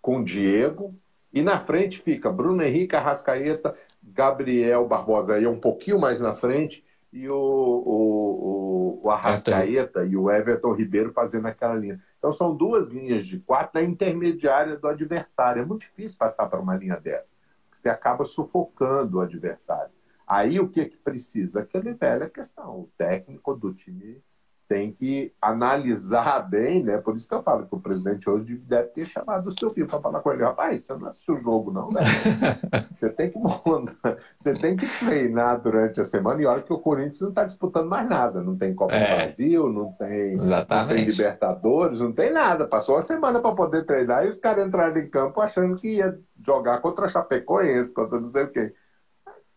com 0.01 0.23
Diego, 0.23 0.95
e 1.37 1.41
na 1.43 1.59
frente 1.59 2.01
fica 2.01 2.31
Bruno 2.31 2.63
Henrique, 2.63 2.95
Arrascaeta, 2.95 3.75
Gabriel 4.01 4.87
Barbosa, 4.87 5.35
aí 5.35 5.45
um 5.45 5.59
pouquinho 5.59 5.99
mais 5.99 6.19
na 6.19 6.33
frente, 6.33 6.83
e 7.13 7.29
o, 7.29 7.35
o, 7.35 9.01
o 9.03 9.09
Arrascaeta 9.11 10.03
e 10.03 10.17
o 10.17 10.31
Everton 10.31 10.73
Ribeiro 10.73 11.13
fazendo 11.13 11.45
aquela 11.45 11.75
linha. 11.75 11.99
Então 12.17 12.33
são 12.33 12.55
duas 12.55 12.89
linhas 12.89 13.27
de 13.27 13.39
quatro 13.39 13.79
na 13.79 13.87
intermediária 13.87 14.77
do 14.77 14.87
adversário. 14.87 15.61
É 15.61 15.65
muito 15.65 15.81
difícil 15.81 16.17
passar 16.17 16.47
para 16.47 16.59
uma 16.59 16.75
linha 16.75 16.99
dessa, 16.99 17.31
você 17.79 17.87
acaba 17.87 18.25
sufocando 18.25 19.17
o 19.17 19.21
adversário. 19.21 19.91
Aí 20.25 20.59
o 20.59 20.67
que, 20.67 20.85
que 20.85 20.97
precisa? 20.97 21.59
Aquele 21.59 21.93
velha 21.93 22.27
questão, 22.27 22.79
o 22.79 22.89
técnico 22.97 23.53
do 23.53 23.75
time 23.75 24.23
tem 24.67 24.91
que 24.91 25.33
analisar 25.41 26.41
bem, 26.49 26.83
né? 26.83 26.97
Por 26.97 27.15
isso 27.15 27.27
que 27.27 27.33
eu 27.33 27.41
falo 27.41 27.65
que 27.65 27.75
o 27.75 27.79
presidente 27.79 28.29
hoje 28.29 28.55
deve 28.57 28.89
ter 28.89 29.05
chamado 29.05 29.47
o 29.47 29.59
seu 29.59 29.69
filho 29.69 29.87
para 29.87 30.01
falar 30.01 30.19
com 30.19 30.31
ele. 30.31 30.43
Rapaz, 30.43 30.83
você 30.83 30.93
não 30.95 31.07
assistiu 31.07 31.35
o 31.35 31.41
jogo, 31.41 31.71
não, 31.71 31.89
né? 31.89 32.01
você 32.99 33.09
tem 33.09 33.31
que 33.31 33.39
você 34.35 34.53
tem 34.53 34.75
que 34.75 34.85
treinar 34.99 35.61
durante 35.61 36.01
a 36.01 36.03
semana 36.03 36.41
e 36.41 36.45
olha 36.45 36.61
que 36.61 36.73
o 36.73 36.79
Corinthians 36.79 37.21
não 37.21 37.29
está 37.29 37.43
disputando 37.43 37.87
mais 37.87 38.07
nada. 38.09 38.41
Não 38.41 38.57
tem 38.57 38.75
Copa 38.75 38.93
é. 38.93 38.99
do 38.99 39.15
Brasil, 39.15 39.71
não 39.71 39.91
tem, 39.93 40.35
não 40.35 40.65
tem 40.65 41.05
Libertadores, 41.05 41.99
não 41.99 42.11
tem 42.11 42.31
nada. 42.31 42.67
Passou 42.67 42.97
a 42.97 43.01
semana 43.01 43.39
para 43.39 43.55
poder 43.55 43.85
treinar 43.85 44.25
e 44.25 44.29
os 44.29 44.39
caras 44.39 44.67
entraram 44.67 44.97
em 44.97 45.09
campo 45.09 45.39
achando 45.41 45.75
que 45.75 45.95
ia 45.95 46.19
jogar 46.45 46.79
contra 46.79 47.05
a 47.05 47.09
Chapecoense, 47.09 47.93
contra 47.93 48.19
não 48.19 48.27
sei 48.27 48.43
o 48.43 48.51
quê. 48.51 48.73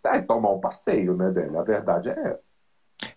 É 0.03 0.21
tomar 0.23 0.53
um 0.53 0.61
passeio, 0.61 1.15
né, 1.15 1.31
dele? 1.31 1.57
A 1.57 1.63
verdade 1.63 2.09
é 2.09 2.13
essa. 2.13 2.50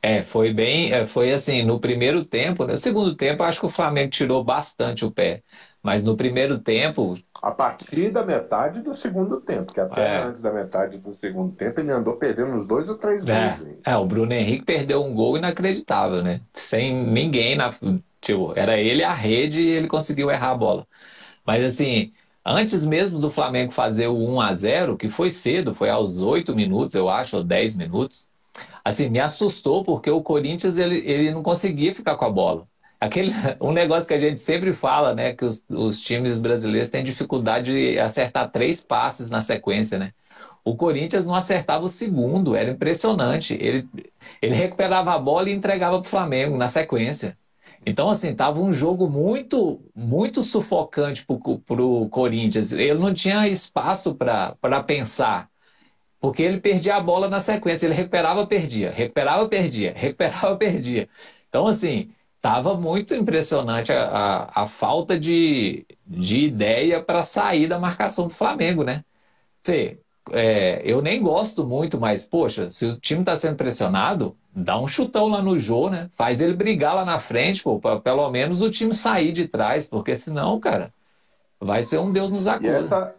É, 0.02 0.22
foi 0.22 0.54
bem, 0.54 0.94
é, 0.94 1.06
foi 1.06 1.34
assim, 1.34 1.64
no 1.64 1.80
primeiro 1.80 2.24
tempo, 2.24 2.66
né? 2.66 2.74
no 2.74 2.78
segundo 2.78 3.16
tempo 3.16 3.44
acho 3.44 3.60
que 3.60 3.66
o 3.66 3.70
Flamengo 3.70 4.10
tirou 4.10 4.44
bastante 4.44 5.06
o 5.06 5.12
pé, 5.12 5.44
mas 5.82 6.04
no 6.04 6.16
primeiro 6.16 6.60
tempo... 6.60 7.14
A 7.42 7.52
partir 7.52 8.10
da 8.10 8.26
metade 8.26 8.82
do 8.82 8.94
segundo 8.94 9.42
tempo, 9.42 9.74
que 9.74 9.80
até 9.80 10.16
é. 10.16 10.22
antes 10.24 10.42
da 10.42 10.52
metade 10.52 10.98
do 10.98 11.14
segundo 11.14 11.54
tempo 11.54 11.80
ele 11.80 11.92
andou 11.92 12.16
perdendo 12.16 12.52
uns 12.54 12.66
dois 12.66 12.88
ou 12.88 12.96
três 12.96 13.28
é. 13.28 13.58
gols. 13.58 13.78
É, 13.86 13.96
o 13.98 14.06
Bruno 14.06 14.32
Henrique 14.34 14.64
perdeu 14.64 15.04
um 15.04 15.14
gol 15.14 15.38
inacreditável, 15.38 16.24
né? 16.24 16.40
Sem 16.54 16.94
ninguém 16.94 17.56
na... 17.58 17.74
Tipo, 18.22 18.54
era 18.56 18.80
ele 18.80 19.04
a 19.04 19.14
rede 19.14 19.60
e 19.60 19.70
ele 19.70 19.88
conseguiu 19.88 20.32
errar 20.32 20.52
a 20.52 20.58
bola. 20.58 20.88
Mas 21.46 21.64
assim, 21.64 22.14
antes 22.46 22.86
mesmo 22.86 23.20
do 23.20 23.30
Flamengo 23.30 23.74
fazer 23.74 24.08
o 24.08 24.18
1 24.18 24.42
a 24.42 24.56
0 24.56 24.98
que 24.98 25.10
foi 25.10 25.30
cedo, 25.30 25.76
foi 25.76 25.90
aos 25.90 26.22
8 26.22 26.56
minutos, 26.56 26.96
eu 26.96 27.10
acho, 27.10 27.38
ou 27.38 27.44
10 27.44 27.76
minutos, 27.76 28.30
assim, 28.84 29.10
me 29.10 29.20
assustou 29.20 29.84
porque 29.84 30.10
o 30.10 30.22
Corinthians 30.22 30.78
ele, 30.78 30.98
ele 31.10 31.32
não 31.32 31.44
conseguia 31.44 31.94
ficar 31.94 32.16
com 32.16 32.26
a 32.26 32.30
bola. 32.30 32.68
Aquele, 33.00 33.32
um 33.62 33.72
negócio 33.72 34.08
que 34.08 34.14
a 34.14 34.18
gente 34.20 34.40
sempre 34.40 34.74
fala, 34.74 35.14
né, 35.16 35.34
que 35.34 35.46
os, 35.46 35.64
os 35.70 36.02
times 36.02 36.40
brasileiros 36.40 36.90
têm 36.90 37.04
dificuldade 37.04 37.72
de 37.72 38.00
acertar 38.00 38.50
três 38.52 38.84
passes 38.84 39.30
na 39.30 39.42
sequência, 39.42 39.98
né? 40.00 40.14
O 40.66 40.76
Corinthians 40.76 41.26
não 41.26 41.36
acertava 41.36 41.86
o 41.86 41.90
segundo, 41.90 42.56
era 42.56 42.72
impressionante. 42.72 43.54
Ele, 43.56 43.88
ele 44.42 44.56
recuperava 44.56 45.14
a 45.14 45.20
bola 45.20 45.50
e 45.50 45.54
entregava 45.54 46.00
para 46.00 46.08
o 46.08 46.10
Flamengo 46.10 46.58
na 46.58 46.68
sequência. 46.70 47.38
Então, 47.86 48.10
assim, 48.10 48.34
tava 48.34 48.60
um 48.62 48.72
jogo 48.72 49.10
muito, 49.10 49.82
muito 49.94 50.42
sufocante 50.44 51.26
para 51.26 51.84
o 51.84 52.08
Corinthians. 52.10 52.72
Ele 52.72 52.94
não 52.94 53.14
tinha 53.14 53.48
espaço 53.48 54.16
para 54.16 54.84
pensar. 54.84 55.50
Porque 56.24 56.42
ele 56.42 56.62
perdia 56.62 56.96
a 56.96 57.02
bola 57.02 57.28
na 57.28 57.42
sequência, 57.42 57.86
ele 57.86 57.94
recuperava, 57.94 58.48
perdia, 58.48 58.92
recuperava, 58.92 59.46
perdia, 59.50 59.92
recuperava, 59.94 60.56
perdia. 60.56 61.10
Então, 61.50 61.68
assim, 61.68 62.14
estava 62.38 62.76
muito 62.78 63.14
impressionante 63.14 63.92
a, 63.92 64.06
a, 64.06 64.64
a, 64.64 64.66
falta 64.66 65.20
de, 65.20 65.86
de 66.08 66.38
ideia 66.46 67.04
para 67.04 67.24
sair 67.24 67.68
da 67.68 67.78
marcação 67.78 68.28
do 68.28 68.34
Flamengo, 68.34 68.86
né? 68.86 69.04
Você, 69.60 70.00
é, 70.32 70.82
eu 70.86 71.02
nem 71.02 71.22
gosto 71.22 71.66
muito, 71.66 72.00
mas, 72.00 72.26
poxa, 72.26 72.70
se 72.70 72.86
o 72.86 72.98
time 72.98 73.20
está 73.20 73.36
sendo 73.36 73.58
pressionado, 73.58 74.34
dá 74.56 74.80
um 74.80 74.88
chutão 74.88 75.28
lá 75.28 75.42
no 75.42 75.60
Jô, 75.60 75.90
né? 75.90 76.08
Faz 76.14 76.40
ele 76.40 76.54
brigar 76.54 76.96
lá 76.96 77.04
na 77.04 77.20
frente, 77.20 77.62
pô, 77.62 77.82
para 77.82 78.00
pelo 78.00 78.32
menos 78.32 78.62
o 78.62 78.72
time 78.72 78.94
sair 78.94 79.34
de 79.34 79.46
trás, 79.46 79.90
porque 79.90 80.16
senão, 80.16 80.58
cara, 80.58 80.90
vai 81.60 81.84
ser 81.84 81.98
um 81.98 82.14
Deus 82.14 82.32
nos 82.32 82.48
acuda. 82.48 83.14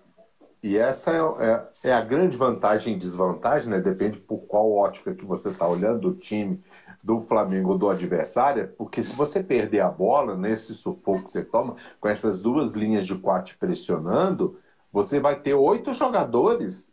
E 0.65 0.79
essa 0.79 1.11
é, 1.11 1.45
é, 1.47 1.91
é, 1.91 1.93
a 1.93 2.01
grande 2.01 2.39
vantagem 2.39 2.95
e 2.95 2.99
desvantagem, 2.99 3.69
né? 3.69 3.81
Depende 3.81 4.19
por 4.19 4.39
qual 4.47 4.73
ótica 4.73 5.15
que 5.15 5.23
você 5.23 5.51
está 5.51 5.69
olhando 5.69 6.01
do 6.01 6.15
time, 6.15 6.59
do 7.05 7.21
Flamengo 7.21 7.73
ou 7.73 7.79
do 7.79 7.91
adversário, 7.91 8.73
porque 8.79 9.03
se 9.03 9.15
você 9.15 9.43
perder 9.43 9.81
a 9.81 9.91
bola 9.91 10.35
nesse 10.35 10.73
sufoco 10.73 11.25
que 11.25 11.33
você 11.33 11.45
toma, 11.45 11.77
com 12.01 12.09
essas 12.09 12.41
duas 12.41 12.73
linhas 12.73 13.05
de 13.05 13.15
quatro 13.15 13.55
pressionando, 13.59 14.59
você 14.91 15.21
vai 15.21 15.39
ter 15.39 15.53
oito 15.53 15.93
jogadores 15.93 16.91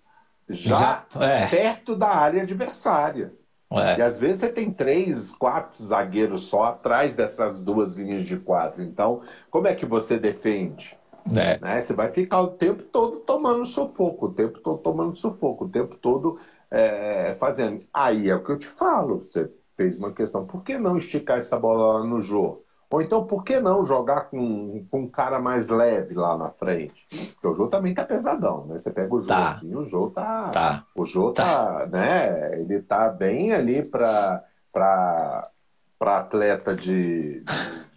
já, 0.49 1.05
já 1.09 1.25
é. 1.25 1.47
perto 1.47 1.95
da 1.95 2.09
área 2.09 2.43
adversária. 2.43 3.33
É. 3.71 3.99
E 3.99 4.01
às 4.01 4.19
vezes 4.19 4.41
você 4.41 4.49
tem 4.49 4.69
três, 4.69 5.31
quatro 5.31 5.81
zagueiros 5.81 6.41
só 6.41 6.63
atrás 6.63 7.15
dessas 7.15 7.63
duas 7.63 7.95
linhas 7.95 8.25
de 8.25 8.35
quatro. 8.35 8.83
Então, 8.83 9.21
como 9.49 9.65
é 9.65 9.73
que 9.73 9.85
você 9.85 10.19
defende? 10.19 10.99
É. 11.35 11.59
Né? 11.59 11.81
Você 11.81 11.93
vai 11.93 12.11
ficar 12.11 12.41
o 12.41 12.47
tempo 12.47 12.83
todo 12.83 13.17
tomando 13.19 13.65
sufoco, 13.65 14.27
o 14.27 14.33
tempo 14.33 14.59
todo 14.59 14.77
tomando 14.79 15.15
sufoco, 15.15 15.65
o 15.65 15.69
tempo 15.69 15.95
todo 15.95 16.39
é, 16.69 17.35
fazendo. 17.39 17.83
Aí 17.93 18.29
é 18.29 18.35
o 18.35 18.43
que 18.43 18.51
eu 18.51 18.57
te 18.57 18.67
falo. 18.67 19.19
Você 19.19 19.51
fez 19.75 19.97
uma 19.97 20.11
questão. 20.11 20.45
Por 20.45 20.63
que 20.63 20.77
não 20.77 20.97
esticar 20.97 21.37
essa 21.37 21.57
bola 21.59 21.99
lá 21.99 22.05
no 22.05 22.21
jogo? 22.21 22.63
Ou 22.91 23.01
então, 23.01 23.25
por 23.25 23.45
que 23.45 23.57
não 23.57 23.85
jogar 23.85 24.29
com, 24.29 24.85
com 24.91 25.03
um 25.03 25.07
cara 25.07 25.39
mais 25.39 25.69
leve 25.69 26.13
lá 26.13 26.37
na 26.37 26.49
frente? 26.49 27.07
Porque 27.33 27.47
o 27.47 27.55
jogo 27.55 27.69
também 27.69 27.93
tá 27.93 28.03
pesadão, 28.03 28.65
né? 28.65 28.77
Você 28.77 28.91
pega 28.91 29.15
o 29.15 29.21
jogo 29.21 29.27
tá. 29.27 29.49
assim, 29.51 29.73
o 29.73 29.85
jogo 29.85 30.09
tá. 30.09 30.49
tá. 30.49 30.85
O 30.93 31.05
jogo 31.05 31.31
tá. 31.31 31.43
tá. 31.43 31.85
né? 31.85 32.59
Ele 32.59 32.81
tá 32.81 33.07
bem 33.07 33.53
ali 33.53 33.81
para 33.81 34.43
para 34.73 36.17
atleta 36.17 36.75
de, 36.75 37.43
de 37.43 37.45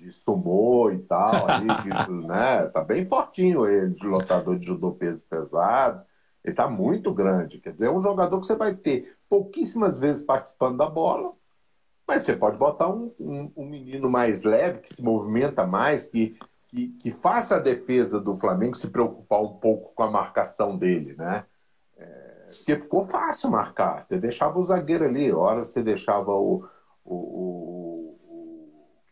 de 0.04 0.12
sumô 0.12 0.90
e 0.90 0.98
tal, 0.98 1.48
ali, 1.48 1.66
né? 2.26 2.66
Tá 2.66 2.82
bem 2.82 3.06
fortinho 3.06 3.66
ele, 3.66 3.94
de 3.94 4.06
lutador 4.06 4.58
de 4.58 4.66
judô 4.66 4.92
peso 4.92 5.26
pesado. 5.26 6.04
Ele 6.44 6.52
está 6.52 6.68
muito 6.68 7.12
grande. 7.12 7.58
Quer 7.58 7.72
dizer, 7.72 7.86
é 7.86 7.90
um 7.90 8.02
jogador 8.02 8.38
que 8.38 8.46
você 8.46 8.54
vai 8.54 8.74
ter 8.74 9.16
pouquíssimas 9.30 9.98
vezes 9.98 10.22
participando 10.22 10.76
da 10.76 10.86
bola, 10.86 11.32
mas 12.06 12.22
você 12.22 12.36
pode 12.36 12.58
botar 12.58 12.88
um, 12.88 13.10
um, 13.18 13.50
um 13.56 13.66
menino 13.66 14.10
mais 14.10 14.42
leve, 14.42 14.80
que 14.80 14.94
se 14.94 15.02
movimenta 15.02 15.66
mais, 15.66 16.04
que, 16.04 16.36
que, 16.68 16.88
que, 16.88 17.10
faça 17.10 17.56
a 17.56 17.60
defesa 17.60 18.20
do 18.20 18.36
Flamengo 18.36 18.76
se 18.76 18.88
preocupar 18.88 19.40
um 19.40 19.54
pouco 19.54 19.94
com 19.94 20.02
a 20.02 20.10
marcação 20.10 20.76
dele, 20.76 21.14
né? 21.16 21.44
É, 21.96 22.50
porque 22.58 22.76
ficou 22.76 23.06
fácil 23.06 23.50
marcar. 23.50 24.04
Você 24.04 24.18
deixava 24.18 24.58
o 24.58 24.64
zagueiro 24.64 25.06
ali, 25.06 25.32
hora 25.32 25.64
você 25.64 25.82
deixava 25.82 26.30
o, 26.30 26.68
o, 27.02 27.14
o 27.14 28.03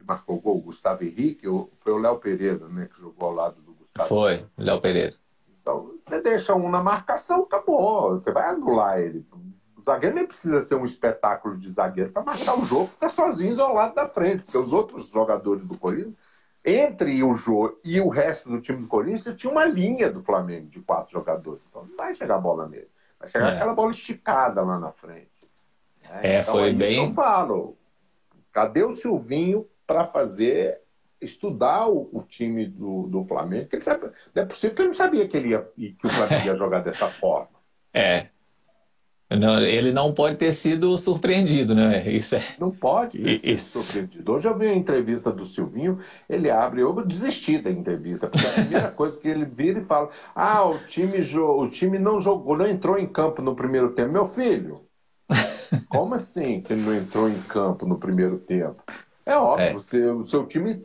que 0.03 0.07
marcou 0.07 0.37
o 0.37 0.41
gol, 0.41 0.59
o 0.59 0.63
Gustavo 0.63 1.05
Henrique, 1.05 1.47
foi 1.81 1.93
o 1.93 1.99
Léo 1.99 2.19
Pereira, 2.19 2.69
né, 2.69 2.89
que 2.93 3.01
jogou 3.01 3.29
ao 3.29 3.35
lado 3.35 3.63
do 3.63 3.73
Gustavo. 3.73 4.09
Foi, 4.09 4.45
Léo 4.59 4.81
Pereira. 4.81 5.15
Então, 5.61 5.95
você 6.03 6.21
deixa 6.21 6.55
um 6.55 6.69
na 6.69 6.83
marcação, 6.83 7.43
acabou. 7.43 8.21
Você 8.21 8.33
vai 8.33 8.49
anular 8.49 8.99
ele. 8.99 9.25
O 9.77 9.83
zagueiro 9.83 10.17
nem 10.17 10.27
precisa 10.27 10.61
ser 10.61 10.75
um 10.75 10.85
espetáculo 10.85 11.57
de 11.57 11.71
zagueiro 11.71 12.11
para 12.11 12.23
marcar 12.23 12.59
o 12.59 12.65
jogo, 12.65 12.89
ficar 12.89 13.09
sozinho 13.09 13.53
isolado 13.53 13.95
da 13.95 14.09
frente, 14.09 14.43
porque 14.43 14.59
os 14.59 14.73
outros 14.73 15.07
jogadores 15.09 15.65
do 15.65 15.79
Corinthians, 15.79 16.15
entre 16.65 17.23
o 17.23 17.35
Jô 17.35 17.79
e 17.85 18.01
o 18.01 18.09
resto 18.09 18.49
do 18.49 18.61
time 18.61 18.83
do 18.83 18.89
Corinthians, 18.89 19.37
tinha 19.37 19.51
uma 19.51 19.65
linha 19.65 20.11
do 20.11 20.23
Flamengo 20.23 20.69
de 20.69 20.81
quatro 20.81 21.13
jogadores. 21.13 21.63
Então 21.69 21.85
não 21.85 21.97
vai 21.97 22.15
chegar 22.15 22.37
a 22.37 22.41
bola 22.41 22.69
nele. 22.69 22.89
Vai 23.19 23.29
chegar 23.29 23.53
é. 23.53 23.57
aquela 23.57 23.75
bola 23.75 23.91
esticada 23.91 24.63
lá 24.63 24.79
na 24.79 24.93
frente. 24.93 25.31
É, 26.03 26.37
é 26.37 26.41
então, 26.41 26.55
foi 26.55 26.73
bem. 26.73 27.09
Eu 27.09 27.15
falo, 27.15 27.77
cadê 28.53 28.85
o 28.85 28.95
Silvinho 28.95 29.67
para 29.93 30.07
fazer 30.07 30.81
estudar 31.21 31.87
o, 31.87 32.09
o, 32.13 32.23
time 32.23 32.67
do, 32.67 33.07
do 33.09 33.25
Flamengo, 33.25 33.69
que 33.69 33.77
ele 33.77 33.85
sabe, 33.85 34.11
não 34.35 34.43
é 34.43 34.47
possível 34.47 34.75
que 34.75 34.83
ele 34.83 34.89
não 34.89 34.95
sabia 34.95 35.29
que 35.29 35.37
ele 35.37 35.51
ia, 35.51 35.61
que 35.77 36.07
o 36.07 36.09
Flamengo 36.09 36.47
ia 36.47 36.57
jogar 36.57 36.81
dessa 36.81 37.09
forma. 37.21 37.51
É. 37.93 38.29
Não, 39.31 39.63
ele 39.63 39.93
não 39.93 40.13
pode 40.13 40.37
ter 40.37 40.53
sido 40.53 40.97
surpreendido, 40.97 41.75
né? 41.75 42.11
Isso 42.11 42.37
é... 42.37 42.43
Não 42.59 42.71
pode 42.71 43.39
ser 43.39 43.59
surpreendido. 43.59 44.33
Hoje 44.33 44.49
eu 44.49 44.59
vi 44.59 44.67
a 44.67 44.75
entrevista 44.75 45.31
do 45.31 45.45
Silvinho, 45.45 46.01
ele 46.29 46.51
abre, 46.51 46.81
eu 46.81 46.95
desisti 47.05 47.59
da 47.59 47.71
entrevista, 47.71 48.29
porque 48.29 48.47
a 48.47 48.51
primeira 48.51 48.89
coisa 48.93 49.21
que 49.21 49.29
ele 49.29 49.45
vira 49.45 49.81
e 49.81 49.85
fala: 49.85 50.11
Ah, 50.35 50.65
o 50.65 50.79
time, 50.79 51.19
o 51.39 51.69
time 51.69 51.99
não 51.99 52.21
jogou, 52.21 52.57
não 52.57 52.67
entrou 52.67 52.99
em 52.99 53.07
campo 53.07 53.41
no 53.41 53.55
primeiro 53.55 53.93
tempo. 53.93 54.13
Meu 54.13 54.29
filho, 54.29 54.87
como 55.89 56.15
assim 56.15 56.61
que 56.61 56.73
ele 56.73 56.83
não 56.83 56.95
entrou 56.95 57.29
em 57.29 57.41
campo 57.43 57.87
no 57.87 57.99
primeiro 57.99 58.39
tempo? 58.39 58.83
É 59.25 59.37
óbvio, 59.37 59.67
é. 59.67 59.73
Você, 59.73 60.05
o 60.07 60.25
seu 60.25 60.47
time 60.47 60.85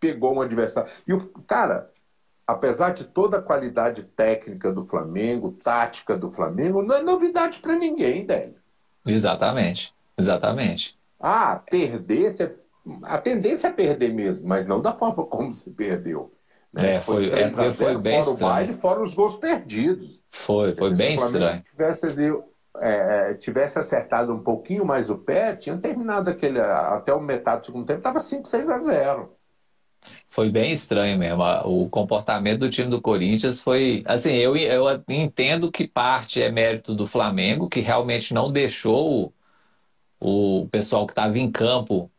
pegou 0.00 0.34
um 0.34 0.40
adversário. 0.40 0.90
E 1.06 1.12
o 1.12 1.28
cara, 1.46 1.90
apesar 2.46 2.90
de 2.94 3.04
toda 3.04 3.38
a 3.38 3.42
qualidade 3.42 4.04
técnica 4.04 4.72
do 4.72 4.86
Flamengo, 4.86 5.56
tática 5.62 6.16
do 6.16 6.30
Flamengo, 6.30 6.82
não 6.82 6.96
é 6.96 7.02
novidade 7.02 7.58
para 7.60 7.76
ninguém, 7.76 8.24
Délio. 8.24 8.56
Exatamente, 9.06 9.94
exatamente. 10.16 10.98
Ah, 11.20 11.60
perder, 11.68 12.32
você... 12.32 12.54
a 13.02 13.18
tendência 13.18 13.68
é 13.68 13.72
perder 13.72 14.12
mesmo, 14.12 14.48
mas 14.48 14.66
não 14.66 14.80
da 14.80 14.92
forma 14.92 15.24
como 15.24 15.52
se 15.52 15.70
perdeu. 15.70 16.32
Né? 16.72 16.94
É, 16.94 17.00
foi, 17.00 17.30
foi, 17.30 17.40
é, 17.40 17.72
foi 17.72 17.98
bem 17.98 18.22
fora 18.22 18.32
estranho. 18.32 18.50
O 18.50 18.54
baile, 18.54 18.72
fora 18.74 19.02
os 19.02 19.14
gols 19.14 19.36
perdidos. 19.36 20.22
Foi, 20.28 20.74
foi 20.74 20.94
bem 20.94 21.14
estranho. 21.14 21.64
Tivesse, 21.70 22.06
é, 22.80 23.34
tivesse 23.34 23.78
acertado 23.78 24.32
um 24.34 24.42
pouquinho 24.42 24.84
mais 24.84 25.10
o 25.10 25.18
pé, 25.18 25.56
tinha 25.56 25.76
terminado 25.78 26.30
aquele, 26.30 26.60
até 26.60 27.12
o 27.12 27.20
metade 27.20 27.62
do 27.62 27.66
segundo 27.66 27.86
tempo, 27.86 27.98
estava 27.98 28.20
5, 28.20 28.48
6 28.48 28.70
a 28.70 28.78
0 28.80 29.38
foi 30.28 30.50
bem 30.50 30.72
estranho 30.72 31.18
mesmo. 31.18 31.42
O 31.64 31.88
comportamento 31.88 32.60
do 32.60 32.70
time 32.70 32.88
do 32.88 33.00
Corinthians 33.00 33.60
foi. 33.60 34.02
Assim, 34.06 34.32
eu, 34.34 34.56
eu 34.56 34.84
entendo 35.08 35.70
que 35.70 35.86
parte 35.88 36.42
é 36.42 36.50
mérito 36.50 36.94
do 36.94 37.06
Flamengo, 37.06 37.68
que 37.68 37.80
realmente 37.80 38.32
não 38.34 38.50
deixou 38.52 39.32
o, 40.20 40.60
o 40.62 40.68
pessoal 40.68 41.06
que 41.06 41.12
estava 41.12 41.38
em 41.38 41.50
campo 41.50 42.10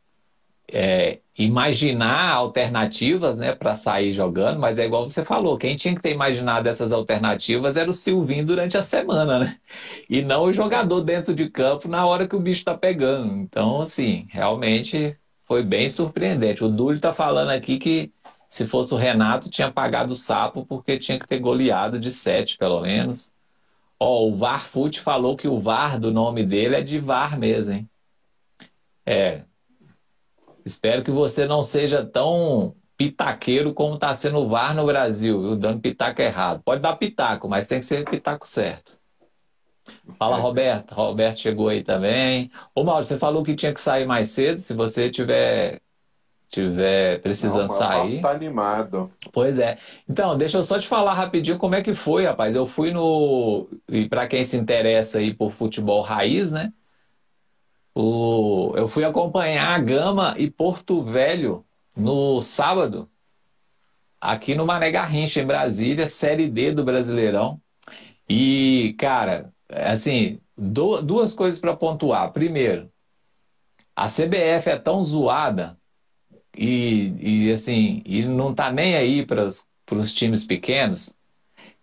é, 0.71 1.19
imaginar 1.39 2.33
alternativas 2.33 3.39
né, 3.39 3.53
para 3.55 3.73
sair 3.73 4.11
jogando, 4.11 4.59
mas 4.59 4.77
é 4.77 4.85
igual 4.85 5.07
você 5.07 5.23
falou: 5.23 5.57
quem 5.57 5.75
tinha 5.75 5.95
que 5.95 6.01
ter 6.01 6.11
imaginado 6.11 6.67
essas 6.67 6.91
alternativas 6.91 7.77
era 7.77 7.89
o 7.89 7.93
Silvinho 7.93 8.45
durante 8.45 8.77
a 8.77 8.81
semana, 8.81 9.39
né? 9.39 9.57
E 10.09 10.21
não 10.21 10.43
o 10.43 10.51
jogador 10.53 11.01
dentro 11.01 11.33
de 11.33 11.49
campo 11.49 11.87
na 11.87 12.05
hora 12.05 12.27
que 12.27 12.35
o 12.35 12.39
bicho 12.39 12.59
está 12.61 12.77
pegando. 12.77 13.33
Então, 13.37 13.81
assim, 13.81 14.27
realmente 14.29 15.17
foi 15.45 15.63
bem 15.63 15.87
surpreendente. 15.89 16.63
O 16.63 16.69
Dúlio 16.69 16.97
está 16.97 17.13
falando 17.13 17.51
aqui 17.51 17.79
que 17.79 18.11
se 18.49 18.65
fosse 18.65 18.93
o 18.93 18.97
Renato, 18.97 19.49
tinha 19.49 19.71
pagado 19.71 20.13
o 20.13 20.15
sapo 20.15 20.65
porque 20.65 20.97
tinha 20.99 21.17
que 21.17 21.27
ter 21.27 21.39
goleado 21.39 21.99
de 21.99 22.11
sete, 22.11 22.57
pelo 22.57 22.81
menos. 22.81 23.33
Ó, 23.99 24.27
o 24.27 24.35
Varfoot 24.35 24.99
falou 24.99 25.37
que 25.37 25.47
o 25.47 25.59
VAR 25.59 25.99
do 25.99 26.11
nome 26.11 26.45
dele 26.45 26.75
é 26.75 26.81
de 26.81 26.99
VAR 26.99 27.39
mesmo, 27.39 27.73
hein? 27.75 27.89
É. 29.05 29.45
Espero 30.65 31.03
que 31.03 31.11
você 31.11 31.45
não 31.45 31.63
seja 31.63 32.05
tão 32.05 32.75
pitaqueiro 32.97 33.73
como 33.73 33.95
está 33.95 34.13
sendo 34.13 34.39
o 34.39 34.47
VAR 34.47 34.75
no 34.75 34.85
Brasil, 34.85 35.41
viu? 35.41 35.55
Dando 35.55 35.79
pitaco 35.79 36.21
errado. 36.21 36.61
Pode 36.63 36.81
dar 36.81 36.95
pitaco, 36.97 37.47
mas 37.47 37.67
tem 37.67 37.79
que 37.79 37.85
ser 37.85 38.03
pitaco 38.09 38.47
certo. 38.47 38.99
Fala, 40.17 40.37
Roberto. 40.37 40.93
Roberto 40.93 41.39
chegou 41.39 41.69
aí 41.69 41.83
também. 41.83 42.51
Ô, 42.75 42.83
Mauro, 42.83 43.03
você 43.03 43.17
falou 43.17 43.43
que 43.43 43.55
tinha 43.55 43.73
que 43.73 43.81
sair 43.81 44.05
mais 44.05 44.29
cedo. 44.29 44.59
Se 44.59 44.73
você 44.73 45.09
tiver 45.09 45.81
tiver 46.49 47.21
precisando 47.21 47.67
Não, 47.67 47.75
sair. 47.75 48.21
Tá 48.21 48.31
animado. 48.31 49.11
Pois 49.31 49.59
é. 49.59 49.77
Então, 50.09 50.35
deixa 50.35 50.57
eu 50.57 50.63
só 50.63 50.79
te 50.79 50.87
falar 50.87 51.13
rapidinho 51.13 51.57
como 51.57 51.75
é 51.75 51.81
que 51.81 51.93
foi, 51.93 52.25
rapaz. 52.25 52.55
Eu 52.55 52.65
fui 52.65 52.91
no. 52.91 53.67
E 53.87 54.09
para 54.09 54.27
quem 54.27 54.43
se 54.43 54.57
interessa 54.57 55.19
aí 55.19 55.33
por 55.33 55.51
futebol 55.51 56.01
raiz, 56.01 56.51
né? 56.51 56.73
O... 57.93 58.73
Eu 58.75 58.87
fui 58.87 59.03
acompanhar 59.03 59.75
a 59.75 59.79
Gama 59.79 60.35
e 60.37 60.49
Porto 60.49 61.01
Velho 61.01 61.65
no 61.95 62.41
sábado, 62.41 63.09
aqui 64.21 64.55
no 64.55 64.65
Mané 64.65 64.91
Garrincha, 64.91 65.41
em 65.41 65.45
Brasília, 65.45 66.07
Série 66.07 66.49
D 66.49 66.71
do 66.71 66.83
Brasileirão. 66.83 67.61
E, 68.27 68.95
cara, 68.97 69.53
assim, 69.69 70.39
duas 70.57 71.33
coisas 71.33 71.59
para 71.59 71.75
pontuar. 71.75 72.31
Primeiro, 72.31 72.91
a 73.95 74.07
CBF 74.07 74.69
é 74.69 74.77
tão 74.77 75.03
zoada 75.03 75.77
e, 76.57 77.47
e 77.47 77.51
assim, 77.51 78.01
e 78.05 78.23
não 78.23 78.53
tá 78.53 78.71
nem 78.71 78.95
aí 78.95 79.25
para 79.25 79.45
os 79.45 80.13
times 80.13 80.45
pequenos 80.45 81.18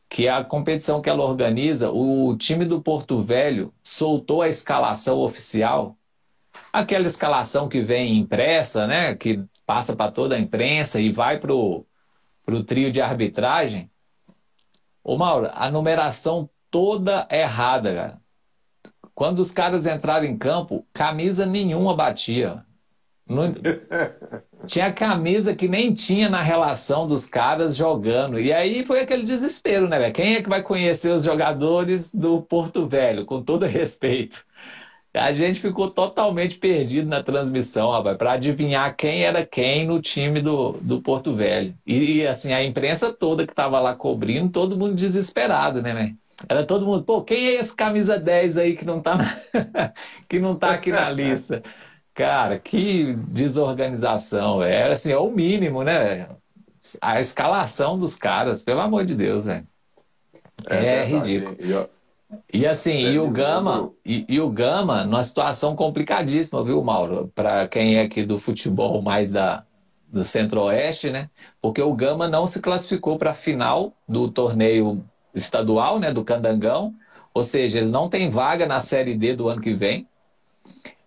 que 0.08 0.28
a 0.28 0.44
competição 0.44 1.00
que 1.00 1.10
ela 1.10 1.24
organiza, 1.24 1.90
o 1.90 2.36
time 2.36 2.64
do 2.64 2.80
Porto 2.80 3.20
Velho 3.20 3.72
soltou 3.82 4.42
a 4.42 4.48
escalação 4.48 5.18
oficial, 5.18 5.96
aquela 6.72 7.06
escalação 7.06 7.68
que 7.68 7.82
vem 7.82 8.16
impressa, 8.18 8.86
né, 8.86 9.14
que 9.14 9.44
passa 9.64 9.96
para 9.96 10.12
toda 10.12 10.36
a 10.36 10.38
imprensa 10.38 11.00
e 11.00 11.12
vai 11.12 11.38
para 11.38 11.52
o 11.52 11.84
trio 12.64 12.90
de 12.90 13.00
arbitragem. 13.00 13.90
Ô 15.02 15.16
Mauro, 15.16 15.50
a 15.52 15.70
numeração 15.70 16.48
toda 16.70 17.26
errada, 17.30 17.94
cara. 17.94 18.20
Quando 19.14 19.38
os 19.38 19.50
caras 19.50 19.86
entraram 19.86 20.26
em 20.26 20.36
campo, 20.36 20.86
camisa 20.92 21.46
nenhuma 21.46 21.94
batia. 21.96 22.64
Não... 23.26 23.54
Tinha 24.66 24.92
camisa 24.92 25.54
que 25.54 25.68
nem 25.68 25.94
tinha 25.94 26.28
na 26.28 26.42
relação 26.42 27.06
dos 27.08 27.26
caras 27.26 27.76
jogando. 27.76 28.38
E 28.40 28.52
aí 28.52 28.84
foi 28.84 29.00
aquele 29.00 29.22
desespero, 29.22 29.88
né, 29.88 29.98
velho? 29.98 30.12
Quem 30.12 30.34
é 30.36 30.42
que 30.42 30.48
vai 30.48 30.62
conhecer 30.62 31.10
os 31.10 31.22
jogadores 31.24 32.14
do 32.14 32.42
Porto 32.42 32.86
Velho, 32.86 33.24
com 33.24 33.42
todo 33.42 33.64
respeito? 33.66 34.44
A 35.14 35.32
gente 35.32 35.60
ficou 35.60 35.90
totalmente 35.90 36.58
perdido 36.58 37.08
na 37.08 37.22
transmissão, 37.22 37.90
rapaz, 37.90 38.18
para 38.18 38.32
adivinhar 38.32 38.94
quem 38.96 39.24
era 39.24 39.46
quem 39.46 39.86
no 39.86 40.00
time 40.00 40.42
do, 40.42 40.72
do 40.72 41.00
Porto 41.00 41.34
Velho. 41.34 41.74
E, 41.86 42.18
e 42.18 42.26
assim, 42.26 42.52
a 42.52 42.62
imprensa 42.62 43.12
toda 43.12 43.46
que 43.46 43.52
estava 43.52 43.80
lá 43.80 43.94
cobrindo, 43.94 44.50
todo 44.50 44.76
mundo 44.76 44.94
desesperado, 44.94 45.80
né, 45.80 45.94
velho? 45.94 46.16
Era 46.48 46.64
todo 46.64 46.84
mundo, 46.84 47.02
pô, 47.02 47.22
quem 47.22 47.46
é 47.46 47.54
esse 47.54 47.74
camisa 47.74 48.18
10 48.18 48.58
aí 48.58 48.76
que 48.76 48.84
não 48.84 49.00
tá, 49.00 49.16
na... 49.16 49.92
que 50.28 50.38
não 50.38 50.54
tá 50.54 50.72
aqui 50.72 50.90
na 50.90 51.08
lista? 51.10 51.62
Cara, 52.16 52.58
que 52.58 53.12
desorganização, 53.28 54.60
velho. 54.60 54.90
assim, 54.90 55.12
é 55.12 55.18
o 55.18 55.30
mínimo, 55.30 55.84
né? 55.84 56.26
A 56.98 57.20
escalação 57.20 57.98
dos 57.98 58.14
caras, 58.16 58.64
pelo 58.64 58.80
amor 58.80 59.04
de 59.04 59.14
Deus, 59.14 59.44
velho. 59.44 59.66
É, 60.66 61.00
é 61.00 61.04
ridículo. 61.04 61.58
E 62.50 62.66
assim, 62.66 63.00
e 63.00 63.18
o 63.18 63.30
Gama, 63.30 63.92
e, 64.02 64.24
e, 64.30 64.40
o 64.40 64.48
Gama, 64.48 65.04
numa 65.04 65.22
situação 65.22 65.76
complicadíssima, 65.76 66.64
viu, 66.64 66.82
Mauro? 66.82 67.30
Para 67.34 67.68
quem 67.68 67.96
é 67.96 68.02
aqui 68.02 68.24
do 68.24 68.38
futebol 68.38 69.02
mais 69.02 69.32
da, 69.32 69.66
do 70.08 70.24
Centro-Oeste, 70.24 71.10
né? 71.10 71.28
Porque 71.60 71.82
o 71.82 71.92
Gama 71.92 72.28
não 72.28 72.46
se 72.46 72.62
classificou 72.62 73.18
para 73.18 73.32
a 73.32 73.34
final 73.34 73.92
do 74.08 74.30
torneio 74.30 75.04
estadual, 75.34 75.98
né, 75.98 76.10
do 76.10 76.24
Candangão, 76.24 76.94
ou 77.34 77.44
seja, 77.44 77.78
ele 77.78 77.90
não 77.90 78.08
tem 78.08 78.30
vaga 78.30 78.64
na 78.64 78.80
Série 78.80 79.14
D 79.14 79.34
do 79.34 79.50
ano 79.50 79.60
que 79.60 79.74
vem. 79.74 80.08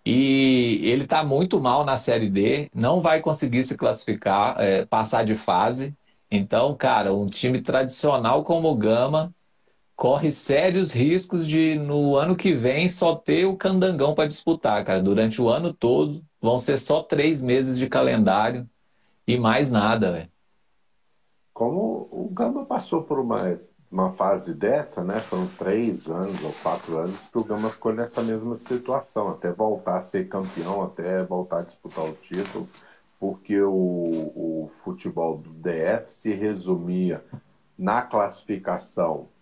E 0.04 0.80
ele 0.82 1.04
está 1.04 1.22
muito 1.22 1.60
mal 1.60 1.84
na 1.84 1.96
Série 1.96 2.30
D, 2.30 2.70
não 2.74 3.00
vai 3.00 3.20
conseguir 3.20 3.62
se 3.64 3.76
classificar, 3.76 4.58
é, 4.60 4.86
passar 4.86 5.24
de 5.24 5.34
fase. 5.34 5.94
Então, 6.30 6.74
cara, 6.76 7.12
um 7.14 7.26
time 7.26 7.60
tradicional 7.60 8.42
como 8.44 8.70
o 8.70 8.76
Gama, 8.76 9.34
corre 10.00 10.32
sérios 10.32 10.92
riscos 10.92 11.46
de 11.46 11.74
no 11.74 12.16
ano 12.16 12.34
que 12.34 12.54
vem 12.54 12.88
só 12.88 13.14
ter 13.14 13.44
o 13.44 13.54
candangão 13.54 14.14
para 14.14 14.26
disputar, 14.26 14.82
cara. 14.82 15.02
Durante 15.02 15.42
o 15.42 15.48
ano 15.50 15.74
todo 15.74 16.24
vão 16.40 16.58
ser 16.58 16.78
só 16.78 17.02
três 17.02 17.44
meses 17.44 17.76
de 17.78 17.86
calendário 17.86 18.66
e 19.26 19.36
mais 19.36 19.70
nada, 19.70 20.10
velho. 20.12 20.30
Como 21.52 22.08
o 22.10 22.30
Gama 22.32 22.64
passou 22.64 23.02
por 23.02 23.18
uma, 23.18 23.60
uma 23.90 24.12
fase 24.12 24.54
dessa, 24.54 25.04
né? 25.04 25.22
Foram 25.22 25.48
três 25.54 26.08
anos 26.08 26.42
ou 26.42 26.54
quatro 26.54 26.96
anos 26.98 27.28
que 27.28 27.38
o 27.38 27.44
Gama 27.44 27.72
ficou 27.72 27.92
nessa 27.92 28.22
mesma 28.22 28.56
situação, 28.56 29.28
até 29.30 29.52
voltar 29.52 29.96
a 29.98 30.00
ser 30.00 30.28
campeão, 30.28 30.82
até 30.82 31.24
voltar 31.24 31.60
a 31.60 31.62
disputar 31.62 32.04
o 32.06 32.14
título, 32.16 32.72
porque 33.18 33.60
o, 33.62 33.70
o 33.74 34.68
futebol 34.84 35.38
do 35.38 35.50
DF 35.52 36.10
se 36.12 36.32
resumia 36.34 37.24
na 37.78 38.02
classificação 38.02 39.32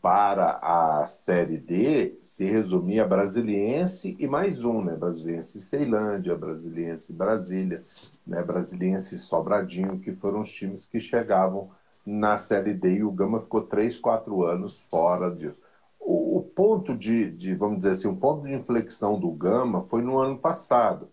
para 0.00 0.58
a 0.62 1.06
Série 1.06 1.58
D 1.58 2.18
se 2.24 2.44
resumia 2.44 3.04
Brasiliense 3.06 4.16
e 4.18 4.26
mais 4.26 4.64
um, 4.64 4.82
né? 4.82 4.96
Brasiliense 4.96 5.60
Ceilândia, 5.60 6.34
Brasiliense 6.36 7.12
Brasília, 7.12 7.84
né? 8.26 8.42
Brasiliense 8.42 9.18
Sobradinho, 9.18 10.00
que 10.00 10.12
foram 10.14 10.40
os 10.42 10.50
times 10.52 10.86
que 10.86 10.98
chegavam 11.00 11.70
na 12.04 12.38
Série 12.38 12.74
D 12.74 12.96
e 12.96 13.04
o 13.04 13.10
Gama 13.10 13.40
ficou 13.40 13.62
três, 13.62 13.98
quatro 13.98 14.44
anos 14.44 14.80
fora 14.90 15.30
disso. 15.30 15.60
O, 15.98 16.38
o 16.38 16.42
ponto 16.42 16.96
de, 16.96 17.30
de, 17.30 17.54
vamos 17.54 17.78
dizer 17.78 17.90
assim, 17.90 18.08
o 18.08 18.16
ponto 18.16 18.46
de 18.46 18.54
inflexão 18.54 19.18
do 19.18 19.30
Gama 19.30 19.82
foi 19.88 20.02
no 20.02 20.18
ano 20.18 20.38
passado. 20.38 21.08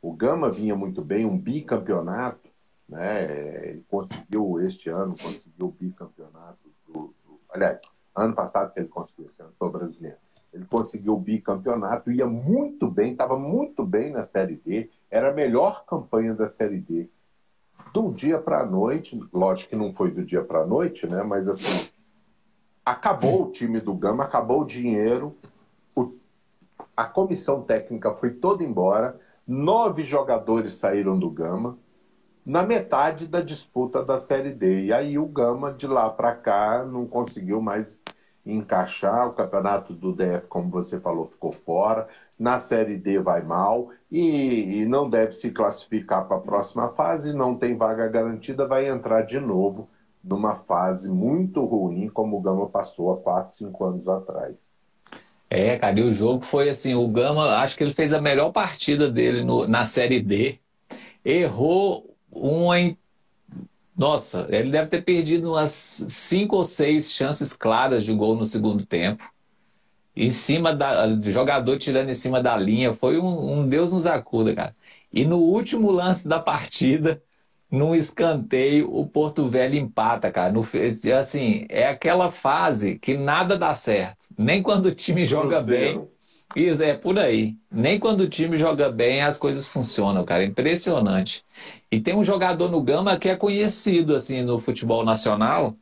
O 0.00 0.12
Gama 0.12 0.50
vinha 0.50 0.74
muito 0.74 1.02
bem, 1.02 1.26
um 1.26 1.36
bicampeonato, 1.36 2.48
né? 2.88 3.68
Ele 3.68 3.84
conseguiu 3.88 4.60
este 4.60 4.88
ano, 4.88 5.10
conseguiu 5.10 5.66
o 5.66 5.70
bicampeonato 5.78 6.58
do, 6.86 7.14
do 7.24 7.38
aliás, 7.50 7.78
ano 8.16 8.34
passado 8.34 8.72
que 8.72 8.80
ele 8.80 8.88
conseguiu, 8.88 9.26
esse 9.26 9.42
ano 9.42 9.52
brasileiro. 9.70 10.16
Ele 10.52 10.64
conseguiu 10.64 11.14
o 11.14 11.20
bicampeonato, 11.20 12.10
ia 12.10 12.26
muito 12.26 12.90
bem, 12.90 13.12
estava 13.12 13.38
muito 13.38 13.84
bem 13.84 14.10
na 14.10 14.24
Série 14.24 14.56
D, 14.56 14.90
era 15.10 15.30
a 15.30 15.34
melhor 15.34 15.84
campanha 15.84 16.34
da 16.34 16.48
Série 16.48 16.78
D. 16.78 17.08
Do 17.92 18.12
dia 18.12 18.38
para 18.38 18.60
a 18.60 18.66
noite, 18.66 19.20
lógico 19.32 19.70
que 19.70 19.76
não 19.76 19.92
foi 19.92 20.10
do 20.10 20.24
dia 20.24 20.42
para 20.42 20.60
a 20.60 20.66
noite, 20.66 21.06
né? 21.06 21.22
Mas 21.22 21.48
assim, 21.48 21.90
acabou 22.84 23.44
o 23.44 23.50
time 23.50 23.80
do 23.80 23.94
Gama, 23.94 24.24
acabou 24.24 24.62
o 24.62 24.66
dinheiro, 24.66 25.36
o... 25.94 26.14
a 26.96 27.04
comissão 27.04 27.62
técnica 27.62 28.12
foi 28.12 28.30
toda 28.30 28.62
embora, 28.62 29.18
nove 29.46 30.04
jogadores 30.04 30.74
saíram 30.74 31.18
do 31.18 31.28
Gama 31.30 31.76
na 32.44 32.62
metade 32.62 33.26
da 33.26 33.40
disputa 33.40 34.02
da 34.04 34.18
Série 34.18 34.52
D. 34.52 34.86
E 34.86 34.92
aí 34.92 35.18
o 35.18 35.26
Gama, 35.26 35.72
de 35.72 35.86
lá 35.86 36.08
para 36.08 36.34
cá, 36.34 36.84
não 36.84 37.06
conseguiu 37.06 37.60
mais 37.60 38.02
encaixar. 38.44 39.28
O 39.28 39.32
campeonato 39.32 39.92
do 39.92 40.12
DF, 40.12 40.46
como 40.48 40.70
você 40.70 40.98
falou, 41.00 41.28
ficou 41.28 41.52
fora. 41.52 42.08
Na 42.38 42.58
Série 42.58 42.96
D 42.96 43.18
vai 43.18 43.42
mal 43.42 43.90
e, 44.10 44.80
e 44.80 44.84
não 44.86 45.08
deve 45.08 45.32
se 45.32 45.50
classificar 45.50 46.26
para 46.26 46.36
a 46.36 46.40
próxima 46.40 46.88
fase. 46.90 47.32
Não 47.32 47.56
tem 47.56 47.76
vaga 47.76 48.08
garantida, 48.08 48.66
vai 48.66 48.88
entrar 48.88 49.22
de 49.22 49.38
novo 49.38 49.88
numa 50.22 50.56
fase 50.56 51.08
muito 51.08 51.64
ruim, 51.64 52.08
como 52.08 52.36
o 52.36 52.40
Gama 52.40 52.68
passou 52.68 53.12
há 53.12 53.16
4, 53.16 53.54
5 53.54 53.84
anos 53.84 54.08
atrás. 54.08 54.56
É, 55.48 55.76
cara, 55.78 55.98
e 55.98 56.02
o 56.02 56.12
jogo 56.12 56.44
foi 56.44 56.68
assim: 56.68 56.94
o 56.94 57.08
Gama, 57.08 57.56
acho 57.56 57.76
que 57.76 57.82
ele 57.82 57.92
fez 57.92 58.12
a 58.12 58.20
melhor 58.20 58.52
partida 58.52 59.10
dele 59.10 59.42
no, 59.42 59.66
na 59.66 59.84
Série 59.84 60.20
D. 60.20 60.60
Errou 61.24 62.14
uma. 62.30 62.74
Nossa, 64.00 64.46
ele 64.48 64.70
deve 64.70 64.88
ter 64.88 65.02
perdido 65.02 65.50
umas 65.50 66.06
cinco 66.08 66.56
ou 66.56 66.64
seis 66.64 67.12
chances 67.12 67.52
claras 67.52 68.02
de 68.02 68.14
gol 68.14 68.34
no 68.34 68.46
segundo 68.46 68.86
tempo. 68.86 69.22
Em 70.16 70.30
cima 70.30 70.74
da. 70.74 71.06
Jogador 71.24 71.76
tirando 71.76 72.08
em 72.08 72.14
cima 72.14 72.42
da 72.42 72.56
linha. 72.56 72.94
Foi 72.94 73.18
um, 73.18 73.58
um 73.58 73.68
Deus 73.68 73.92
nos 73.92 74.06
acuda, 74.06 74.54
cara. 74.54 74.76
E 75.12 75.26
no 75.26 75.36
último 75.36 75.90
lance 75.90 76.26
da 76.26 76.40
partida, 76.40 77.22
num 77.70 77.94
escanteio, 77.94 78.90
o 78.90 79.06
Porto 79.06 79.50
Velho 79.50 79.76
empata, 79.76 80.30
cara. 80.30 80.50
No, 80.50 80.62
assim, 81.18 81.66
é 81.68 81.86
aquela 81.86 82.30
fase 82.30 82.98
que 82.98 83.18
nada 83.18 83.58
dá 83.58 83.74
certo. 83.74 84.24
Nem 84.38 84.62
quando 84.62 84.86
o 84.86 84.94
time 84.94 85.26
joga 85.26 85.60
bem. 85.60 86.08
Isso, 86.56 86.82
é 86.82 86.94
por 86.94 87.18
aí. 87.18 87.54
Nem 87.70 87.98
quando 87.98 88.22
o 88.22 88.28
time 88.28 88.56
joga 88.56 88.90
bem 88.90 89.20
as 89.20 89.36
coisas 89.36 89.68
funcionam, 89.68 90.24
cara. 90.24 90.42
Impressionante. 90.42 91.44
E 91.90 92.00
tem 92.00 92.14
um 92.14 92.22
jogador 92.22 92.70
no 92.70 92.82
Gama 92.82 93.18
que 93.18 93.28
é 93.28 93.36
conhecido 93.36 94.14
assim 94.14 94.42
no 94.42 94.58
futebol 94.58 95.04
nacional. 95.04 95.74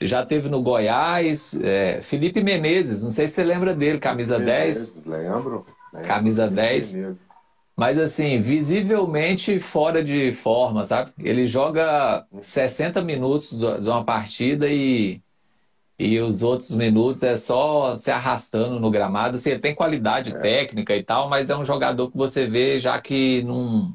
Já 0.00 0.24
teve 0.24 0.48
no 0.48 0.62
Goiás, 0.62 1.58
é, 1.60 2.00
Felipe 2.00 2.40
Menezes, 2.40 3.02
não 3.02 3.10
sei 3.10 3.26
se 3.26 3.34
você 3.34 3.44
lembra 3.44 3.74
dele, 3.74 3.98
camisa 3.98 4.38
Menezes, 4.38 4.94
10. 4.94 5.06
Lembro. 5.06 5.66
lembro 5.92 6.06
camisa 6.06 6.44
Felipe 6.44 6.62
10. 6.62 6.94
Menezes. 6.94 7.18
Mas 7.76 7.98
assim, 7.98 8.40
visivelmente 8.40 9.58
fora 9.58 10.02
de 10.02 10.32
forma, 10.32 10.84
sabe? 10.84 11.12
Ele 11.18 11.46
joga 11.46 12.26
60 12.40 13.02
minutos 13.02 13.56
de 13.56 13.88
uma 13.88 14.04
partida 14.04 14.68
e 14.68 15.20
e 15.98 16.20
os 16.20 16.44
outros 16.44 16.76
minutos 16.76 17.24
é 17.24 17.36
só 17.36 17.96
se 17.96 18.10
arrastando 18.10 18.78
no 18.78 18.90
gramado. 18.90 19.34
Assim, 19.34 19.50
ele 19.50 19.58
tem 19.58 19.74
qualidade 19.74 20.30
é. 20.30 20.38
técnica 20.38 20.94
e 20.94 21.02
tal, 21.02 21.28
mas 21.28 21.50
é 21.50 21.56
um 21.56 21.64
jogador 21.64 22.08
que 22.08 22.16
você 22.16 22.46
vê 22.46 22.78
já 22.78 23.00
que 23.00 23.42
não 23.42 23.92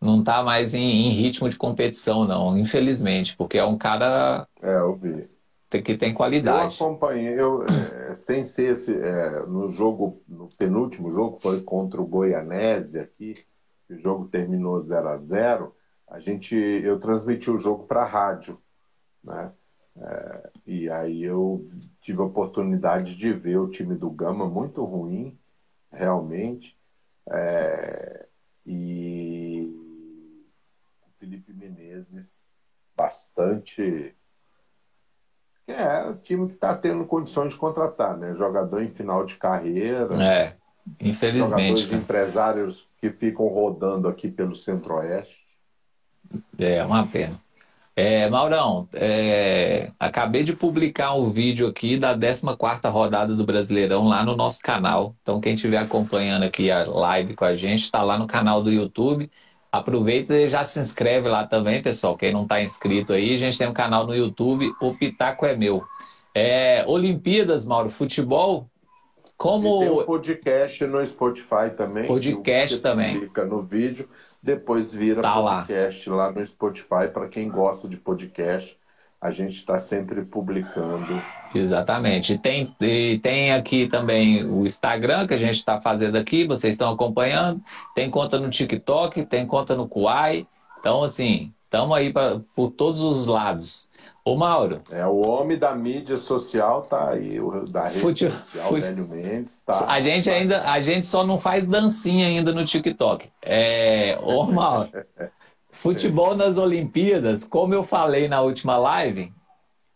não 0.00 0.24
tá 0.24 0.42
mais 0.42 0.72
em, 0.72 1.08
em, 1.08 1.10
ritmo 1.10 1.48
de 1.48 1.56
competição, 1.56 2.24
não, 2.24 2.56
infelizmente, 2.56 3.36
porque 3.36 3.58
é 3.58 3.64
um 3.64 3.76
cara 3.76 4.48
é, 4.62 4.76
eu 4.76 4.96
vi. 4.96 5.28
que 5.82 5.96
tem 5.96 6.14
qualidade. 6.14 6.78
Eu 6.80 6.86
acompanhei, 6.86 7.38
eu, 7.38 7.64
é, 7.64 8.14
sem 8.14 8.42
ser 8.42 8.72
esse, 8.72 8.94
é, 8.96 9.44
no 9.46 9.70
jogo, 9.70 10.22
no 10.26 10.48
penúltimo 10.58 11.12
jogo, 11.12 11.38
foi 11.40 11.60
contra 11.60 12.00
o 12.00 12.06
Goianese 12.06 12.98
aqui, 12.98 13.34
o 13.90 13.96
jogo 13.96 14.28
terminou 14.28 14.80
0 14.82 15.08
a 15.08 15.16
0 15.18 15.74
a 16.08 16.18
gente, 16.18 16.56
eu 16.56 16.98
transmiti 16.98 17.50
o 17.50 17.56
jogo 17.56 17.86
para 17.86 18.02
a 18.02 18.06
rádio, 18.06 18.58
né? 19.22 19.52
É, 19.96 20.50
e 20.66 20.90
aí 20.90 21.22
eu 21.22 21.68
tive 22.00 22.20
a 22.20 22.24
oportunidade 22.24 23.16
de 23.16 23.32
ver 23.32 23.58
o 23.58 23.68
time 23.68 23.94
do 23.94 24.10
Gama 24.10 24.46
muito 24.46 24.82
ruim, 24.84 25.38
realmente. 25.92 26.76
É, 27.28 28.26
e 28.66 29.39
Felipe 31.30 31.52
Menezes 31.52 32.28
bastante. 32.96 34.14
É 35.66 36.08
o 36.08 36.16
time 36.16 36.48
que 36.48 36.54
está 36.54 36.76
tendo 36.76 37.04
condições 37.04 37.52
de 37.52 37.58
contratar, 37.58 38.16
né? 38.16 38.34
Jogador 38.36 38.82
em 38.82 38.90
final 38.90 39.24
de 39.24 39.36
carreira. 39.36 40.20
É, 40.20 40.56
infelizmente. 41.00 41.82
Jogadores 41.82 41.92
empresários 41.92 42.88
que 43.00 43.10
ficam 43.10 43.46
rodando 43.46 44.08
aqui 44.08 44.28
pelo 44.28 44.56
Centro-Oeste. 44.56 45.46
É, 46.58 46.84
uma 46.84 47.06
pena. 47.06 47.40
É, 47.94 48.28
Maurão, 48.28 48.88
é, 48.94 49.90
acabei 49.98 50.42
de 50.42 50.54
publicar 50.54 51.14
um 51.14 51.28
vídeo 51.30 51.68
aqui 51.68 51.98
da 51.98 52.16
14 52.16 52.88
rodada 52.88 53.36
do 53.36 53.44
Brasileirão 53.44 54.08
lá 54.08 54.24
no 54.24 54.34
nosso 54.34 54.60
canal. 54.62 55.14
Então, 55.22 55.40
quem 55.40 55.54
estiver 55.54 55.78
acompanhando 55.78 56.44
aqui 56.44 56.70
a 56.70 56.84
live 56.84 57.34
com 57.34 57.44
a 57.44 57.54
gente, 57.54 57.82
está 57.82 58.02
lá 58.02 58.18
no 58.18 58.26
canal 58.26 58.62
do 58.62 58.70
YouTube. 58.70 59.30
Aproveita 59.72 60.34
e 60.34 60.48
já 60.48 60.64
se 60.64 60.80
inscreve 60.80 61.28
lá 61.28 61.46
também, 61.46 61.82
pessoal. 61.82 62.16
Quem 62.16 62.32
não 62.32 62.42
está 62.42 62.60
inscrito 62.60 63.12
aí, 63.12 63.34
a 63.34 63.38
gente 63.38 63.56
tem 63.56 63.68
um 63.68 63.72
canal 63.72 64.06
no 64.06 64.14
YouTube, 64.14 64.72
o 64.80 64.94
Pitaco 64.94 65.46
é 65.46 65.56
Meu. 65.56 65.84
É, 66.34 66.84
Olimpíadas, 66.88 67.66
Mauro, 67.66 67.88
futebol, 67.88 68.68
como... 69.36 69.82
E 69.82 69.86
tem 69.86 69.98
um 69.98 70.04
podcast 70.04 70.86
no 70.86 71.06
Spotify 71.06 71.70
também. 71.76 72.06
Podcast 72.06 72.80
também. 72.80 73.20
Fica 73.20 73.44
no 73.44 73.62
vídeo, 73.62 74.08
depois 74.42 74.92
vira 74.92 75.22
tá 75.22 75.34
podcast 75.34 76.10
lá. 76.10 76.16
lá 76.16 76.32
no 76.32 76.46
Spotify 76.46 77.08
para 77.12 77.28
quem 77.28 77.48
gosta 77.48 77.88
de 77.88 77.96
podcast. 77.96 78.79
A 79.20 79.30
gente 79.30 79.56
está 79.56 79.78
sempre 79.78 80.22
publicando. 80.22 81.22
Exatamente. 81.54 82.32
E 82.32 82.38
tem, 82.38 82.74
e 82.80 83.18
tem 83.18 83.52
aqui 83.52 83.86
também 83.86 84.44
o 84.44 84.64
Instagram 84.64 85.26
que 85.26 85.34
a 85.34 85.38
gente 85.38 85.56
está 85.56 85.78
fazendo 85.78 86.16
aqui, 86.16 86.46
vocês 86.46 86.74
estão 86.74 86.90
acompanhando. 86.90 87.60
Tem 87.94 88.10
conta 88.10 88.38
no 88.38 88.48
TikTok, 88.48 89.26
tem 89.26 89.46
conta 89.46 89.74
no 89.74 89.86
Kuai. 89.86 90.46
Então, 90.78 91.02
assim, 91.02 91.52
estamos 91.64 91.94
aí 91.94 92.10
pra, 92.10 92.40
por 92.54 92.70
todos 92.70 93.02
os 93.02 93.26
lados. 93.26 93.90
Ô 94.24 94.36
Mauro. 94.36 94.82
É, 94.90 95.04
o 95.04 95.26
homem 95.26 95.58
da 95.58 95.74
mídia 95.74 96.16
social 96.16 96.82
tá 96.82 97.10
aí, 97.10 97.40
o 97.40 97.64
da 97.64 97.88
rede 97.88 98.00
fute... 98.00 98.30
social, 98.30 98.68
fute... 98.68 98.80
Velho 98.82 99.08
Mendes, 99.08 99.60
tá. 99.66 99.86
A 99.86 100.00
gente 100.00 100.30
tá. 100.30 100.34
ainda, 100.34 100.70
a 100.70 100.80
gente 100.80 101.04
só 101.04 101.26
não 101.26 101.38
faz 101.38 101.66
dancinha 101.66 102.26
ainda 102.26 102.52
no 102.52 102.64
TikTok. 102.64 103.28
É, 103.42 104.18
ô 104.22 104.44
Mauro. 104.44 104.90
futebol 105.70 106.34
nas 106.34 106.58
Olimpíadas, 106.58 107.44
como 107.44 107.74
eu 107.74 107.82
falei 107.82 108.28
na 108.28 108.40
última 108.40 108.76
live, 108.76 109.32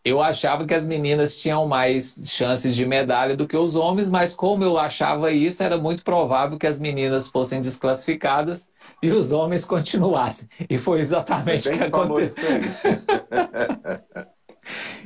eu 0.03 0.21
achava 0.21 0.67
que 0.67 0.73
as 0.73 0.87
meninas 0.87 1.35
tinham 1.35 1.67
mais 1.67 2.21
chances 2.25 2.75
de 2.75 2.85
medalha 2.85 3.35
do 3.35 3.47
que 3.47 3.57
os 3.57 3.75
homens, 3.75 4.09
mas 4.09 4.35
como 4.35 4.63
eu 4.63 4.77
achava 4.77 5.31
isso, 5.31 5.63
era 5.63 5.77
muito 5.79 6.03
provável 6.03 6.59
que 6.59 6.67
as 6.67 6.79
meninas 6.79 7.27
fossem 7.27 7.59
desclassificadas 7.59 8.71
e 9.01 9.09
os 9.09 9.31
homens 9.31 9.65
continuassem. 9.65 10.47
E 10.69 10.77
foi 10.77 10.99
exatamente 10.99 11.67
o 11.69 11.71
que 11.71 11.83
aconteceu. 11.83 12.43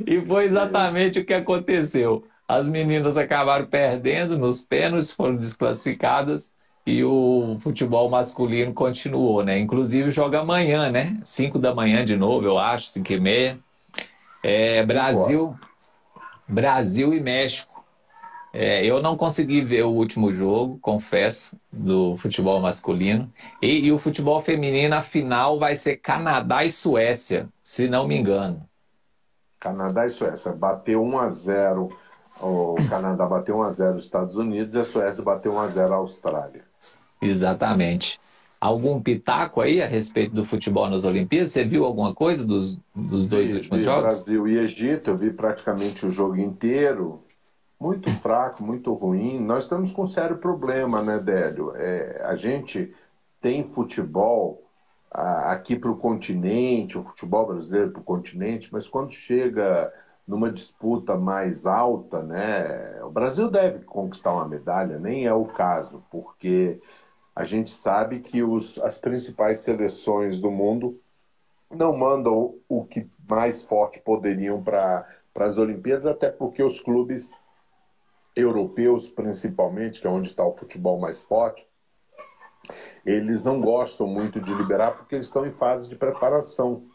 E 0.08 0.26
foi 0.26 0.46
exatamente 0.46 1.20
o 1.20 1.26
que 1.26 1.34
aconteceu. 1.34 2.24
As 2.48 2.66
meninas 2.66 3.18
acabaram 3.18 3.66
perdendo 3.66 4.38
nos 4.38 4.64
pênaltis, 4.64 5.12
foram 5.12 5.36
desclassificadas 5.36 6.54
e 6.90 7.04
o 7.04 7.56
futebol 7.60 8.10
masculino 8.10 8.74
continuou, 8.74 9.44
né? 9.44 9.60
Inclusive 9.60 10.10
joga 10.10 10.40
amanhã, 10.40 10.90
né? 10.90 11.20
5 11.24 11.60
da 11.60 11.74
manhã 11.74 12.04
de 12.04 12.18
novo, 12.18 12.46
eu 12.46 12.58
acho, 12.58 12.88
5 12.88 13.14
e 13.14 13.20
meia. 13.20 13.60
É, 14.44 14.84
Brasil, 14.84 15.56
Brasil 16.48 17.14
e 17.14 17.20
México. 17.20 17.84
É, 18.52 18.84
eu 18.84 19.00
não 19.02 19.16
consegui 19.16 19.62
ver 19.62 19.84
o 19.84 19.92
último 19.92 20.32
jogo, 20.32 20.80
confesso, 20.82 21.60
do 21.72 22.16
futebol 22.16 22.60
masculino. 22.60 23.32
E, 23.62 23.86
e, 23.86 23.92
o 23.92 24.00
futebol 24.00 24.42
feminino, 24.42 24.96
a 24.96 25.04
final 25.04 25.60
vai 25.60 25.76
ser 25.76 25.98
Canadá 25.98 26.66
e 26.66 26.72
Suécia, 26.72 27.48
se 27.62 27.88
não 27.88 28.08
me 28.08 28.18
engano. 28.18 28.68
Canadá 29.60 30.08
e 30.08 30.10
Suécia. 30.10 30.52
Bateu 30.54 31.04
1 31.04 31.20
a 31.20 31.30
0 31.30 31.90
o 32.42 32.76
Canadá 32.90 33.26
bateu 33.26 33.58
1 33.58 33.64
a 33.64 33.70
0 33.72 33.98
os 33.98 34.06
Estados 34.06 34.36
Unidos 34.36 34.74
e 34.74 34.80
a 34.80 34.86
Suécia 34.86 35.22
bateu 35.22 35.54
1 35.54 35.60
a 35.60 35.68
0 35.68 35.94
a 35.94 35.98
Austrália. 35.98 36.69
Exatamente. 37.22 38.20
Algum 38.60 39.02
pitaco 39.02 39.62
aí 39.62 39.82
a 39.82 39.88
respeito 39.88 40.36
do 40.36 40.44
futebol 40.44 40.90
nas 40.90 41.06
Olimpíadas? 41.06 41.52
Você 41.52 41.64
viu 41.64 41.86
alguma 41.86 42.14
coisa 42.14 42.46
dos, 42.46 42.78
dos 42.94 43.28
dois 43.28 43.52
vi, 43.52 43.56
últimos 43.56 43.80
vi 43.80 43.86
jogos? 43.86 44.02
Brasil 44.02 44.48
e 44.48 44.58
Egito, 44.58 45.12
eu 45.12 45.16
vi 45.18 45.32
praticamente 45.32 46.06
o 46.06 46.12
jogo 46.12 46.38
inteiro. 46.38 47.24
Muito 47.80 48.10
fraco, 48.16 48.62
muito 48.62 48.94
ruim. 48.94 49.40
Nós 49.40 49.64
estamos 49.64 49.94
com 49.94 50.04
um 50.04 50.08
sério 50.08 50.38
problema, 50.38 51.02
né, 51.02 51.18
Délio? 51.20 51.74
É, 51.78 52.22
a 52.26 52.36
gente 52.36 52.94
tem 53.42 53.64
futebol 53.64 54.62
aqui 55.12 55.76
para 55.76 55.90
o 55.90 55.96
continente, 55.96 56.98
o 56.98 57.04
futebol 57.04 57.48
brasileiro 57.48 57.92
para 57.92 58.02
o 58.02 58.04
continente, 58.04 58.70
mas 58.72 58.88
quando 58.88 59.12
chega 59.12 59.92
numa 60.28 60.52
disputa 60.52 61.16
mais 61.16 61.66
alta, 61.66 62.22
né, 62.22 63.02
o 63.04 63.10
Brasil 63.10 63.50
deve 63.50 63.84
conquistar 63.86 64.32
uma 64.34 64.48
medalha, 64.48 65.00
nem 65.00 65.26
é 65.26 65.34
o 65.34 65.46
caso, 65.46 66.04
porque 66.12 66.80
a 67.40 67.46
gente 67.46 67.72
sabe 67.72 68.20
que 68.20 68.44
os, 68.44 68.78
as 68.80 69.00
principais 69.00 69.60
seleções 69.60 70.42
do 70.42 70.52
mundo 70.52 71.00
não 71.72 71.96
mandam 71.96 72.56
o 72.68 72.84
que 72.84 73.10
mais 73.30 73.64
forte 73.64 74.02
poderiam 74.02 74.62
para 74.62 75.08
as 75.36 75.58
Olimpíadas, 75.58 76.06
até 76.06 76.30
porque 76.30 76.62
os 76.62 76.82
clubes 76.82 77.34
europeus, 78.36 79.10
principalmente, 79.10 80.02
que 80.02 80.08
é 80.08 80.10
onde 80.10 80.28
está 80.28 80.46
o 80.46 80.52
futebol 80.52 81.00
mais 81.00 81.24
forte, 81.24 81.66
eles 83.06 83.42
não 83.42 83.62
gostam 83.62 84.06
muito 84.06 84.42
de 84.42 84.54
liberar 84.54 84.98
porque 84.98 85.16
eles 85.16 85.28
estão 85.28 85.46
em 85.46 85.54
fase 85.54 85.88
de 85.88 85.96
preparação 85.96 86.88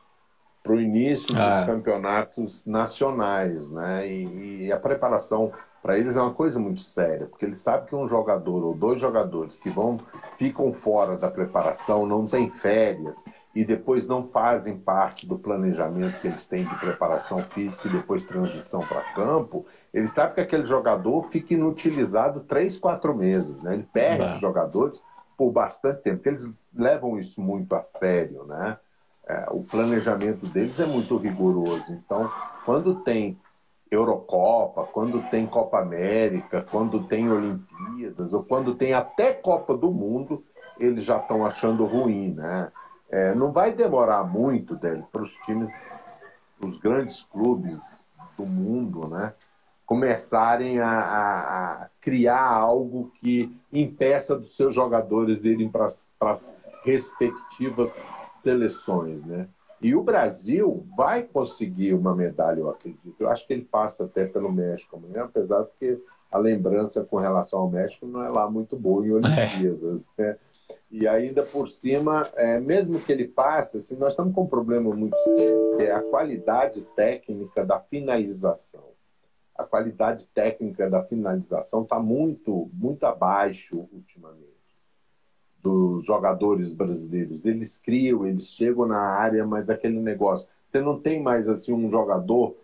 para 0.62 0.72
o 0.72 0.80
início 0.80 1.34
ah. 1.38 1.60
dos 1.60 1.66
campeonatos 1.66 2.66
nacionais, 2.66 3.70
né? 3.70 4.06
E, 4.06 4.66
e 4.66 4.72
a 4.72 4.78
preparação 4.78 5.50
para 5.84 5.98
eles 5.98 6.16
é 6.16 6.22
uma 6.22 6.32
coisa 6.32 6.58
muito 6.58 6.80
séria, 6.80 7.26
porque 7.26 7.44
eles 7.44 7.60
sabem 7.60 7.86
que 7.86 7.94
um 7.94 8.08
jogador 8.08 8.64
ou 8.64 8.74
dois 8.74 8.98
jogadores 8.98 9.58
que 9.58 9.68
vão 9.68 9.98
ficam 10.38 10.72
fora 10.72 11.14
da 11.14 11.30
preparação, 11.30 12.06
não 12.06 12.24
têm 12.24 12.48
férias 12.48 13.22
e 13.54 13.66
depois 13.66 14.08
não 14.08 14.26
fazem 14.28 14.78
parte 14.78 15.26
do 15.26 15.38
planejamento 15.38 16.18
que 16.22 16.26
eles 16.26 16.48
têm 16.48 16.64
de 16.64 16.74
preparação 16.76 17.42
física 17.50 17.86
e 17.86 17.92
depois 17.92 18.24
transição 18.24 18.80
para 18.80 19.02
campo, 19.12 19.66
eles 19.92 20.10
sabem 20.10 20.34
que 20.36 20.40
aquele 20.40 20.64
jogador 20.64 21.28
fica 21.28 21.52
inutilizado 21.52 22.40
três, 22.40 22.78
quatro 22.78 23.14
meses, 23.14 23.60
né? 23.60 23.74
Ele 23.74 23.86
perde 23.92 24.40
jogadores 24.40 25.02
por 25.36 25.52
bastante 25.52 26.00
tempo, 26.00 26.16
porque 26.16 26.30
eles 26.30 26.48
levam 26.74 27.18
isso 27.18 27.42
muito 27.42 27.74
a 27.74 27.82
sério, 27.82 28.46
né? 28.46 28.78
É, 29.26 29.48
o 29.50 29.62
planejamento 29.62 30.46
deles 30.46 30.80
é 30.80 30.86
muito 30.86 31.14
rigoroso. 31.18 31.84
Então, 31.90 32.30
quando 32.64 33.02
tem 33.02 33.38
Eurocopa, 33.94 34.84
quando 34.84 35.22
tem 35.30 35.46
Copa 35.46 35.80
América, 35.80 36.64
quando 36.70 37.04
tem 37.04 37.30
Olimpíadas, 37.30 38.32
ou 38.32 38.42
quando 38.42 38.74
tem 38.74 38.92
até 38.92 39.32
Copa 39.32 39.76
do 39.76 39.90
Mundo, 39.90 40.44
eles 40.78 41.04
já 41.04 41.18
estão 41.18 41.44
achando 41.46 41.84
ruim, 41.84 42.34
né? 42.34 42.70
É, 43.10 43.34
não 43.34 43.52
vai 43.52 43.72
demorar 43.72 44.24
muito 44.24 44.76
para 45.12 45.22
os 45.22 45.34
times, 45.44 45.70
os 46.60 46.78
grandes 46.78 47.22
clubes 47.22 48.00
do 48.36 48.44
mundo, 48.44 49.06
né? 49.08 49.34
Começarem 49.86 50.80
a, 50.80 50.88
a, 50.88 51.72
a 51.82 51.88
criar 52.00 52.44
algo 52.44 53.12
que 53.20 53.54
impeça 53.72 54.36
dos 54.36 54.56
seus 54.56 54.74
jogadores 54.74 55.44
irem 55.44 55.68
para 55.68 55.84
as 55.84 56.54
respectivas 56.84 58.00
seleções, 58.42 59.24
né? 59.24 59.48
E 59.84 59.94
o 59.94 60.02
Brasil 60.02 60.86
vai 60.96 61.22
conseguir 61.22 61.92
uma 61.92 62.16
medalha, 62.16 62.58
eu 62.58 62.70
acredito. 62.70 63.14
Eu 63.20 63.28
acho 63.28 63.46
que 63.46 63.52
ele 63.52 63.66
passa 63.66 64.04
até 64.04 64.24
pelo 64.24 64.50
México 64.50 64.96
amanhã, 64.96 65.24
apesar 65.24 65.60
de 65.64 65.68
que 65.78 66.02
a 66.32 66.38
lembrança 66.38 67.04
com 67.04 67.18
relação 67.18 67.58
ao 67.58 67.70
México 67.70 68.06
não 68.06 68.22
é 68.24 68.28
lá 68.28 68.50
muito 68.50 68.78
boa 68.78 69.06
em 69.06 69.10
Olimpíadas. 69.10 70.06
É. 70.16 70.22
Né? 70.22 70.38
E 70.90 71.06
ainda 71.06 71.42
por 71.42 71.68
cima, 71.68 72.22
é, 72.34 72.58
mesmo 72.58 72.98
que 72.98 73.12
ele 73.12 73.28
passe, 73.28 73.76
assim, 73.76 73.94
nós 73.96 74.14
estamos 74.14 74.34
com 74.34 74.44
um 74.44 74.48
problema 74.48 74.90
muito 74.94 75.18
sério, 75.18 75.76
que 75.76 75.82
é 75.82 75.92
a 75.92 76.00
qualidade 76.00 76.80
técnica 76.96 77.62
da 77.62 77.78
finalização. 77.78 78.84
A 79.54 79.64
qualidade 79.64 80.26
técnica 80.28 80.88
da 80.88 81.02
finalização 81.02 81.82
está 81.82 82.00
muito, 82.00 82.70
muito 82.72 83.04
abaixo 83.04 83.86
ultimamente 83.92 84.53
dos 85.64 86.04
jogadores 86.04 86.74
brasileiros. 86.74 87.46
Eles 87.46 87.78
criam, 87.78 88.26
eles 88.26 88.48
chegam 88.48 88.84
na 88.84 89.00
área, 89.00 89.46
mas 89.46 89.70
aquele 89.70 89.98
negócio. 89.98 90.46
Você 90.70 90.78
não 90.78 91.00
tem 91.00 91.22
mais 91.22 91.48
assim 91.48 91.72
um 91.72 91.90
jogador 91.90 92.54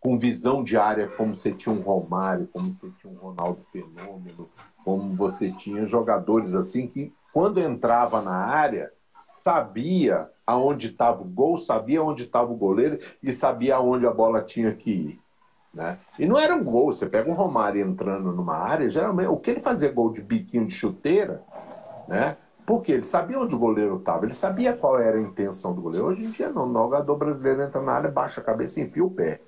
com 0.00 0.18
visão 0.18 0.64
de 0.64 0.76
área 0.76 1.06
como 1.06 1.36
você 1.36 1.52
tinha 1.52 1.72
um 1.72 1.80
Romário, 1.80 2.48
como 2.52 2.74
você 2.74 2.90
tinha 3.00 3.12
um 3.12 3.16
Ronaldo 3.16 3.60
Fenômeno, 3.70 4.48
como 4.84 5.14
você 5.14 5.52
tinha 5.52 5.86
jogadores 5.86 6.56
assim 6.56 6.88
que 6.88 7.12
quando 7.32 7.60
entrava 7.60 8.20
na 8.20 8.34
área 8.34 8.90
sabia 9.44 10.28
aonde 10.44 10.88
estava 10.88 11.22
o 11.22 11.24
gol, 11.24 11.56
sabia 11.56 12.02
onde 12.02 12.24
estava 12.24 12.50
o 12.52 12.56
goleiro 12.56 12.98
e 13.22 13.32
sabia 13.32 13.76
aonde 13.76 14.04
a 14.04 14.10
bola 14.10 14.42
tinha 14.42 14.74
que 14.74 14.90
ir. 14.90 15.22
Né? 15.72 15.96
E 16.18 16.26
não 16.26 16.38
era 16.38 16.54
um 16.54 16.64
gol, 16.64 16.92
você 16.92 17.06
pega 17.06 17.30
um 17.30 17.34
Romário 17.34 17.86
entrando 17.86 18.32
numa 18.32 18.56
área, 18.56 18.90
geralmente 18.90 19.28
o 19.28 19.38
que 19.38 19.50
ele 19.50 19.60
fazia 19.60 19.90
gol 19.90 20.10
de 20.10 20.20
biquinho 20.20 20.66
de 20.66 20.74
chuteira, 20.74 21.42
né? 22.08 22.36
Porque 22.64 22.92
ele 22.92 23.04
sabia 23.04 23.38
onde 23.38 23.54
o 23.54 23.58
goleiro 23.58 23.96
estava, 23.96 24.24
ele 24.24 24.34
sabia 24.34 24.72
qual 24.72 24.98
era 24.98 25.18
a 25.18 25.20
intenção 25.20 25.74
do 25.74 25.82
goleiro. 25.82 26.06
Hoje 26.06 26.24
em 26.24 26.30
dia 26.30 26.50
não, 26.50 26.68
o 26.68 26.72
jogador 26.72 27.16
brasileiro 27.16 27.62
entra 27.62 27.82
na 27.82 27.92
área, 27.92 28.10
baixa 28.10 28.40
a 28.40 28.44
cabeça 28.44 28.80
e 28.80 28.84
enfia 28.84 29.04
o 29.04 29.10
pé. 29.10 29.40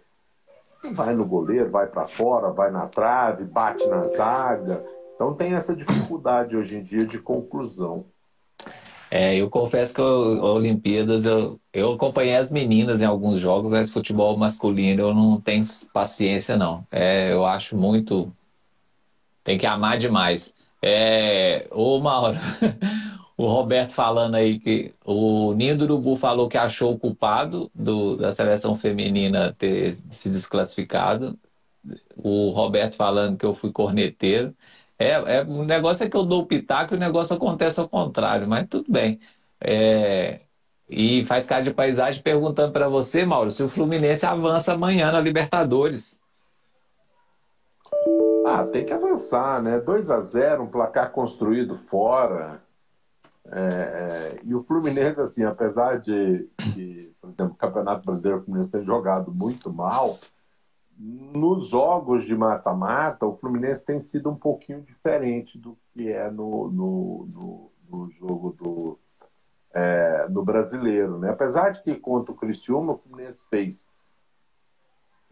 Vai 0.93 1.15
no 1.15 1.25
goleiro, 1.25 1.71
vai 1.71 1.87
para 1.87 2.07
fora, 2.07 2.51
vai 2.51 2.71
na 2.71 2.87
trave, 2.87 3.45
bate 3.45 3.87
na 3.87 4.07
zaga. 4.09 4.85
Então 5.15 5.35
tem 5.35 5.55
essa 5.55 5.75
dificuldade 5.75 6.57
hoje 6.57 6.77
em 6.77 6.83
dia 6.83 7.07
de 7.07 7.19
conclusão. 7.19 8.05
É, 9.11 9.37
eu 9.37 9.49
confesso 9.49 9.95
que 9.95 10.01
a 10.01 10.05
Olimpíadas 10.05 11.25
eu, 11.25 11.61
eu 11.73 11.93
acompanhei 11.93 12.35
as 12.35 12.51
meninas 12.51 13.01
em 13.01 13.05
alguns 13.05 13.39
jogos, 13.39 13.71
mas 13.71 13.93
futebol 13.93 14.37
masculino 14.37 15.01
eu 15.01 15.15
não 15.15 15.41
tenho 15.41 15.63
paciência 15.93 16.57
não. 16.57 16.85
É, 16.91 17.33
eu 17.33 17.47
acho 17.47 17.77
muito 17.77 18.33
tem 19.45 19.59
que 19.59 19.67
amar 19.67 19.99
demais. 19.99 20.54
É, 20.87 21.67
ô 21.71 21.99
Mauro, 21.99 22.37
o 23.39 23.47
Roberto 23.47 23.93
falando 23.93 24.35
aí 24.35 24.59
que 24.61 24.95
o 25.05 25.55
Ninho 25.55 25.77
do 25.79 25.85
Urubu 25.85 26.15
falou 26.17 26.47
que 26.49 26.59
achou 26.59 26.93
o 26.93 26.99
culpado 26.99 27.71
do, 27.75 28.17
da 28.19 28.33
seleção 28.35 28.77
feminina 28.77 29.53
ter 29.55 29.95
se 29.95 30.29
desclassificado. 30.29 31.39
O 32.17 32.51
Roberto 32.51 32.97
falando 32.97 33.39
que 33.39 33.47
eu 33.47 33.55
fui 33.55 33.73
corneteiro. 33.73 34.57
É, 34.99 35.11
é, 35.39 35.43
o 35.45 35.65
negócio 35.65 36.05
é 36.07 36.11
que 36.11 36.17
eu 36.17 36.25
dou 36.27 36.43
o 36.43 36.47
pitaco 36.47 36.95
e 36.95 36.99
o 36.99 37.01
negócio 37.01 37.37
acontece 37.37 37.81
ao 37.81 37.89
contrário, 37.89 38.49
mas 38.49 38.67
tudo 38.69 38.91
bem. 38.93 39.21
É, 39.61 40.43
e 40.89 41.25
faz 41.27 41.47
cara 41.47 41.63
de 41.65 41.75
paisagem 41.75 42.23
perguntando 42.23 42.73
para 42.73 42.89
você, 42.89 43.25
Mauro, 43.27 43.51
se 43.51 43.63
o 43.63 43.69
Fluminense 43.69 44.27
avança 44.27 44.75
amanhã 44.75 45.13
na 45.13 45.21
Libertadores. 45.21 46.24
Ah, 48.45 48.65
tem 48.65 48.85
que 48.85 48.93
avançar, 48.93 49.63
né? 49.63 49.81
2 49.81 50.11
a 50.11 50.21
0 50.21 50.65
um 50.65 50.67
placar 50.67 51.11
construído 51.13 51.79
fora. 51.79 52.63
É, 53.47 53.59
é, 53.59 54.41
e 54.45 54.55
o 54.55 54.63
Fluminense, 54.63 55.21
assim, 55.21 55.45
apesar 55.45 55.99
de, 55.99 56.49
de, 56.75 57.15
por 57.21 57.31
exemplo, 57.31 57.53
o 57.53 57.57
Campeonato 57.57 58.05
Brasileiro, 58.05 58.41
o 58.41 58.43
Fluminense 58.43 58.71
tem 58.71 58.85
jogado 58.85 59.33
muito 59.33 59.73
mal, 59.73 60.19
nos 60.99 61.69
jogos 61.69 62.25
de 62.25 62.37
mata-mata, 62.37 63.27
o 63.27 63.37
Fluminense 63.37 63.85
tem 63.85 63.99
sido 64.01 64.31
um 64.31 64.37
pouquinho 64.37 64.83
diferente 64.83 65.59
do 65.59 65.77
que 65.93 66.11
é 66.11 66.31
no, 66.31 66.71
no, 66.71 67.29
no, 67.33 67.71
no 67.91 68.11
jogo 68.11 68.53
do, 68.53 68.99
é, 69.73 70.29
do 70.29 70.43
brasileiro. 70.43 71.19
Né? 71.19 71.31
Apesar 71.31 71.71
de 71.71 71.83
que 71.83 71.97
contra 71.97 72.33
o 72.33 72.37
Criciúma, 72.37 72.93
o 72.93 72.99
Fluminense 72.99 73.43
fez 73.51 73.85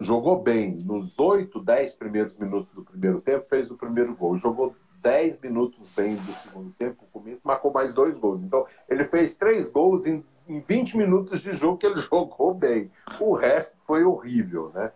jogou 0.03 0.41
bem 0.43 0.77
nos 0.85 1.19
8, 1.19 1.61
10 1.61 1.97
primeiros 1.97 2.37
minutos 2.37 2.73
do 2.73 2.85
primeiro 2.85 3.21
tempo, 3.21 3.47
fez 3.49 3.71
o 3.71 3.77
primeiro 3.77 4.15
gol. 4.15 4.37
Jogou 4.37 4.75
10 5.01 5.41
minutos 5.41 5.95
bem 5.97 6.15
do 6.15 6.33
segundo 6.33 6.71
tempo, 6.73 7.03
no 7.03 7.09
começo, 7.09 7.43
marcou 7.45 7.73
mais 7.73 7.93
dois 7.93 8.19
gols. 8.19 8.43
Então, 8.43 8.67
ele 8.89 9.05
fez 9.05 9.37
três 9.37 9.69
gols 9.69 10.07
em, 10.07 10.25
em 10.49 10.61
20 10.61 10.97
minutos 10.97 11.41
de 11.41 11.53
jogo 11.55 11.79
que 11.79 11.87
ele 11.87 11.97
jogou 12.01 12.55
bem. 12.55 12.91
O 13.21 13.35
resto 13.35 13.77
foi 13.87 14.05
horrível, 14.05 14.71
né? 14.75 14.93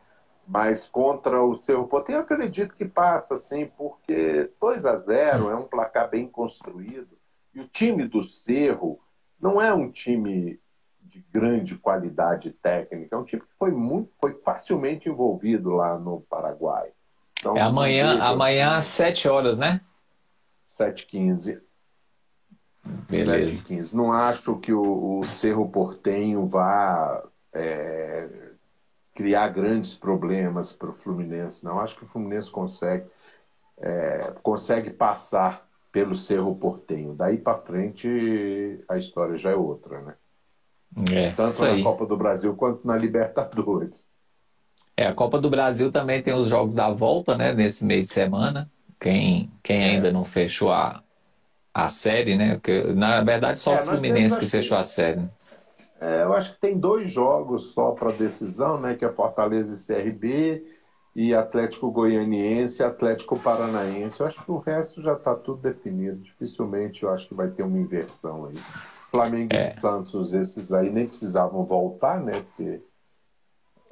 Mas 0.46 0.88
contra 0.88 1.42
o 1.42 1.54
Cerro 1.54 1.88
Porteño, 1.88 2.18
eu 2.18 2.22
acredito 2.22 2.76
que 2.76 2.84
passa, 2.84 3.36
sim, 3.36 3.68
porque 3.76 4.48
2 4.60 4.86
a 4.86 4.96
0 4.96 5.50
é 5.50 5.56
um 5.56 5.64
placar 5.64 6.08
bem 6.08 6.28
construído. 6.28 7.18
E 7.52 7.60
o 7.60 7.66
time 7.66 8.06
do 8.06 8.22
Cerro 8.22 9.00
não 9.40 9.60
é 9.60 9.74
um 9.74 9.90
time 9.90 10.60
de 11.16 11.24
grande 11.32 11.76
qualidade 11.76 12.50
técnica, 12.50 13.16
é 13.16 13.18
um 13.18 13.24
time 13.24 13.40
que 13.40 13.54
foi 13.58 13.70
muito, 13.70 14.10
foi 14.20 14.34
facilmente 14.44 15.08
envolvido 15.08 15.70
lá 15.70 15.98
no 15.98 16.20
Paraguai. 16.20 16.90
Então, 17.38 17.56
é 17.56 17.62
amanhã, 17.62 18.20
amanhã 18.20 18.76
às 18.76 18.84
7 18.86 19.28
horas, 19.28 19.58
né? 19.58 19.80
7h15. 20.78 21.60
Beleza. 23.08 23.62
7h15. 23.62 23.92
Não 23.94 24.12
acho 24.12 24.58
que 24.58 24.72
o, 24.72 25.20
o 25.20 25.24
Cerro 25.24 25.68
Portenho 25.70 26.46
vá 26.46 27.22
é, 27.52 28.28
criar 29.14 29.48
grandes 29.48 29.94
problemas 29.94 30.74
para 30.74 30.90
o 30.90 30.94
Fluminense, 30.94 31.64
não. 31.64 31.80
Acho 31.80 31.96
que 31.96 32.04
o 32.04 32.08
Fluminense 32.08 32.50
consegue, 32.50 33.06
é, 33.78 34.34
consegue 34.42 34.90
passar 34.90 35.66
pelo 35.90 36.14
Cerro 36.14 36.54
Portenho. 36.54 37.14
Daí 37.14 37.38
para 37.38 37.58
frente 37.58 38.84
a 38.86 38.98
história 38.98 39.38
já 39.38 39.50
é 39.50 39.54
outra, 39.54 40.02
né? 40.02 40.14
É, 41.12 41.30
Tanto 41.30 41.64
na 41.64 41.82
Copa 41.82 42.06
do 42.06 42.16
Brasil 42.16 42.54
quanto 42.54 42.86
na 42.86 42.96
Libertadores. 42.96 44.06
É, 44.96 45.06
a 45.06 45.12
Copa 45.12 45.38
do 45.38 45.50
Brasil 45.50 45.92
também 45.92 46.22
tem 46.22 46.32
os 46.32 46.48
jogos 46.48 46.74
da 46.74 46.90
volta, 46.90 47.36
né? 47.36 47.52
Nesse 47.52 47.84
meio 47.84 48.02
de 48.02 48.08
semana. 48.08 48.70
Quem, 48.98 49.50
quem 49.62 49.82
é. 49.82 49.90
ainda 49.90 50.10
não 50.10 50.24
fechou 50.24 50.72
a, 50.72 51.02
a 51.74 51.88
série, 51.90 52.34
né? 52.34 52.54
Porque, 52.54 52.82
na 52.94 53.22
verdade, 53.22 53.58
só 53.58 53.74
é, 53.74 53.80
o 53.82 53.84
Fluminense 53.84 54.38
que 54.38 54.48
fechou 54.48 54.78
a 54.78 54.82
série. 54.82 55.28
É, 56.00 56.22
eu 56.22 56.32
acho 56.32 56.54
que 56.54 56.60
tem 56.60 56.78
dois 56.78 57.10
jogos 57.10 57.72
só 57.72 57.90
para 57.90 58.12
decisão, 58.12 58.80
né? 58.80 58.94
Que 58.94 59.04
é 59.04 59.12
Fortaleza 59.12 59.74
e 59.74 59.94
CRB 59.94 60.75
e 61.16 61.34
Atlético 61.34 61.90
Goianiense 61.90 62.82
Atlético 62.82 63.38
Paranaense. 63.38 64.20
Eu 64.20 64.26
acho 64.26 64.44
que 64.44 64.50
o 64.50 64.58
resto 64.58 65.02
já 65.02 65.14
está 65.14 65.34
tudo 65.34 65.62
definido. 65.62 66.18
Dificilmente 66.18 67.02
eu 67.02 67.10
acho 67.10 67.26
que 67.26 67.34
vai 67.34 67.48
ter 67.48 67.62
uma 67.62 67.78
inversão 67.78 68.44
aí. 68.44 68.54
Flamengo 69.10 69.54
é. 69.54 69.74
e 69.74 69.80
Santos, 69.80 70.34
esses 70.34 70.70
aí 70.70 70.90
nem 70.90 71.06
precisavam 71.06 71.64
voltar, 71.64 72.20
né? 72.20 72.42
Porque 72.42 72.82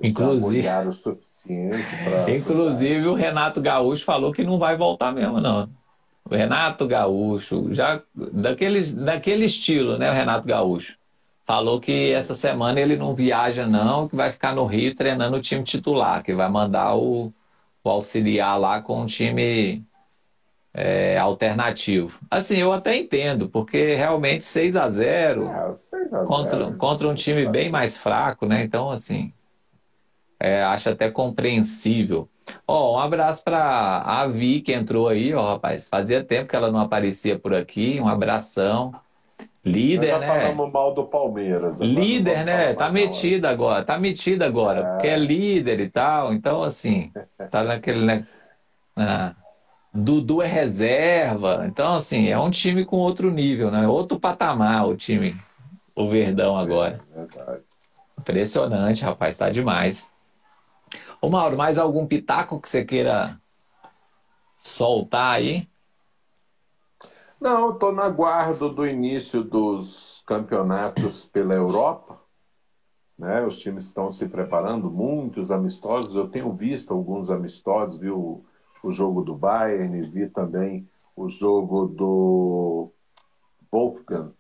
Inclusive, 0.02 0.68
o 0.68 0.92
suficiente 0.92 1.86
pra... 2.04 2.28
Inclusive 2.36 3.06
o 3.06 3.14
Renato 3.14 3.62
Gaúcho 3.62 4.04
falou 4.04 4.30
que 4.30 4.44
não 4.44 4.58
vai 4.58 4.76
voltar 4.76 5.10
mesmo, 5.10 5.40
não. 5.40 5.70
O 6.28 6.34
Renato 6.34 6.86
Gaúcho, 6.86 7.72
já 7.72 8.02
daquele, 8.14 8.82
daquele 8.92 9.46
estilo, 9.46 9.96
né? 9.96 10.10
O 10.10 10.14
Renato 10.14 10.46
Gaúcho. 10.46 10.98
Falou 11.44 11.78
que 11.78 12.12
essa 12.12 12.34
semana 12.34 12.80
ele 12.80 12.96
não 12.96 13.14
viaja, 13.14 13.66
não, 13.66 14.08
que 14.08 14.16
vai 14.16 14.32
ficar 14.32 14.54
no 14.54 14.64
Rio 14.64 14.94
treinando 14.94 15.36
o 15.36 15.40
time 15.40 15.62
titular, 15.62 16.22
que 16.22 16.34
vai 16.34 16.48
mandar 16.48 16.96
o, 16.96 17.32
o 17.82 17.90
auxiliar 17.90 18.58
lá 18.58 18.80
com 18.80 19.02
um 19.02 19.06
time 19.06 19.84
é, 20.72 21.18
alternativo. 21.18 22.18
Assim, 22.30 22.56
eu 22.56 22.72
até 22.72 22.96
entendo, 22.96 23.48
porque 23.48 23.94
realmente 23.94 24.44
6 24.44 24.74
a 24.74 24.88
0 24.88 25.48
é, 25.48 25.74
6 25.74 26.12
a 26.14 26.24
contra, 26.24 26.58
0, 26.58 26.76
contra 26.76 27.08
um 27.08 27.14
time 27.14 27.46
bem 27.46 27.70
mais 27.70 27.96
fraco, 27.96 28.46
né? 28.46 28.62
Então, 28.64 28.90
assim, 28.90 29.30
é, 30.40 30.62
acho 30.64 30.90
até 30.90 31.10
compreensível. 31.10 32.28
Ó, 32.66 32.96
um 32.96 32.98
abraço 32.98 33.44
para 33.44 34.00
a 34.00 34.26
Vi 34.26 34.60
que 34.60 34.72
entrou 34.72 35.08
aí, 35.08 35.32
ó, 35.34 35.52
rapaz. 35.52 35.88
Fazia 35.88 36.24
tempo 36.24 36.48
que 36.48 36.56
ela 36.56 36.70
não 36.70 36.80
aparecia 36.80 37.38
por 37.38 37.54
aqui. 37.54 38.00
Um 38.00 38.08
abração. 38.08 38.92
Líder, 39.64 40.08
já 40.08 40.18
né? 40.18 40.26
falamos 40.26 40.72
mal 40.72 40.92
do 40.92 41.04
Palmeiras. 41.04 41.80
Líder, 41.80 42.44
né? 42.44 42.74
Tá 42.74 42.92
metida 42.92 43.48
agora. 43.48 43.82
Tá 43.82 43.98
metida 43.98 44.44
agora, 44.44 44.80
é. 44.80 44.82
porque 44.82 45.08
é 45.08 45.16
líder 45.16 45.80
e 45.80 45.88
tal. 45.88 46.34
Então, 46.34 46.62
assim, 46.62 47.10
tá 47.50 47.62
naquele, 47.62 48.04
né? 48.04 48.26
Ah, 48.94 49.34
Dudu 49.92 50.42
é 50.42 50.46
reserva. 50.46 51.64
Então, 51.66 51.94
assim, 51.94 52.28
é 52.28 52.38
um 52.38 52.50
time 52.50 52.84
com 52.84 52.96
outro 52.96 53.30
nível, 53.30 53.70
né? 53.70 53.88
Outro 53.88 54.20
patamar 54.20 54.86
o 54.86 54.94
time, 54.94 55.34
o 55.96 56.08
Verdão 56.08 56.58
agora. 56.58 57.00
É 57.14 57.20
verdade. 57.20 57.62
Impressionante, 58.18 59.02
rapaz. 59.02 59.36
Tá 59.36 59.48
demais. 59.48 60.12
Ô 61.22 61.30
Mauro, 61.30 61.56
mais 61.56 61.78
algum 61.78 62.06
pitaco 62.06 62.60
que 62.60 62.68
você 62.68 62.84
queira 62.84 63.40
soltar 64.58 65.36
aí? 65.36 65.66
Não, 67.44 67.72
estou 67.72 67.92
na 67.92 68.08
guarda 68.08 68.70
do 68.70 68.86
início 68.86 69.44
dos 69.44 70.24
campeonatos 70.26 71.26
pela 71.26 71.52
Europa. 71.52 72.18
Né? 73.18 73.44
Os 73.44 73.58
times 73.58 73.84
estão 73.84 74.10
se 74.10 74.26
preparando, 74.26 74.90
muitos 74.90 75.52
amistosos. 75.52 76.16
Eu 76.16 76.26
tenho 76.28 76.50
visto 76.54 76.94
alguns 76.94 77.30
amistosos, 77.30 78.00
vi 78.00 78.08
o, 78.08 78.42
o 78.82 78.90
jogo 78.90 79.22
do 79.22 79.34
Bayern, 79.34 80.08
vi 80.08 80.26
também 80.26 80.88
o 81.14 81.28
jogo 81.28 81.86
do 81.86 82.90
Wolfgang 83.70 84.32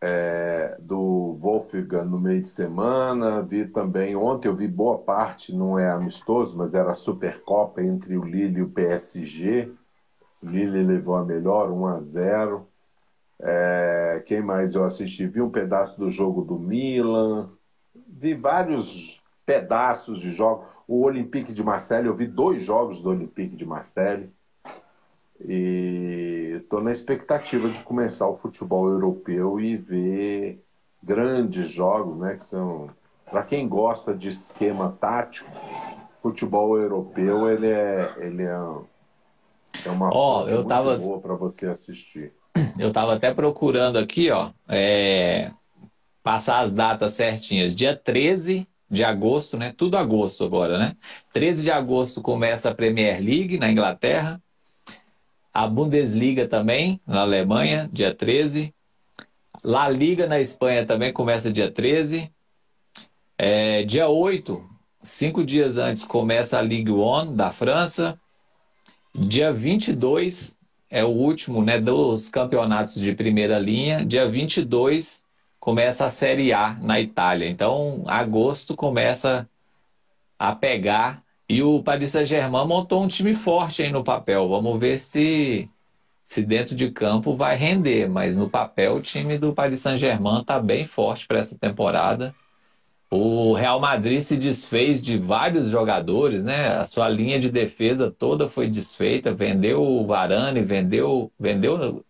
é, 0.00 0.76
do 0.78 1.36
Wolfgang 1.40 2.04
no 2.04 2.18
meio 2.18 2.42
de 2.42 2.48
semana. 2.48 3.42
Vi 3.42 3.66
também, 3.66 4.14
ontem 4.16 4.48
eu 4.48 4.54
vi 4.54 4.68
boa 4.68 4.98
parte, 4.98 5.54
não 5.54 5.78
é 5.78 5.90
amistoso, 5.90 6.56
mas 6.56 6.74
era 6.74 6.92
a 6.92 6.94
Supercopa 6.94 7.82
entre 7.82 8.16
o 8.16 8.24
Lille 8.24 8.58
e 8.58 8.62
o 8.62 8.70
PSG. 8.70 9.72
Lille 10.42 10.82
levou 10.82 11.16
a 11.16 11.24
melhor, 11.24 11.70
1 11.70 11.86
a 11.86 12.00
0. 12.00 12.66
É, 13.40 14.22
quem 14.26 14.42
mais 14.42 14.74
eu 14.74 14.84
assisti? 14.84 15.26
Vi 15.26 15.40
um 15.40 15.50
pedaço 15.50 15.98
do 15.98 16.10
jogo 16.10 16.42
do 16.42 16.58
Milan. 16.58 17.50
Vi 17.94 18.34
vários 18.34 19.22
pedaços 19.44 20.20
de 20.20 20.32
jogos. 20.32 20.66
O 20.86 21.02
Olympique 21.02 21.52
de 21.52 21.62
Marseille, 21.62 22.06
eu 22.06 22.14
vi 22.14 22.26
dois 22.26 22.62
jogos 22.62 23.02
do 23.02 23.10
Olympique 23.10 23.56
de 23.56 23.66
Marseille. 23.66 24.30
E 25.40 26.58
estou 26.62 26.82
na 26.82 26.90
expectativa 26.90 27.68
de 27.68 27.82
começar 27.84 28.26
o 28.26 28.38
futebol 28.38 28.88
europeu 28.88 29.60
e 29.60 29.76
ver 29.76 30.64
grandes 31.02 31.68
jogos, 31.68 32.18
né? 32.18 32.34
Que 32.34 32.44
são 32.44 32.90
para 33.30 33.42
quem 33.42 33.68
gosta 33.68 34.14
de 34.14 34.30
esquema 34.30 34.96
tático, 35.00 35.50
futebol 36.22 36.76
europeu 36.76 37.48
ele 37.48 37.70
é 37.70 38.14
ele 38.18 38.42
é, 38.42 38.58
é 39.84 39.90
uma 39.90 40.10
oh, 40.14 40.46
eu 40.48 40.64
tava... 40.64 40.96
boa 40.96 41.20
para 41.20 41.34
você 41.34 41.66
assistir. 41.66 42.32
Eu 42.78 42.88
estava 42.88 43.14
até 43.14 43.32
procurando 43.32 43.98
aqui, 43.98 44.30
ó, 44.30 44.50
é... 44.68 45.50
passar 46.22 46.60
as 46.60 46.72
datas 46.72 47.14
certinhas. 47.14 47.74
Dia 47.74 47.94
13 47.94 48.66
de 48.90 49.04
agosto, 49.04 49.56
né? 49.56 49.72
Tudo 49.76 49.96
agosto 49.96 50.44
agora, 50.44 50.78
né? 50.78 50.96
13 51.32 51.62
de 51.62 51.70
agosto 51.70 52.22
começa 52.22 52.70
a 52.70 52.74
Premier 52.74 53.20
League 53.20 53.58
na 53.58 53.70
Inglaterra. 53.70 54.40
A 55.52 55.66
Bundesliga 55.66 56.46
também, 56.46 57.00
na 57.06 57.20
Alemanha, 57.20 57.88
dia 57.92 58.14
13. 58.14 58.74
La 59.64 59.88
Liga 59.88 60.26
na 60.26 60.40
Espanha 60.40 60.86
também 60.86 61.12
começa 61.12 61.52
dia 61.52 61.70
13. 61.70 62.30
É, 63.36 63.82
dia 63.82 64.08
8, 64.08 64.64
cinco 65.02 65.44
dias 65.44 65.76
antes, 65.76 66.04
começa 66.04 66.58
a 66.58 66.62
Ligue 66.62 66.90
1 66.90 67.34
da 67.34 67.50
França. 67.50 68.18
Dia 69.20 69.52
22 69.52 70.56
é 70.88 71.04
o 71.04 71.08
último 71.08 71.62
né, 71.62 71.80
dos 71.80 72.28
campeonatos 72.28 73.00
de 73.00 73.12
primeira 73.12 73.58
linha. 73.58 74.04
Dia 74.06 74.28
22 74.28 75.26
começa 75.58 76.06
a 76.06 76.10
Série 76.10 76.52
A 76.52 76.74
na 76.80 77.00
Itália. 77.00 77.48
Então, 77.48 78.04
agosto 78.06 78.76
começa 78.76 79.48
a 80.38 80.54
pegar 80.54 81.22
e 81.48 81.62
o 81.62 81.82
Paris 81.82 82.12
Saint-Germain 82.12 82.64
montou 82.64 83.02
um 83.02 83.08
time 83.08 83.34
forte 83.34 83.82
aí 83.82 83.90
no 83.90 84.04
papel. 84.04 84.48
Vamos 84.48 84.78
ver 84.78 85.00
se, 85.00 85.68
se 86.24 86.42
dentro 86.42 86.76
de 86.76 86.90
campo 86.92 87.34
vai 87.34 87.56
render. 87.56 88.08
Mas 88.08 88.36
no 88.36 88.48
papel 88.48 88.96
o 88.96 89.02
time 89.02 89.36
do 89.36 89.52
Paris 89.52 89.80
Saint-Germain 89.80 90.42
está 90.42 90.60
bem 90.60 90.84
forte 90.84 91.26
para 91.26 91.40
essa 91.40 91.58
temporada. 91.58 92.32
O 93.10 93.54
Real 93.54 93.80
Madrid 93.80 94.20
se 94.20 94.36
desfez 94.36 95.00
de 95.00 95.16
vários 95.16 95.68
jogadores, 95.68 96.44
né? 96.44 96.68
A 96.76 96.84
sua 96.84 97.08
linha 97.08 97.38
de 97.38 97.50
defesa 97.50 98.10
toda 98.10 98.48
foi 98.48 98.68
desfeita. 98.68 99.32
Vendeu 99.32 99.82
o 99.82 100.06
Varane, 100.06 100.60
vendeu, 100.60 101.32
vendeu, 101.40 102.04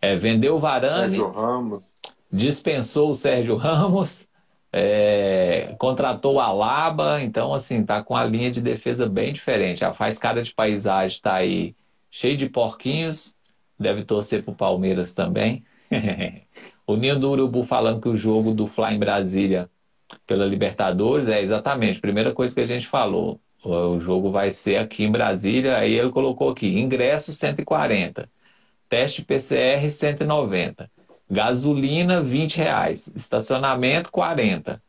é, 0.00 0.16
vendeu 0.16 0.56
o 0.56 0.58
Varane, 0.58 1.18
dispensou 2.30 3.10
o 3.10 3.14
Sérgio 3.14 3.56
Ramos 3.56 4.28
é, 4.72 5.74
contratou 5.78 6.40
a 6.40 6.50
Laba, 6.50 7.20
então 7.20 7.52
assim, 7.52 7.84
tá 7.84 8.02
com 8.02 8.16
a 8.16 8.24
linha 8.24 8.50
de 8.50 8.62
defesa 8.62 9.06
bem 9.06 9.32
diferente. 9.32 9.84
A 9.84 9.92
faz 9.92 10.18
cara 10.18 10.42
de 10.42 10.54
paisagem 10.54 11.16
está 11.16 11.34
aí 11.34 11.76
cheio 12.10 12.36
de 12.36 12.48
porquinhos, 12.48 13.36
deve 13.78 14.04
torcer 14.04 14.42
pro 14.42 14.54
Palmeiras 14.54 15.12
também. 15.12 15.62
o 16.86 16.96
Ninho 16.96 17.18
do 17.18 17.30
Urubu 17.30 17.62
falando 17.62 18.00
que 18.00 18.08
o 18.08 18.16
jogo 18.16 18.54
do 18.54 18.66
Fly 18.66 18.94
em 18.94 18.98
Brasília 18.98 19.70
pela 20.26 20.44
Libertadores 20.46 21.28
é 21.28 21.40
exatamente 21.40 22.00
primeira 22.00 22.32
coisa 22.32 22.54
que 22.54 22.60
a 22.60 22.66
gente 22.66 22.86
falou. 22.86 23.40
O 23.64 23.98
jogo 23.98 24.30
vai 24.30 24.50
ser 24.50 24.76
aqui 24.76 25.04
em 25.04 25.12
Brasília, 25.12 25.76
aí 25.76 25.92
ele 25.94 26.10
colocou 26.10 26.50
aqui, 26.50 26.80
ingresso 26.80 27.32
140, 27.32 28.28
teste 28.88 29.22
PCR 29.22 29.88
190. 29.90 30.90
Gasolina, 31.30 32.20
20 32.20 32.56
reais. 32.58 33.10
Estacionamento, 33.16 34.12
40. 34.12 34.82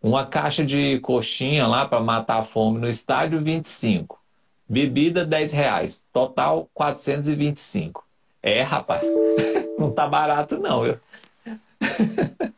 Uma 0.00 0.24
caixa 0.24 0.64
de 0.64 0.98
coxinha 1.00 1.66
lá 1.66 1.86
para 1.86 2.00
matar 2.00 2.38
a 2.38 2.42
fome 2.42 2.78
no 2.78 2.88
estádio, 2.88 3.38
25. 3.38 4.18
Bebida, 4.66 5.24
10 5.24 5.52
reais. 5.52 6.06
Total, 6.10 6.66
425. 6.72 8.04
É, 8.42 8.62
rapaz. 8.62 9.02
Não 9.78 9.90
tá 9.90 10.08
barato, 10.08 10.58
não. 10.58 10.86
Eu... 10.86 10.98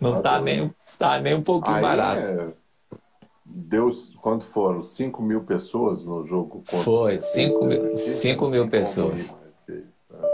Não 0.00 0.22
tá, 0.22 0.34
tá 0.34 0.40
nem, 0.40 0.72
tá 0.98 1.20
nem 1.20 1.34
um 1.34 1.42
pouquinho 1.42 1.76
Aí 1.76 1.82
barato. 1.82 2.30
É... 2.30 2.48
Deu 3.44 3.90
quanto 4.20 4.44
foram? 4.46 4.82
5 4.82 5.22
mil 5.22 5.42
pessoas 5.42 6.04
no 6.04 6.24
jogo? 6.24 6.62
Foi, 6.66 7.18
5 7.18 7.64
mil, 7.64 7.96
5 7.96 8.48
mil 8.48 8.68
pessoas. 8.68 9.36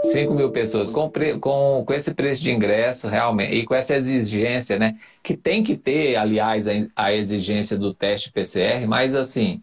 5 0.03 0.33
mil 0.33 0.51
pessoas 0.51 0.91
com, 0.91 1.09
com, 1.39 1.83
com 1.85 1.93
esse 1.93 2.13
preço 2.13 2.41
de 2.41 2.51
ingresso, 2.51 3.07
realmente, 3.07 3.53
e 3.53 3.65
com 3.65 3.75
essa 3.75 3.95
exigência, 3.95 4.77
né? 4.77 4.97
Que 5.23 5.37
tem 5.37 5.63
que 5.63 5.77
ter, 5.77 6.15
aliás, 6.15 6.67
a, 6.67 6.71
a 6.95 7.13
exigência 7.13 7.77
do 7.77 7.93
teste 7.93 8.31
PCR, 8.31 8.85
mas 8.87 9.15
assim, 9.15 9.61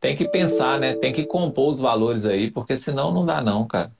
tem 0.00 0.16
que 0.16 0.28
pensar, 0.28 0.78
né? 0.80 0.94
Tem 0.94 1.12
que 1.12 1.24
compor 1.24 1.72
os 1.72 1.80
valores 1.80 2.26
aí, 2.26 2.50
porque 2.50 2.76
senão 2.76 3.12
não 3.12 3.24
dá, 3.24 3.40
não, 3.40 3.66
cara. 3.66 3.92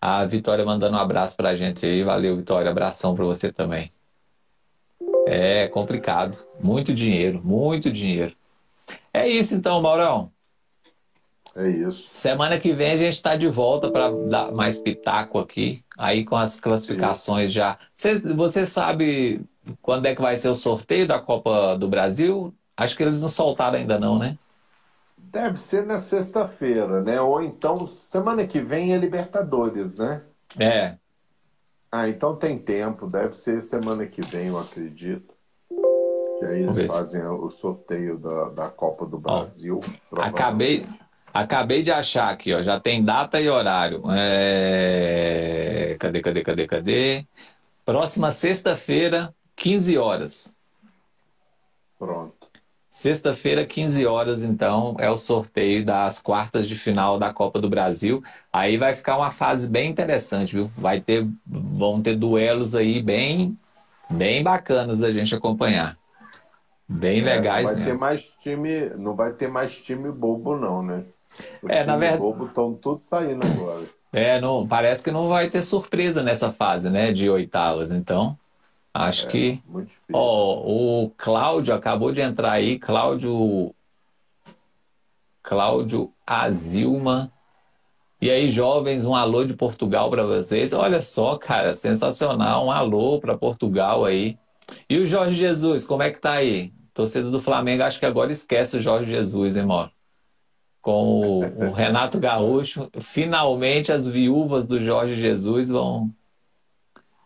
A 0.00 0.24
Vitória 0.26 0.66
mandando 0.66 0.96
um 0.96 1.00
abraço 1.00 1.34
pra 1.34 1.56
gente 1.56 1.86
aí. 1.86 2.04
Valeu, 2.04 2.36
Vitória. 2.36 2.70
Abração 2.70 3.14
pra 3.14 3.24
você 3.24 3.50
também. 3.50 3.90
É 5.26 5.68
complicado. 5.68 6.36
Muito 6.60 6.92
dinheiro, 6.92 7.40
muito 7.44 7.90
dinheiro. 7.90 8.34
É 9.12 9.28
isso 9.28 9.54
então, 9.54 9.80
Maurão. 9.80 10.30
É 11.56 11.68
isso. 11.68 12.02
Semana 12.02 12.58
que 12.58 12.72
vem 12.72 12.92
a 12.92 12.96
gente 12.96 13.14
está 13.14 13.36
de 13.36 13.46
volta 13.48 13.90
para 13.90 14.10
dar 14.10 14.50
mais 14.50 14.80
pitaco 14.80 15.38
aqui, 15.38 15.84
aí 15.96 16.24
com 16.24 16.36
as 16.36 16.58
classificações 16.58 17.50
Sim. 17.50 17.54
já. 17.54 17.78
Você, 17.94 18.18
você 18.18 18.66
sabe 18.66 19.40
quando 19.80 20.06
é 20.06 20.14
que 20.14 20.20
vai 20.20 20.36
ser 20.36 20.48
o 20.48 20.54
sorteio 20.54 21.06
da 21.06 21.20
Copa 21.20 21.76
do 21.78 21.88
Brasil? 21.88 22.52
Acho 22.76 22.96
que 22.96 23.04
eles 23.04 23.22
não 23.22 23.28
soltaram 23.28 23.78
ainda 23.78 24.00
não, 24.00 24.18
né? 24.18 24.36
Deve 25.16 25.58
ser 25.58 25.86
na 25.86 25.98
sexta-feira, 25.98 27.00
né? 27.00 27.20
Ou 27.20 27.40
então 27.40 27.86
semana 27.88 28.46
que 28.46 28.60
vem 28.60 28.92
é 28.92 28.98
Libertadores, 28.98 29.96
né? 29.96 30.22
É. 30.58 30.96
Ah, 31.96 32.08
então 32.08 32.34
tem 32.34 32.58
tempo. 32.58 33.06
Deve 33.06 33.34
ser 33.36 33.60
semana 33.62 34.04
que 34.04 34.20
vem, 34.20 34.48
eu 34.48 34.58
acredito. 34.58 35.32
Que 36.36 36.44
aí 36.44 36.62
eles 36.62 36.86
fazem 36.88 37.24
o 37.24 37.48
sorteio 37.48 38.18
da, 38.18 38.48
da 38.50 38.68
Copa 38.68 39.06
do 39.06 39.16
Brasil. 39.16 39.80
Ó, 40.10 40.20
acabei, 40.20 40.84
Acabei 41.34 41.82
de 41.82 41.90
achar 41.90 42.32
aqui, 42.32 42.54
ó, 42.54 42.62
já 42.62 42.78
tem 42.78 43.04
data 43.04 43.40
e 43.40 43.48
horário. 43.48 44.02
É... 44.12 45.96
Cadê, 45.98 46.20
cadê, 46.20 46.44
cadê, 46.44 46.66
cadê? 46.68 47.26
Próxima 47.84 48.30
sexta-feira, 48.30 49.34
15 49.56 49.98
horas. 49.98 50.56
Pronto. 51.98 52.33
Sexta-feira, 52.94 53.66
15 53.66 54.06
horas, 54.06 54.44
então, 54.44 54.94
é 55.00 55.10
o 55.10 55.18
sorteio 55.18 55.84
das 55.84 56.22
quartas 56.22 56.68
de 56.68 56.76
final 56.76 57.18
da 57.18 57.32
Copa 57.32 57.60
do 57.60 57.68
Brasil. 57.68 58.22
Aí 58.52 58.76
vai 58.76 58.94
ficar 58.94 59.16
uma 59.16 59.32
fase 59.32 59.68
bem 59.68 59.90
interessante, 59.90 60.54
viu? 60.54 60.70
Vai 60.78 61.00
ter, 61.00 61.26
vão 61.44 62.00
ter 62.00 62.14
duelos 62.14 62.72
aí 62.76 63.02
bem, 63.02 63.58
bem 64.08 64.44
bacanas 64.44 65.02
a 65.02 65.12
gente 65.12 65.34
acompanhar. 65.34 65.98
Bem 66.88 67.18
é, 67.18 67.24
legais 67.24 67.64
não 67.64 67.72
vai 67.72 67.74
mesmo. 67.74 67.90
Ter 67.90 67.98
mais 67.98 68.22
time, 68.40 68.90
não 68.90 69.16
vai 69.16 69.32
ter 69.32 69.48
mais 69.48 69.74
time 69.74 70.12
bobo, 70.12 70.56
não, 70.56 70.80
né? 70.80 71.02
é, 71.68 71.82
na 71.82 71.96
verdade. 71.96 72.22
bobo 72.22 72.46
estão 72.46 72.74
todos 72.74 73.06
saindo 73.06 73.44
agora. 73.44 73.82
É, 74.12 74.40
não, 74.40 74.68
parece 74.68 75.02
que 75.02 75.10
não 75.10 75.28
vai 75.28 75.50
ter 75.50 75.62
surpresa 75.62 76.22
nessa 76.22 76.52
fase, 76.52 76.88
né, 76.88 77.10
de 77.10 77.28
oitavas. 77.28 77.90
Então, 77.90 78.38
acho 78.94 79.26
é, 79.26 79.30
que. 79.30 79.60
Ó, 80.12 81.04
o 81.04 81.10
Cláudio 81.10 81.74
acabou 81.74 82.12
de 82.12 82.20
entrar 82.20 82.52
aí, 82.52 82.78
Cláudio. 82.78 83.74
Cláudio 85.42 86.12
Azilma. 86.26 87.30
E 88.20 88.30
aí, 88.30 88.48
jovens, 88.48 89.04
um 89.04 89.14
alô 89.14 89.44
de 89.44 89.52
Portugal 89.52 90.08
para 90.08 90.24
vocês. 90.24 90.72
Olha 90.72 91.02
só, 91.02 91.36
cara, 91.36 91.74
sensacional. 91.74 92.66
Um 92.66 92.70
alô 92.70 93.20
para 93.20 93.36
Portugal 93.36 94.04
aí. 94.04 94.38
E 94.88 94.98
o 94.98 95.04
Jorge 95.04 95.36
Jesus, 95.36 95.86
como 95.86 96.02
é 96.02 96.10
que 96.10 96.20
tá 96.20 96.32
aí? 96.32 96.72
Torcida 96.94 97.30
do 97.30 97.40
Flamengo, 97.40 97.82
acho 97.82 97.98
que 97.98 98.06
agora 98.06 98.32
esquece 98.32 98.78
o 98.78 98.80
Jorge 98.80 99.10
Jesus, 99.10 99.56
hein, 99.56 99.66
Mauro? 99.66 99.90
com 100.84 101.38
o, 101.38 101.72
Renato 101.72 102.20
Gaúcho. 102.20 102.90
Finalmente 103.00 103.90
as 103.90 104.06
viúvas 104.06 104.68
do 104.68 104.78
Jorge 104.78 105.16
Jesus 105.16 105.70
vão 105.70 106.14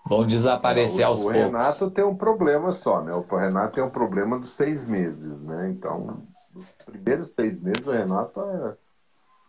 vão 0.09 0.27
desaparecer 0.27 1.05
o, 1.05 1.09
aos 1.09 1.21
o 1.21 1.25
poucos. 1.25 1.41
O 1.41 1.45
Renato 1.45 1.91
tem 1.91 2.05
um 2.05 2.17
problema 2.17 2.73
só, 2.73 3.03
né? 3.03 3.13
O 3.13 3.37
Renato 3.37 3.75
tem 3.75 3.85
um 3.85 3.91
problema 3.91 4.39
dos 4.39 4.51
seis 4.51 4.87
meses, 4.87 5.45
né? 5.45 5.71
Então, 5.71 6.23
nos 6.55 6.67
primeiros 6.85 7.35
seis 7.35 7.61
meses 7.61 7.87
o 7.87 7.93
Renato 7.93 8.41
é 8.41 8.71
o 8.71 8.77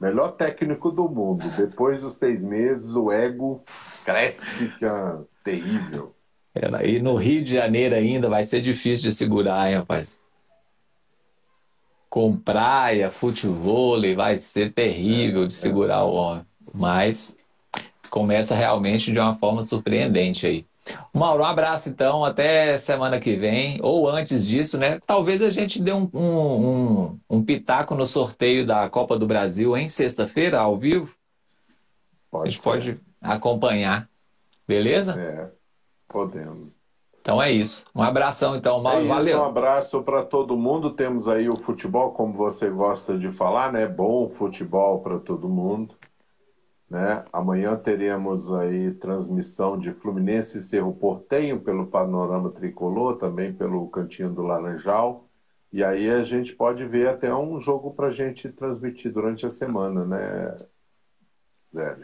melhor 0.02 0.32
técnico 0.34 0.92
do 0.92 1.08
mundo. 1.08 1.50
Depois 1.56 2.00
dos 2.02 2.16
seis 2.16 2.44
meses 2.44 2.94
o 2.96 3.12
ego 3.12 3.64
cresce 4.06 4.68
que 4.78 4.86
é 4.86 5.16
terrível. 5.44 6.14
É, 6.54 6.88
e 6.88 7.02
no 7.02 7.16
Rio 7.16 7.44
de 7.44 7.54
Janeiro 7.54 7.96
ainda 7.96 8.28
vai 8.28 8.44
ser 8.44 8.62
difícil 8.62 9.10
de 9.10 9.16
segurar, 9.16 9.70
hein, 9.70 9.78
rapaz? 9.78 10.22
com 12.10 12.36
praia, 12.36 13.12
futebol, 13.12 14.02
vai 14.16 14.40
ser 14.40 14.74
terrível 14.74 15.46
de 15.46 15.54
segurar 15.54 16.04
o 16.04 16.14
homem. 16.14 16.46
Mas 16.74 17.38
começa 18.10 18.56
realmente 18.56 19.12
de 19.12 19.20
uma 19.20 19.38
forma 19.38 19.62
surpreendente 19.62 20.48
aí. 20.48 20.66
Mauro, 21.14 21.44
um 21.44 21.46
abraço 21.46 21.90
então, 21.90 22.24
até 22.26 22.78
semana 22.78 23.20
que 23.20 23.36
vem, 23.36 23.80
ou 23.82 24.10
antes 24.10 24.46
disso, 24.46 24.78
né? 24.78 25.00
Talvez 25.06 25.42
a 25.42 25.50
gente 25.50 25.82
dê 25.82 25.92
um, 25.92 26.10
um, 26.14 26.70
um, 26.70 27.20
um 27.30 27.44
pitaco 27.44 27.96
no 27.96 28.06
sorteio 28.06 28.66
da 28.66 28.90
Copa 28.90 29.18
do 29.18 29.28
Brasil 29.28 29.78
em 29.78 29.90
sexta-feira, 29.90 30.60
ao 30.60 30.78
vivo. 30.78 31.14
Pode 32.32 32.48
a 32.48 32.52
gente 32.52 32.62
ser. 32.62 32.70
pode 32.70 33.00
acompanhar, 33.22 34.10
beleza? 34.68 35.20
É, 35.20 35.50
podemos. 36.08 36.70
Então 37.22 37.42
é 37.42 37.52
isso. 37.52 37.86
Um 37.94 38.02
abração, 38.02 38.56
então, 38.56 38.82
Mauro. 38.82 39.00
É 39.00 39.02
isso, 39.02 39.10
Valeu. 39.10 39.40
Um 39.42 39.46
abraço 39.46 40.02
para 40.02 40.24
todo 40.24 40.58
mundo. 40.58 40.92
Temos 40.92 41.28
aí 41.28 41.48
o 41.50 41.56
futebol, 41.56 42.12
como 42.12 42.34
você 42.34 42.70
gosta 42.70 43.18
de 43.18 43.30
falar, 43.30 43.72
né? 43.72 43.86
Bom 43.86 44.28
futebol 44.30 45.02
para 45.02 45.20
todo 45.20 45.50
mundo. 45.50 45.94
Né? 46.90 47.24
Amanhã 47.32 47.76
teremos 47.76 48.52
aí 48.52 48.92
transmissão 48.94 49.78
de 49.78 49.94
Fluminense 49.94 50.58
e 50.58 50.62
Cerro 50.62 50.94
Portenho 50.94 51.60
pelo 51.60 51.86
Panorama 51.86 52.50
Tricolor, 52.50 53.18
também 53.18 53.54
pelo 53.54 53.88
Cantinho 53.90 54.34
do 54.34 54.42
Laranjal. 54.42 55.28
E 55.72 55.84
aí 55.84 56.10
a 56.10 56.24
gente 56.24 56.56
pode 56.56 56.84
ver 56.86 57.08
até 57.10 57.34
um 57.34 57.62
jogo 57.62 57.94
para 57.94 58.08
a 58.08 58.12
gente 58.12 58.50
transmitir 58.50 59.14
durante 59.14 59.46
a 59.46 59.52
semana, 59.52 60.04
né, 60.04 60.58
Zé? 61.74 61.98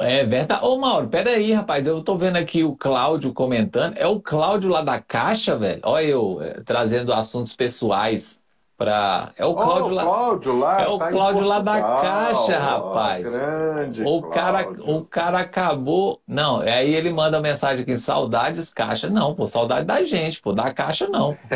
É 0.00 0.24
verdade. 0.24 0.64
Ô, 0.64 0.78
Mauro, 0.78 1.08
peraí, 1.08 1.52
rapaz. 1.52 1.86
Eu 1.86 2.02
tô 2.02 2.16
vendo 2.16 2.36
aqui 2.36 2.64
o 2.64 2.74
Cláudio 2.74 3.34
comentando. 3.34 3.96
É 3.98 4.06
o 4.06 4.20
Cláudio 4.20 4.70
lá 4.70 4.80
da 4.80 5.00
Caixa, 5.00 5.56
velho? 5.56 5.80
Olha 5.84 6.06
eu 6.06 6.42
é, 6.42 6.54
trazendo 6.62 7.12
assuntos 7.12 7.54
pessoais 7.54 8.42
para. 8.80 9.32
É 9.36 9.44
o 9.44 9.54
Cláudio 9.54 9.92
oh, 9.92 9.94
lá. 9.94 10.02
Cláudio 10.02 10.58
lá. 10.58 10.82
É 10.82 10.88
o 10.88 10.96
tá 10.96 11.10
Cláudio 11.10 11.44
lá 11.44 11.60
da 11.60 11.82
Caixa, 11.82 12.58
rapaz. 12.58 13.36
Oh, 13.36 13.38
grande. 13.38 14.02
O 14.06 14.22
cara, 14.22 14.68
o 14.70 15.04
cara 15.04 15.38
acabou. 15.40 16.22
Não, 16.26 16.60
aí 16.60 16.94
ele 16.94 17.12
manda 17.12 17.42
mensagem 17.42 17.82
aqui: 17.82 17.98
saudades, 17.98 18.72
Caixa. 18.72 19.10
Não, 19.10 19.34
pô, 19.34 19.46
saudade 19.46 19.84
da 19.84 20.02
gente, 20.02 20.40
pô, 20.40 20.54
da 20.54 20.72
Caixa 20.72 21.06
não. 21.06 21.36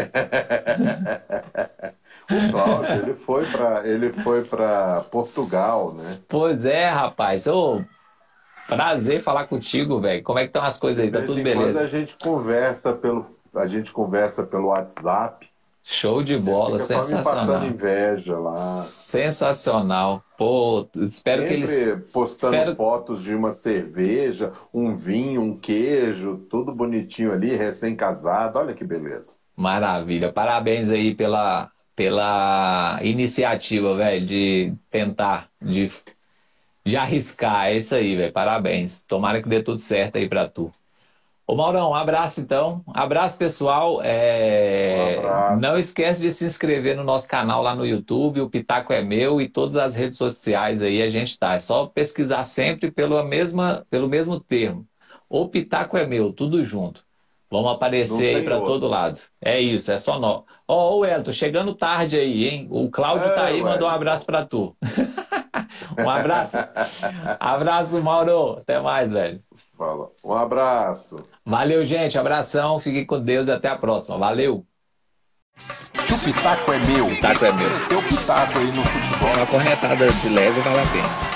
O 2.25 2.53
Cláudio, 2.53 3.03
ele 3.03 3.15
foi 3.15 3.45
para 3.45 3.87
ele 3.87 4.11
foi 4.11 4.43
para 4.45 5.03
Portugal, 5.11 5.93
né? 5.93 6.21
Pois 6.27 6.65
é, 6.65 6.89
rapaz. 6.89 7.47
Ô, 7.47 7.83
Prazer 8.67 9.23
falar 9.23 9.47
contigo, 9.47 10.01
velho. 10.01 10.23
Como 10.23 10.39
é 10.39 10.45
que 10.45 10.49
estão 10.49 10.65
as 10.65 10.79
coisas 10.79 11.05
aí? 11.05 11.11
Tá 11.11 11.21
tudo 11.21 11.43
beleza? 11.43 11.65
Quando 11.65 11.79
a 11.81 11.87
gente 11.87 12.17
conversa 12.17 12.95
pelo 12.95 13.27
a 13.55 13.67
gente 13.67 13.93
conversa 13.93 14.43
pelo 14.43 14.69
WhatsApp. 14.69 15.54
Show 15.87 16.23
de 16.23 16.37
bola, 16.39 16.79
Fica 16.79 17.05
sensacional. 17.05 17.67
inveja 17.67 18.39
lá. 18.39 18.57
Sensacional. 18.57 20.25
Pô, 20.37 20.89
espero 20.97 21.43
Sempre 21.43 21.67
que 21.67 21.73
eles 21.73 22.11
postando 22.11 22.55
espero... 22.57 22.77
fotos 22.77 23.23
de 23.23 23.35
uma 23.35 23.53
cerveja, 23.53 24.53
um 24.73 24.97
vinho, 24.97 25.43
um 25.43 25.59
queijo, 25.59 26.39
tudo 26.49 26.73
bonitinho 26.75 27.33
ali, 27.33 27.55
recém-casado. 27.55 28.59
Olha 28.59 28.75
que 28.75 28.83
beleza. 28.85 29.37
Maravilha. 29.57 30.33
Parabéns 30.33 30.91
aí 30.91 31.15
pela 31.15 31.71
pela 31.97 32.99
iniciativa, 33.03 33.95
velho, 33.95 34.27
de 34.27 34.75
tentar 34.91 35.51
de 35.63 35.87
de 36.85 36.97
arriscar. 36.97 37.67
É 37.69 37.75
isso 37.77 37.95
aí, 37.95 38.17
velho. 38.17 38.33
Parabéns. 38.33 39.03
Tomara 39.03 39.43
que 39.43 39.49
dê 39.49 39.63
tudo 39.63 39.79
certo 39.81 40.17
aí 40.17 40.29
pra 40.29 40.49
tu. 40.49 40.71
Ô 41.47 41.55
Maurão, 41.55 41.91
um 41.91 41.95
abraço 41.95 42.41
então. 42.41 42.83
Abraço, 42.95 43.37
pessoal. 43.37 44.01
É... 44.03 45.19
Um 45.19 45.19
abraço. 45.19 45.61
Não 45.61 45.79
esquece 45.79 46.23
de 46.23 46.33
se 46.33 46.47
inscrever 46.47 46.97
no 46.97 47.05
nosso 47.05 47.29
canal 47.29 47.63
lá 47.63 47.75
no 47.75 47.85
YouTube, 47.85 48.41
o 48.41 48.49
Pitaco 48.49 48.95
é 48.95 49.03
meu 49.03 49.43
e 49.43 49.49
todas 49.49 49.77
as 49.77 49.95
redes 49.95 50.17
sociais 50.17 50.81
aí 50.81 51.03
a 51.03 51.09
gente 51.09 51.39
tá. 51.39 51.55
É 51.55 51.61
só 51.61 51.85
pesquisar 51.87 52.45
sempre 52.47 52.91
pela 52.91 53.23
mesma, 53.23 53.87
pelo 53.91 54.09
mesmo 54.09 54.41
termo. 54.41 54.87
O 55.29 55.47
Pitaco 55.47 55.99
é 55.99 56.07
meu, 56.07 56.33
tudo 56.33 56.65
junto. 56.65 57.05
Vamos 57.51 57.71
aparecer 57.73 58.37
aí 58.37 58.43
para 58.43 58.61
todo 58.61 58.89
lado. 58.89 59.19
É 59.41 59.61
isso, 59.61 59.93
é 59.93 59.99
só 59.99 60.19
nós. 60.19 60.43
Ó, 60.67 60.97
oh, 60.97 61.05
Elton, 61.05 61.33
chegando 61.33 61.75
tarde 61.75 62.19
aí, 62.19 62.49
hein? 62.49 62.69
O 62.71 62.89
Cláudio 62.89 63.29
é, 63.29 63.33
tá 63.33 63.45
aí, 63.45 63.63
ué. 63.63 63.71
mandou 63.71 63.87
um 63.87 63.93
abraço 63.93 64.25
para 64.25 64.45
tu. 64.45 64.75
um 65.97 66.09
abraço. 66.09 66.57
abraço, 67.39 68.03
Mauro. 68.03 68.59
Até 68.59 68.81
mais, 68.81 69.13
velho. 69.13 69.41
Fala. 69.77 70.11
Um 70.25 70.33
abraço. 70.33 71.17
Valeu, 71.45 71.85
gente. 71.85 72.19
Abração. 72.19 72.79
Fiquem 72.79 73.05
com 73.05 73.21
Deus 73.21 73.49
e 73.49 73.53
até 73.53 73.69
a 73.69 73.77
próxima. 73.77 74.17
Valeu. 74.17 74.65
Se 75.97 76.15
o 76.15 76.19
pitaco 76.19 76.73
é 76.73 76.79
meu. 76.79 77.07
O 77.07 77.11
pitaco 77.11 77.45
é 77.45 77.53
meu. 77.53 77.89
Teu 77.89 78.03
pitaco 78.03 78.59
aí 78.59 78.73
no 78.73 78.85
futebol. 78.85 79.33
Uma 79.37 79.47
corretada 79.47 80.13
de 80.13 80.29
leve 80.29 80.61
vale 80.61 80.81
a 80.81 80.87
pena. 80.87 81.34